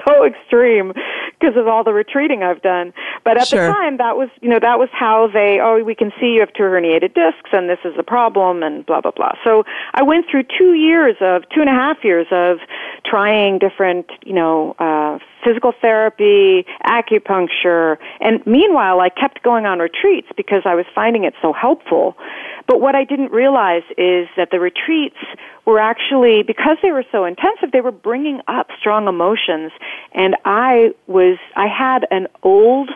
so 0.06 0.26
extreme 0.26 0.94
because 1.40 1.58
of 1.58 1.68
all 1.68 1.84
the 1.84 1.94
retreating 1.94 2.44
I've 2.44 2.62
done. 2.62 2.94
But 3.24 3.38
at 3.38 3.48
sure. 3.48 3.68
the 3.68 3.74
time, 3.74 3.98
that 3.98 4.18
was, 4.18 4.30
you 4.42 4.50
know, 4.50 4.60
that 4.60 4.80
was 4.80 4.90
how 4.92 5.28
they, 5.34 5.60
oh, 5.62 5.84
we 5.84 5.96
can 5.96 6.12
see 6.20 6.34
you 6.36 6.40
have 6.40 6.54
two 6.54 6.64
herniated 6.64 7.14
discs 7.14 7.50
and 7.52 7.70
this 7.70 7.80
is 7.84 7.94
the 7.98 8.04
problem 8.04 8.64
and 8.64 8.86
blah, 8.86 9.02
blah, 9.02 9.12
blah. 9.12 9.34
So 9.44 9.64
I 9.94 10.04
went 10.04 10.26
through 10.30 10.44
two 10.58 10.74
years 10.74 11.16
of, 11.22 11.44
two 11.54 11.62
and 11.62 11.70
a 11.70 11.74
half 11.74 11.98
years 12.04 12.28
of 12.32 12.58
trying 13.06 13.60
different, 13.60 14.08
you 14.26 14.34
know, 14.34 14.76
uh, 14.80 15.20
physical 15.46 15.74
therapy, 15.80 16.66
acupuncture, 16.86 17.98
and 18.20 18.46
meanwhile 18.48 19.00
I 19.00 19.10
kept 19.10 19.44
going 19.44 19.66
on 19.66 19.80
retreats 19.80 20.28
because 20.36 20.64
I 20.66 20.74
was 20.76 20.86
finding 20.96 21.24
it 21.24 21.36
so 21.42 21.54
helpful. 21.54 22.18
But 22.68 22.82
what 22.82 22.96
I 22.96 23.04
didn't 23.04 23.32
realize 23.32 23.84
is 23.98 24.28
that 24.38 24.50
the 24.52 24.60
retreats 24.60 25.18
were 25.66 25.80
actually, 25.80 26.42
because 26.42 26.78
they 26.82 26.92
were 26.92 27.06
so 27.12 27.26
intensive, 27.26 27.72
they 27.72 27.82
were 27.82 27.92
bringing 27.92 28.42
up 28.48 28.68
strong 28.80 29.08
emotions. 29.08 29.72
And 30.14 30.36
I 30.46 30.96
was, 31.08 31.38
I 31.56 31.68
had 31.68 32.08
an 32.10 32.28
old 32.42 32.90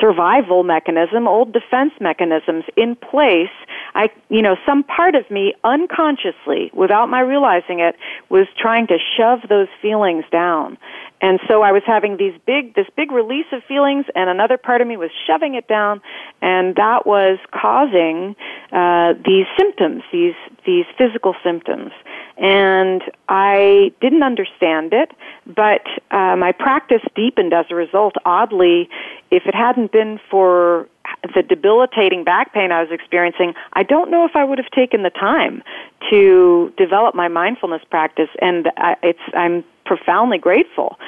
survival 0.00 0.62
mechanism, 0.62 1.26
old 1.26 1.52
defense 1.52 1.92
mechanisms 2.00 2.64
in 2.76 2.94
place. 2.94 3.50
I, 3.94 4.10
you 4.28 4.42
know, 4.42 4.56
some 4.66 4.84
part 4.84 5.14
of 5.14 5.28
me 5.30 5.54
unconsciously, 5.64 6.70
without 6.72 7.06
my 7.06 7.20
realizing 7.20 7.80
it, 7.80 7.96
was 8.28 8.46
trying 8.60 8.86
to 8.88 8.98
shove 9.16 9.40
those 9.48 9.68
feelings 9.82 10.24
down. 10.30 10.78
And 11.20 11.40
so 11.48 11.62
I 11.62 11.72
was 11.72 11.82
having 11.86 12.16
these 12.16 12.34
big, 12.46 12.74
this 12.74 12.86
big 12.96 13.10
release 13.10 13.46
of 13.52 13.62
feelings, 13.64 14.06
and 14.14 14.30
another 14.30 14.56
part 14.56 14.80
of 14.80 14.86
me 14.86 14.96
was 14.96 15.10
shoving 15.26 15.54
it 15.54 15.66
down, 15.66 16.00
and 16.40 16.76
that 16.76 17.06
was 17.06 17.38
causing 17.50 18.36
uh, 18.72 19.14
these 19.24 19.46
symptoms, 19.58 20.02
these 20.12 20.34
these 20.64 20.84
physical 20.96 21.34
symptoms. 21.42 21.90
And 22.36 23.02
I 23.28 23.92
didn't 24.00 24.22
understand 24.22 24.92
it, 24.92 25.10
but 25.44 25.82
uh, 26.12 26.36
my 26.36 26.52
practice 26.52 27.02
deepened 27.16 27.52
as 27.52 27.66
a 27.70 27.74
result. 27.74 28.14
Oddly, 28.24 28.88
if 29.30 29.44
it 29.46 29.54
hadn't 29.54 29.90
been 29.90 30.20
for 30.30 30.88
the 31.34 31.42
debilitating 31.42 32.22
back 32.22 32.52
pain 32.52 32.70
I 32.70 32.80
was 32.82 32.92
experiencing, 32.92 33.54
I 33.72 33.82
don't 33.82 34.10
know 34.10 34.24
if 34.24 34.36
I 34.36 34.44
would 34.44 34.58
have 34.58 34.70
taken 34.70 35.02
the 35.02 35.10
time 35.10 35.64
to 36.10 36.72
develop 36.76 37.14
my 37.14 37.26
mindfulness 37.26 37.82
practice. 37.90 38.28
And 38.40 38.70
I, 38.76 38.94
it's 39.02 39.18
I'm 39.34 39.64
profoundly 39.88 40.38
grateful. 40.38 40.98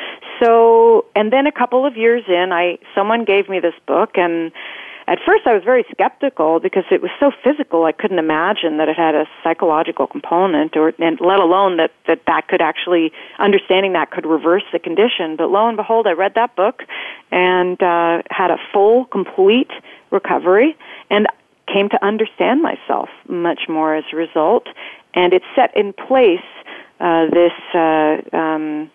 So, 0.43 1.05
and 1.15 1.31
then 1.33 1.47
a 1.47 1.53
couple 1.53 1.85
of 1.87 1.97
years 1.97 2.25
in, 2.27 2.51
I 2.51 2.79
someone 2.95 3.25
gave 3.25 3.49
me 3.49 3.61
this 3.61 3.75
book 3.87 4.17
and 4.17 4.51
at 5.11 5.19
first 5.27 5.45
I 5.45 5.55
was 5.55 5.65
very 5.65 5.85
skeptical 5.91 6.61
because 6.61 6.85
it 6.89 7.03
was 7.03 7.11
so 7.19 7.33
physical. 7.43 7.85
I 7.85 7.91
couldn't 7.91 8.21
imagine 8.21 8.79
that 8.79 8.89
it 8.89 8.97
had 8.97 9.17
a 9.17 9.27
psychological 9.43 10.07
component, 10.07 10.77
or 10.77 10.95
and 11.01 11.19
let 11.21 11.41
alone 11.41 11.79
that 11.79 11.91
that 12.07 12.23
that 12.29 12.47
could 12.47 12.63
actually 12.63 13.11
understanding 13.41 13.93
that 13.95 14.13
could 14.13 14.25
reverse 14.25 14.63
the 14.73 14.79
condition. 14.79 15.35
But 15.37 15.51
lo 15.51 15.67
and 15.67 15.77
behold, 15.77 16.07
I 16.07 16.13
read 16.13 16.35
that 16.37 16.55
book 16.55 16.85
and 17.33 17.83
uh, 17.83 18.23
had 18.31 18.53
a 18.53 18.59
full, 18.73 19.07
complete 19.07 19.73
recovery, 20.13 20.77
and 21.11 21.27
came 21.67 21.89
to 21.89 22.05
understand 22.05 22.63
myself 22.63 23.09
much 23.29 23.63
more 23.69 23.97
as 23.97 24.05
a 24.13 24.17
result. 24.17 24.69
And 25.15 25.33
it 25.33 25.43
set 25.57 25.77
in 25.77 25.93
place 25.93 26.47
uh, 27.01 27.27
this 27.31 27.53
uh, 27.75 28.37
um, 28.37 28.91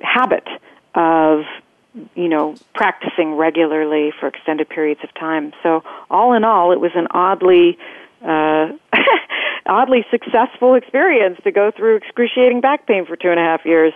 habit 0.00 0.46
of 0.94 1.44
you 2.14 2.28
know 2.28 2.54
practicing 2.74 3.34
regularly 3.34 4.12
for 4.18 4.28
extended 4.28 4.68
periods 4.68 5.00
of 5.02 5.12
time. 5.14 5.52
So 5.62 5.82
all 6.10 6.34
in 6.34 6.44
all, 6.44 6.72
it 6.72 6.80
was 6.80 6.92
an 6.94 7.08
oddly 7.10 7.78
uh, 8.22 8.68
oddly 9.66 10.04
successful 10.10 10.74
experience 10.74 11.38
to 11.44 11.50
go 11.50 11.70
through 11.70 11.96
excruciating 11.96 12.60
back 12.60 12.86
pain 12.86 13.06
for 13.06 13.16
two 13.16 13.30
and 13.30 13.40
a 13.40 13.42
half 13.42 13.64
years. 13.64 13.92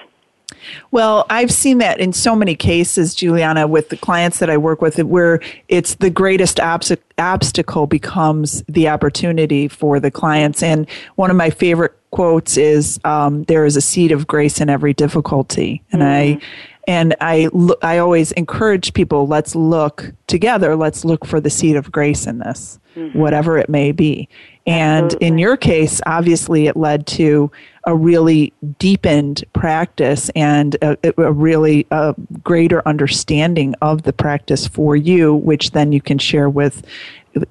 Well, 0.90 1.26
I've 1.30 1.50
seen 1.50 1.78
that 1.78 2.00
in 2.00 2.12
so 2.12 2.34
many 2.34 2.54
cases, 2.54 3.14
Julianna, 3.14 3.66
with 3.66 3.88
the 3.88 3.96
clients 3.96 4.38
that 4.38 4.50
I 4.50 4.56
work 4.56 4.80
with, 4.80 4.98
where 4.98 5.40
it's 5.68 5.96
the 5.96 6.10
greatest 6.10 6.58
obst- 6.58 6.98
obstacle 7.18 7.86
becomes 7.86 8.62
the 8.68 8.88
opportunity 8.88 9.68
for 9.68 10.00
the 10.00 10.10
clients. 10.10 10.62
And 10.62 10.88
one 11.16 11.30
of 11.30 11.36
my 11.36 11.50
favorite 11.50 11.92
quotes 12.10 12.56
is, 12.56 13.00
um, 13.04 13.44
"There 13.44 13.64
is 13.64 13.76
a 13.76 13.80
seed 13.80 14.12
of 14.12 14.26
grace 14.26 14.60
in 14.60 14.70
every 14.70 14.94
difficulty," 14.94 15.82
and 15.92 16.02
mm-hmm. 16.02 16.38
I 16.38 16.46
and 16.86 17.14
I, 17.20 17.48
I 17.82 17.98
always 17.98 18.32
encourage 18.32 18.92
people, 18.92 19.26
let's 19.26 19.54
look 19.54 20.12
together, 20.26 20.76
let's 20.76 21.04
look 21.04 21.24
for 21.24 21.40
the 21.40 21.50
seed 21.50 21.76
of 21.76 21.90
grace 21.90 22.26
in 22.26 22.38
this, 22.38 22.78
mm-hmm. 22.96 23.18
whatever 23.18 23.58
it 23.58 23.68
may 23.68 23.92
be. 23.92 24.28
And 24.66 25.06
Absolutely. 25.06 25.26
in 25.26 25.38
your 25.38 25.56
case, 25.56 26.00
obviously, 26.06 26.66
it 26.66 26.76
led 26.76 27.06
to 27.08 27.50
a 27.86 27.94
really 27.94 28.52
deepened 28.78 29.44
practice 29.52 30.30
and 30.34 30.76
a, 30.82 30.96
a 31.18 31.32
really 31.32 31.86
a 31.90 32.14
greater 32.42 32.86
understanding 32.86 33.74
of 33.82 34.02
the 34.02 34.12
practice 34.12 34.66
for 34.66 34.96
you, 34.96 35.34
which 35.34 35.72
then 35.72 35.92
you 35.92 36.00
can 36.00 36.18
share 36.18 36.48
with 36.48 36.86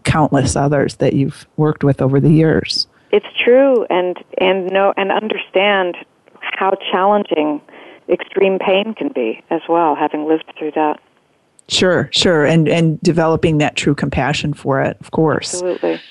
countless 0.04 0.56
others 0.56 0.96
that 0.96 1.14
you've 1.14 1.46
worked 1.58 1.84
with 1.84 2.02
over 2.02 2.20
the 2.20 2.32
years. 2.32 2.88
It's 3.12 3.26
true, 3.44 3.86
and 3.90 4.18
and 4.40 4.72
know 4.72 4.94
and 4.98 5.12
understand 5.12 5.98
how 6.40 6.72
challenging 6.92 7.62
extreme 8.10 8.60
pain 8.60 8.94
can 8.96 9.10
be 9.10 9.44
as 9.50 9.62
well, 9.70 9.96
having 9.96 10.26
lived 10.26 10.52
through 10.58 10.72
that. 10.72 11.00
Sure, 11.68 12.10
sure, 12.12 12.46
and 12.46 12.68
and 12.68 13.00
developing 13.02 13.60
that 13.60 13.76
true 13.76 13.96
compassion 13.96 14.54
for 14.54 14.82
it, 14.82 14.98
of 15.00 15.12
course. 15.12 15.54
Absolutely. 15.54 16.02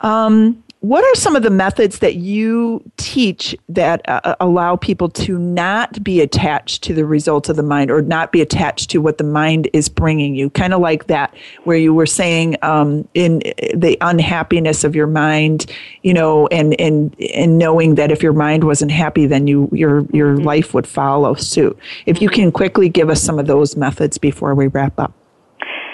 Um, 0.00 0.62
what 0.82 1.04
are 1.04 1.14
some 1.14 1.36
of 1.36 1.44
the 1.44 1.50
methods 1.50 2.00
that 2.00 2.16
you 2.16 2.82
teach 2.96 3.56
that 3.68 4.00
uh, 4.08 4.20
uh, 4.24 4.34
allow 4.40 4.74
people 4.74 5.08
to 5.08 5.38
not 5.38 6.02
be 6.02 6.20
attached 6.20 6.82
to 6.82 6.92
the 6.92 7.06
results 7.06 7.48
of 7.48 7.54
the 7.54 7.62
mind 7.62 7.88
or 7.88 8.02
not 8.02 8.32
be 8.32 8.40
attached 8.40 8.90
to 8.90 8.98
what 9.00 9.16
the 9.16 9.24
mind 9.24 9.70
is 9.72 9.88
bringing 9.88 10.34
you? 10.34 10.50
Kind 10.50 10.74
of 10.74 10.80
like 10.80 11.06
that, 11.06 11.32
where 11.62 11.76
you 11.76 11.94
were 11.94 12.04
saying 12.04 12.56
um, 12.62 13.08
in 13.14 13.38
the 13.72 13.96
unhappiness 14.00 14.82
of 14.82 14.96
your 14.96 15.06
mind, 15.06 15.66
you 16.02 16.12
know, 16.12 16.48
and 16.48 16.78
and 16.80 17.14
and 17.32 17.58
knowing 17.58 17.94
that 17.94 18.10
if 18.10 18.20
your 18.20 18.32
mind 18.32 18.64
wasn't 18.64 18.90
happy, 18.90 19.24
then 19.24 19.46
you 19.46 19.68
your 19.70 20.04
your 20.12 20.34
mm-hmm. 20.34 20.44
life 20.44 20.74
would 20.74 20.86
follow 20.86 21.34
suit. 21.34 21.78
If 22.06 22.20
you 22.20 22.28
can 22.28 22.50
quickly 22.50 22.88
give 22.88 23.08
us 23.08 23.22
some 23.22 23.38
of 23.38 23.46
those 23.46 23.76
methods 23.76 24.18
before 24.18 24.56
we 24.56 24.66
wrap 24.66 24.98
up. 24.98 25.14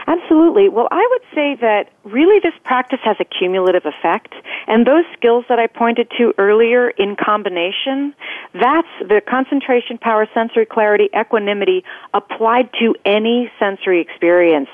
Absolutely. 0.09 0.71
Well, 0.71 0.89
I 0.91 1.07
would 1.11 1.23
say 1.35 1.55
that 1.61 1.91
really 2.03 2.41
this 2.41 2.55
practice 2.65 3.01
has 3.05 3.19
a 3.21 3.27
cumulative 3.27 3.85
effect, 3.85 4.33
and 4.67 4.87
those 4.87 5.05
skills 5.13 5.45
that 5.51 5.59
I 5.59 5.67
pointed 5.67 6.11
to 6.17 6.33
earlier 6.39 6.89
in 6.89 7.15
combination, 7.15 8.15
that's 8.55 8.89
the 9.01 9.21
concentration, 9.21 9.99
power, 9.99 10.27
sensory 10.33 10.65
clarity, 10.65 11.11
equanimity 11.15 11.85
applied 12.15 12.71
to 12.81 12.95
any 13.05 13.53
sensory 13.59 14.01
experience. 14.01 14.71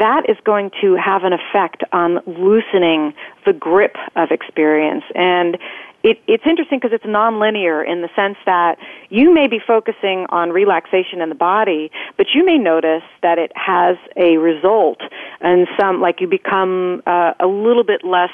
That 0.00 0.28
is 0.28 0.36
going 0.42 0.72
to 0.80 0.96
have 0.96 1.22
an 1.22 1.32
effect 1.32 1.84
on 1.92 2.18
loosening 2.26 3.14
the 3.46 3.52
grip 3.52 3.94
of 4.16 4.32
experience. 4.32 5.04
And 5.14 5.58
it, 6.02 6.20
it's 6.26 6.44
interesting 6.46 6.78
because 6.78 6.92
it's 6.92 7.04
nonlinear 7.04 7.86
in 7.86 8.02
the 8.02 8.08
sense 8.16 8.36
that 8.46 8.78
you 9.08 9.32
may 9.32 9.46
be 9.46 9.58
focusing 9.64 10.26
on 10.30 10.50
relaxation 10.50 11.20
in 11.20 11.28
the 11.28 11.34
body, 11.34 11.90
but 12.16 12.26
you 12.34 12.44
may 12.44 12.58
notice 12.58 13.04
that 13.22 13.38
it 13.38 13.52
has 13.54 13.96
a 14.16 14.36
result 14.36 15.00
and 15.40 15.66
some, 15.80 16.00
like 16.00 16.20
you 16.20 16.26
become 16.26 17.02
uh, 17.06 17.34
a 17.38 17.46
little 17.46 17.84
bit 17.84 18.04
less 18.04 18.30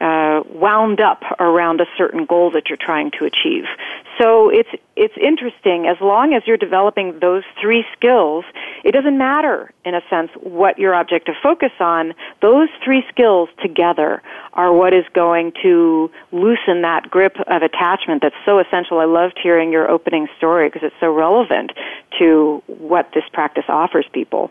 uh, 0.00 0.42
wound 0.50 1.00
up 1.00 1.22
around 1.40 1.80
a 1.80 1.86
certain 1.96 2.24
goal 2.24 2.50
that 2.52 2.64
you're 2.68 2.78
trying 2.80 3.10
to 3.18 3.24
achieve. 3.24 3.64
So 4.20 4.50
it's 4.50 4.70
it's 4.96 5.14
interesting 5.16 5.86
as 5.86 5.96
long 6.00 6.34
as 6.34 6.42
you're 6.44 6.56
developing 6.56 7.20
those 7.20 7.44
three 7.60 7.84
skills. 7.96 8.44
It 8.84 8.92
doesn't 8.92 9.16
matter 9.16 9.72
in 9.84 9.94
a 9.94 10.00
sense 10.10 10.30
what 10.42 10.76
your 10.76 10.92
object 10.92 11.28
of 11.28 11.36
focus 11.40 11.70
on. 11.78 12.14
Those 12.42 12.68
three 12.84 13.04
skills 13.08 13.48
together 13.62 14.20
are 14.54 14.72
what 14.72 14.92
is 14.92 15.04
going 15.14 15.52
to 15.62 16.10
loosen 16.32 16.82
that 16.82 17.07
grip 17.08 17.36
of 17.46 17.62
attachment 17.62 18.22
that's 18.22 18.36
so 18.44 18.58
essential. 18.58 18.98
I 18.98 19.04
loved 19.04 19.38
hearing 19.42 19.72
your 19.72 19.90
opening 19.90 20.28
story 20.36 20.68
because 20.68 20.82
it's 20.82 20.96
so 21.00 21.12
relevant 21.12 21.72
to 22.18 22.62
what 22.66 23.10
this 23.14 23.24
practice 23.32 23.64
offers 23.68 24.06
people. 24.12 24.50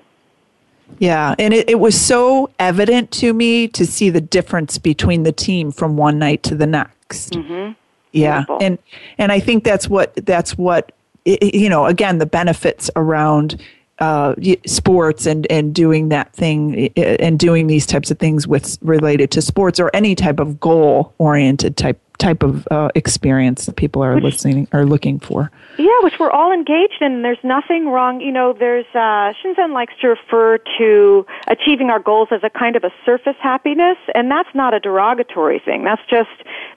Yeah, 1.00 1.36
and 1.38 1.54
it, 1.54 1.70
it 1.70 1.80
was 1.80 2.00
so 2.00 2.50
evident 2.60 3.12
to 3.12 3.34
me 3.34 3.68
to 3.70 3.86
see 3.86 4.10
the 4.10 4.22
difference 4.22 4.78
between 4.78 5.24
the 5.24 5.32
team 5.32 5.72
from 5.72 5.98
one 5.98 6.18
night 6.18 6.44
to 6.44 6.56
the 6.56 6.68
next. 6.68 7.34
Mm-hmm. 7.34 7.74
Yeah, 8.14 8.38
Beautiful. 8.40 8.58
and 8.62 8.80
and 9.18 9.32
I 9.32 9.40
think 9.40 9.64
that's 9.64 9.90
what 9.90 10.16
that's 10.26 10.58
what 10.58 10.94
you 11.26 11.70
know. 11.70 11.86
Again, 11.86 12.20
the 12.20 12.26
benefits 12.26 12.90
around 12.96 13.62
uh, 14.00 14.36
sports 14.66 15.26
and 15.26 15.48
and 15.50 15.74
doing 15.74 16.10
that 16.10 16.34
thing 16.34 16.90
and 16.98 17.40
doing 17.40 17.68
these 17.68 17.86
types 17.86 18.12
of 18.12 18.20
things 18.20 18.48
with 18.48 18.78
related 18.82 19.32
to 19.32 19.42
sports 19.42 19.80
or 19.80 19.90
any 19.94 20.16
type 20.16 20.40
of 20.40 20.60
goal 20.60 21.14
oriented 21.18 21.78
type 21.78 22.00
type 22.18 22.44
of 22.44 22.68
uh, 22.72 22.90
experience 22.96 23.66
that 23.66 23.76
people 23.76 24.04
are 24.04 24.16
which, 24.16 24.24
listening 24.24 24.68
are 24.72 24.86
looking 24.86 25.20
for. 25.20 25.52
Yeah, 25.78 26.00
which 26.02 26.20
we're 26.20 26.32
all 26.32 26.52
engaged 26.52 27.02
in. 27.02 27.22
There's 27.22 27.38
nothing 27.44 27.88
wrong. 27.88 28.22
You 28.22 28.32
know, 28.32 28.54
there's 28.54 28.86
uh, 28.94 29.34
Shinzen 29.44 29.74
likes 29.74 29.94
to 30.02 30.10
refer 30.10 30.58
to 30.80 31.26
achieving 31.48 31.90
our 31.90 32.00
goals 32.00 32.30
as 32.32 32.42
a 32.44 32.50
kind 32.50 32.76
of 32.76 32.84
a 32.84 32.92
surface 33.06 33.36
happiness, 33.42 33.98
and 34.16 34.30
that's 34.32 34.50
not 34.54 34.74
a 34.74 34.80
derogatory 34.80 35.62
thing. 35.64 35.84
That's 35.84 36.02
just 36.10 36.30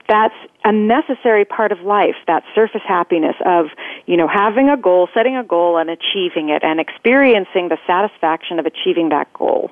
that's 0.07 0.35
a 0.63 0.71
necessary 0.71 1.45
part 1.45 1.71
of 1.71 1.79
life. 1.81 2.15
That 2.27 2.43
surface 2.53 2.81
happiness 2.87 3.35
of 3.45 3.67
you 4.05 4.17
know 4.17 4.27
having 4.27 4.69
a 4.69 4.77
goal, 4.77 5.09
setting 5.13 5.35
a 5.35 5.43
goal, 5.43 5.77
and 5.77 5.89
achieving 5.89 6.49
it, 6.49 6.63
and 6.63 6.79
experiencing 6.79 7.69
the 7.69 7.77
satisfaction 7.87 8.59
of 8.59 8.65
achieving 8.65 9.09
that 9.09 9.31
goal. 9.33 9.71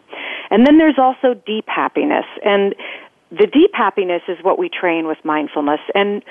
And 0.52 0.66
then 0.66 0.78
there's 0.78 0.98
also 0.98 1.34
deep 1.46 1.66
happiness 1.68 2.26
and 2.44 2.76
the 3.32 3.46
deep 3.46 3.72
happiness 3.74 4.24
is 4.28 4.38
what 4.42 4.58
we 4.58 4.70
train 4.70 5.06
with 5.06 5.20
mindfulness 5.24 5.82
and 5.94 6.24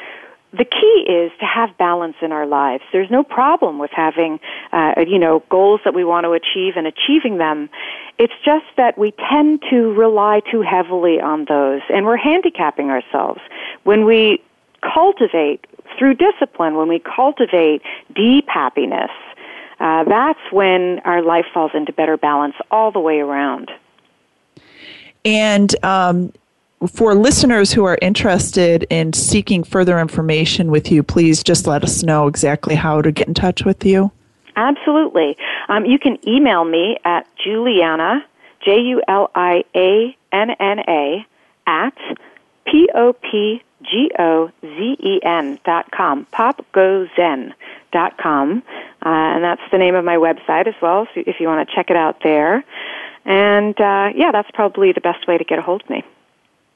the 0.52 0.64
key 0.64 1.04
is 1.06 1.30
to 1.40 1.44
have 1.44 1.76
balance 1.76 2.16
in 2.22 2.32
our 2.32 2.46
lives. 2.46 2.82
There's 2.90 3.10
no 3.10 3.22
problem 3.22 3.78
with 3.78 3.90
having, 3.94 4.40
uh, 4.72 4.94
you 5.06 5.18
know, 5.18 5.42
goals 5.50 5.80
that 5.84 5.94
we 5.94 6.04
want 6.04 6.24
to 6.24 6.32
achieve 6.32 6.74
and 6.76 6.86
achieving 6.86 7.36
them. 7.36 7.68
It's 8.18 8.32
just 8.44 8.64
that 8.78 8.96
we 8.96 9.12
tend 9.30 9.62
to 9.70 9.92
rely 9.92 10.40
too 10.50 10.62
heavily 10.62 11.20
on 11.20 11.44
those, 11.46 11.82
and 11.90 12.06
we're 12.06 12.16
handicapping 12.16 12.88
ourselves 12.88 13.40
when 13.88 14.04
we 14.04 14.38
cultivate 14.82 15.66
through 15.98 16.12
discipline. 16.12 16.74
When 16.76 16.88
we 16.88 16.98
cultivate 16.98 17.80
deep 18.14 18.46
happiness, 18.46 19.10
uh, 19.80 20.04
that's 20.04 20.38
when 20.52 20.98
our 21.06 21.22
life 21.22 21.46
falls 21.54 21.70
into 21.72 21.94
better 21.94 22.18
balance 22.18 22.54
all 22.70 22.92
the 22.92 23.00
way 23.00 23.20
around. 23.20 23.70
And 25.24 25.74
um, 25.82 26.34
for 26.86 27.14
listeners 27.14 27.72
who 27.72 27.84
are 27.84 27.96
interested 28.02 28.86
in 28.90 29.14
seeking 29.14 29.64
further 29.64 29.98
information 29.98 30.70
with 30.70 30.92
you, 30.92 31.02
please 31.02 31.42
just 31.42 31.66
let 31.66 31.82
us 31.82 32.02
know 32.02 32.26
exactly 32.26 32.74
how 32.74 33.00
to 33.00 33.10
get 33.10 33.26
in 33.26 33.32
touch 33.32 33.64
with 33.64 33.86
you. 33.86 34.12
Absolutely. 34.54 35.34
Um, 35.70 35.86
you 35.86 35.98
can 35.98 36.18
email 36.28 36.66
me 36.66 36.98
at 37.06 37.26
Julianna, 37.42 38.22
J 38.62 38.80
U 38.80 39.02
L 39.08 39.30
I 39.34 39.64
A 39.74 40.14
N 40.30 40.50
N 40.60 40.78
A, 40.86 41.26
at 41.66 41.96
P 42.66 42.90
O 42.94 43.14
P 43.14 43.62
G 43.82 44.10
O 44.18 44.50
Z 44.60 44.96
E 45.00 45.20
N 45.22 45.58
dot 45.64 45.90
com, 45.90 46.26
popgozen 46.32 47.52
dot 47.92 48.18
com. 48.18 48.62
Uh, 49.04 49.08
and 49.08 49.44
that's 49.44 49.62
the 49.70 49.78
name 49.78 49.94
of 49.94 50.04
my 50.04 50.16
website 50.16 50.66
as 50.66 50.74
well, 50.82 51.06
so 51.14 51.22
if 51.26 51.40
you 51.40 51.46
want 51.46 51.68
to 51.68 51.74
check 51.74 51.90
it 51.90 51.96
out 51.96 52.22
there. 52.22 52.64
And 53.24 53.78
uh, 53.80 54.10
yeah, 54.14 54.32
that's 54.32 54.50
probably 54.52 54.92
the 54.92 55.00
best 55.00 55.26
way 55.28 55.38
to 55.38 55.44
get 55.44 55.58
a 55.58 55.62
hold 55.62 55.82
of 55.82 55.90
me. 55.90 56.02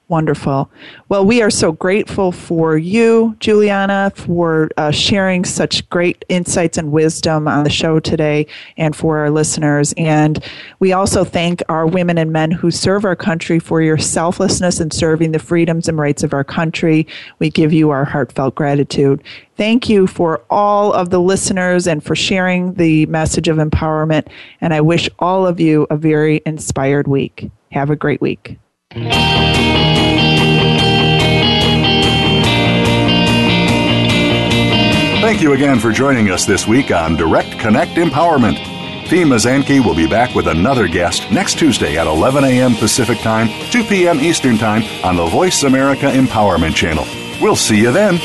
Wonderful. 0.09 0.69
Well, 1.07 1.25
we 1.25 1.41
are 1.41 1.49
so 1.49 1.71
grateful 1.71 2.33
for 2.33 2.77
you, 2.77 3.37
Julianna, 3.39 4.11
for 4.13 4.69
uh, 4.75 4.91
sharing 4.91 5.45
such 5.45 5.89
great 5.89 6.25
insights 6.27 6.77
and 6.77 6.91
wisdom 6.91 7.47
on 7.47 7.63
the 7.63 7.69
show 7.69 8.01
today 8.01 8.45
and 8.75 8.93
for 8.93 9.19
our 9.19 9.29
listeners. 9.29 9.93
And 9.95 10.43
we 10.79 10.91
also 10.91 11.23
thank 11.23 11.63
our 11.69 11.87
women 11.87 12.17
and 12.17 12.33
men 12.33 12.51
who 12.51 12.69
serve 12.69 13.05
our 13.05 13.15
country 13.15 13.59
for 13.59 13.81
your 13.81 13.97
selflessness 13.97 14.81
in 14.81 14.91
serving 14.91 15.31
the 15.31 15.39
freedoms 15.39 15.87
and 15.87 15.97
rights 15.97 16.21
of 16.21 16.33
our 16.33 16.43
country. 16.43 17.07
We 17.39 17.49
give 17.49 17.71
you 17.71 17.89
our 17.89 18.03
heartfelt 18.03 18.55
gratitude. 18.55 19.23
Thank 19.55 19.87
you 19.87 20.05
for 20.05 20.43
all 20.49 20.91
of 20.91 21.11
the 21.11 21.21
listeners 21.21 21.87
and 21.87 22.03
for 22.03 22.15
sharing 22.15 22.73
the 22.73 23.05
message 23.05 23.47
of 23.47 23.55
empowerment. 23.55 24.27
And 24.59 24.73
I 24.73 24.81
wish 24.81 25.09
all 25.19 25.47
of 25.47 25.61
you 25.61 25.87
a 25.89 25.95
very 25.95 26.41
inspired 26.45 27.07
week. 27.07 27.49
Have 27.71 27.89
a 27.89 27.95
great 27.95 28.19
week. 28.19 28.57
Thank 28.93 29.11
you 35.41 35.53
again 35.53 35.79
for 35.79 35.91
joining 35.91 36.29
us 36.29 36.45
this 36.45 36.67
week 36.67 36.91
on 36.91 37.15
Direct 37.15 37.57
Connect 37.57 37.93
Empowerment. 37.93 38.57
Fee 39.07 39.23
Mazanke 39.23 39.83
will 39.83 39.95
be 39.95 40.07
back 40.07 40.35
with 40.35 40.45
another 40.45 40.87
guest 40.87 41.31
next 41.31 41.57
Tuesday 41.57 41.97
at 41.97 42.05
11 42.05 42.43
a.m. 42.43 42.75
Pacific 42.75 43.17
Time, 43.19 43.47
2 43.71 43.83
p.m. 43.85 44.19
Eastern 44.19 44.59
Time 44.59 44.83
on 45.03 45.15
the 45.15 45.25
Voice 45.25 45.63
America 45.63 46.05
Empowerment 46.05 46.75
Channel. 46.75 47.07
We'll 47.41 47.55
see 47.55 47.79
you 47.79 47.91
then. 47.91 48.19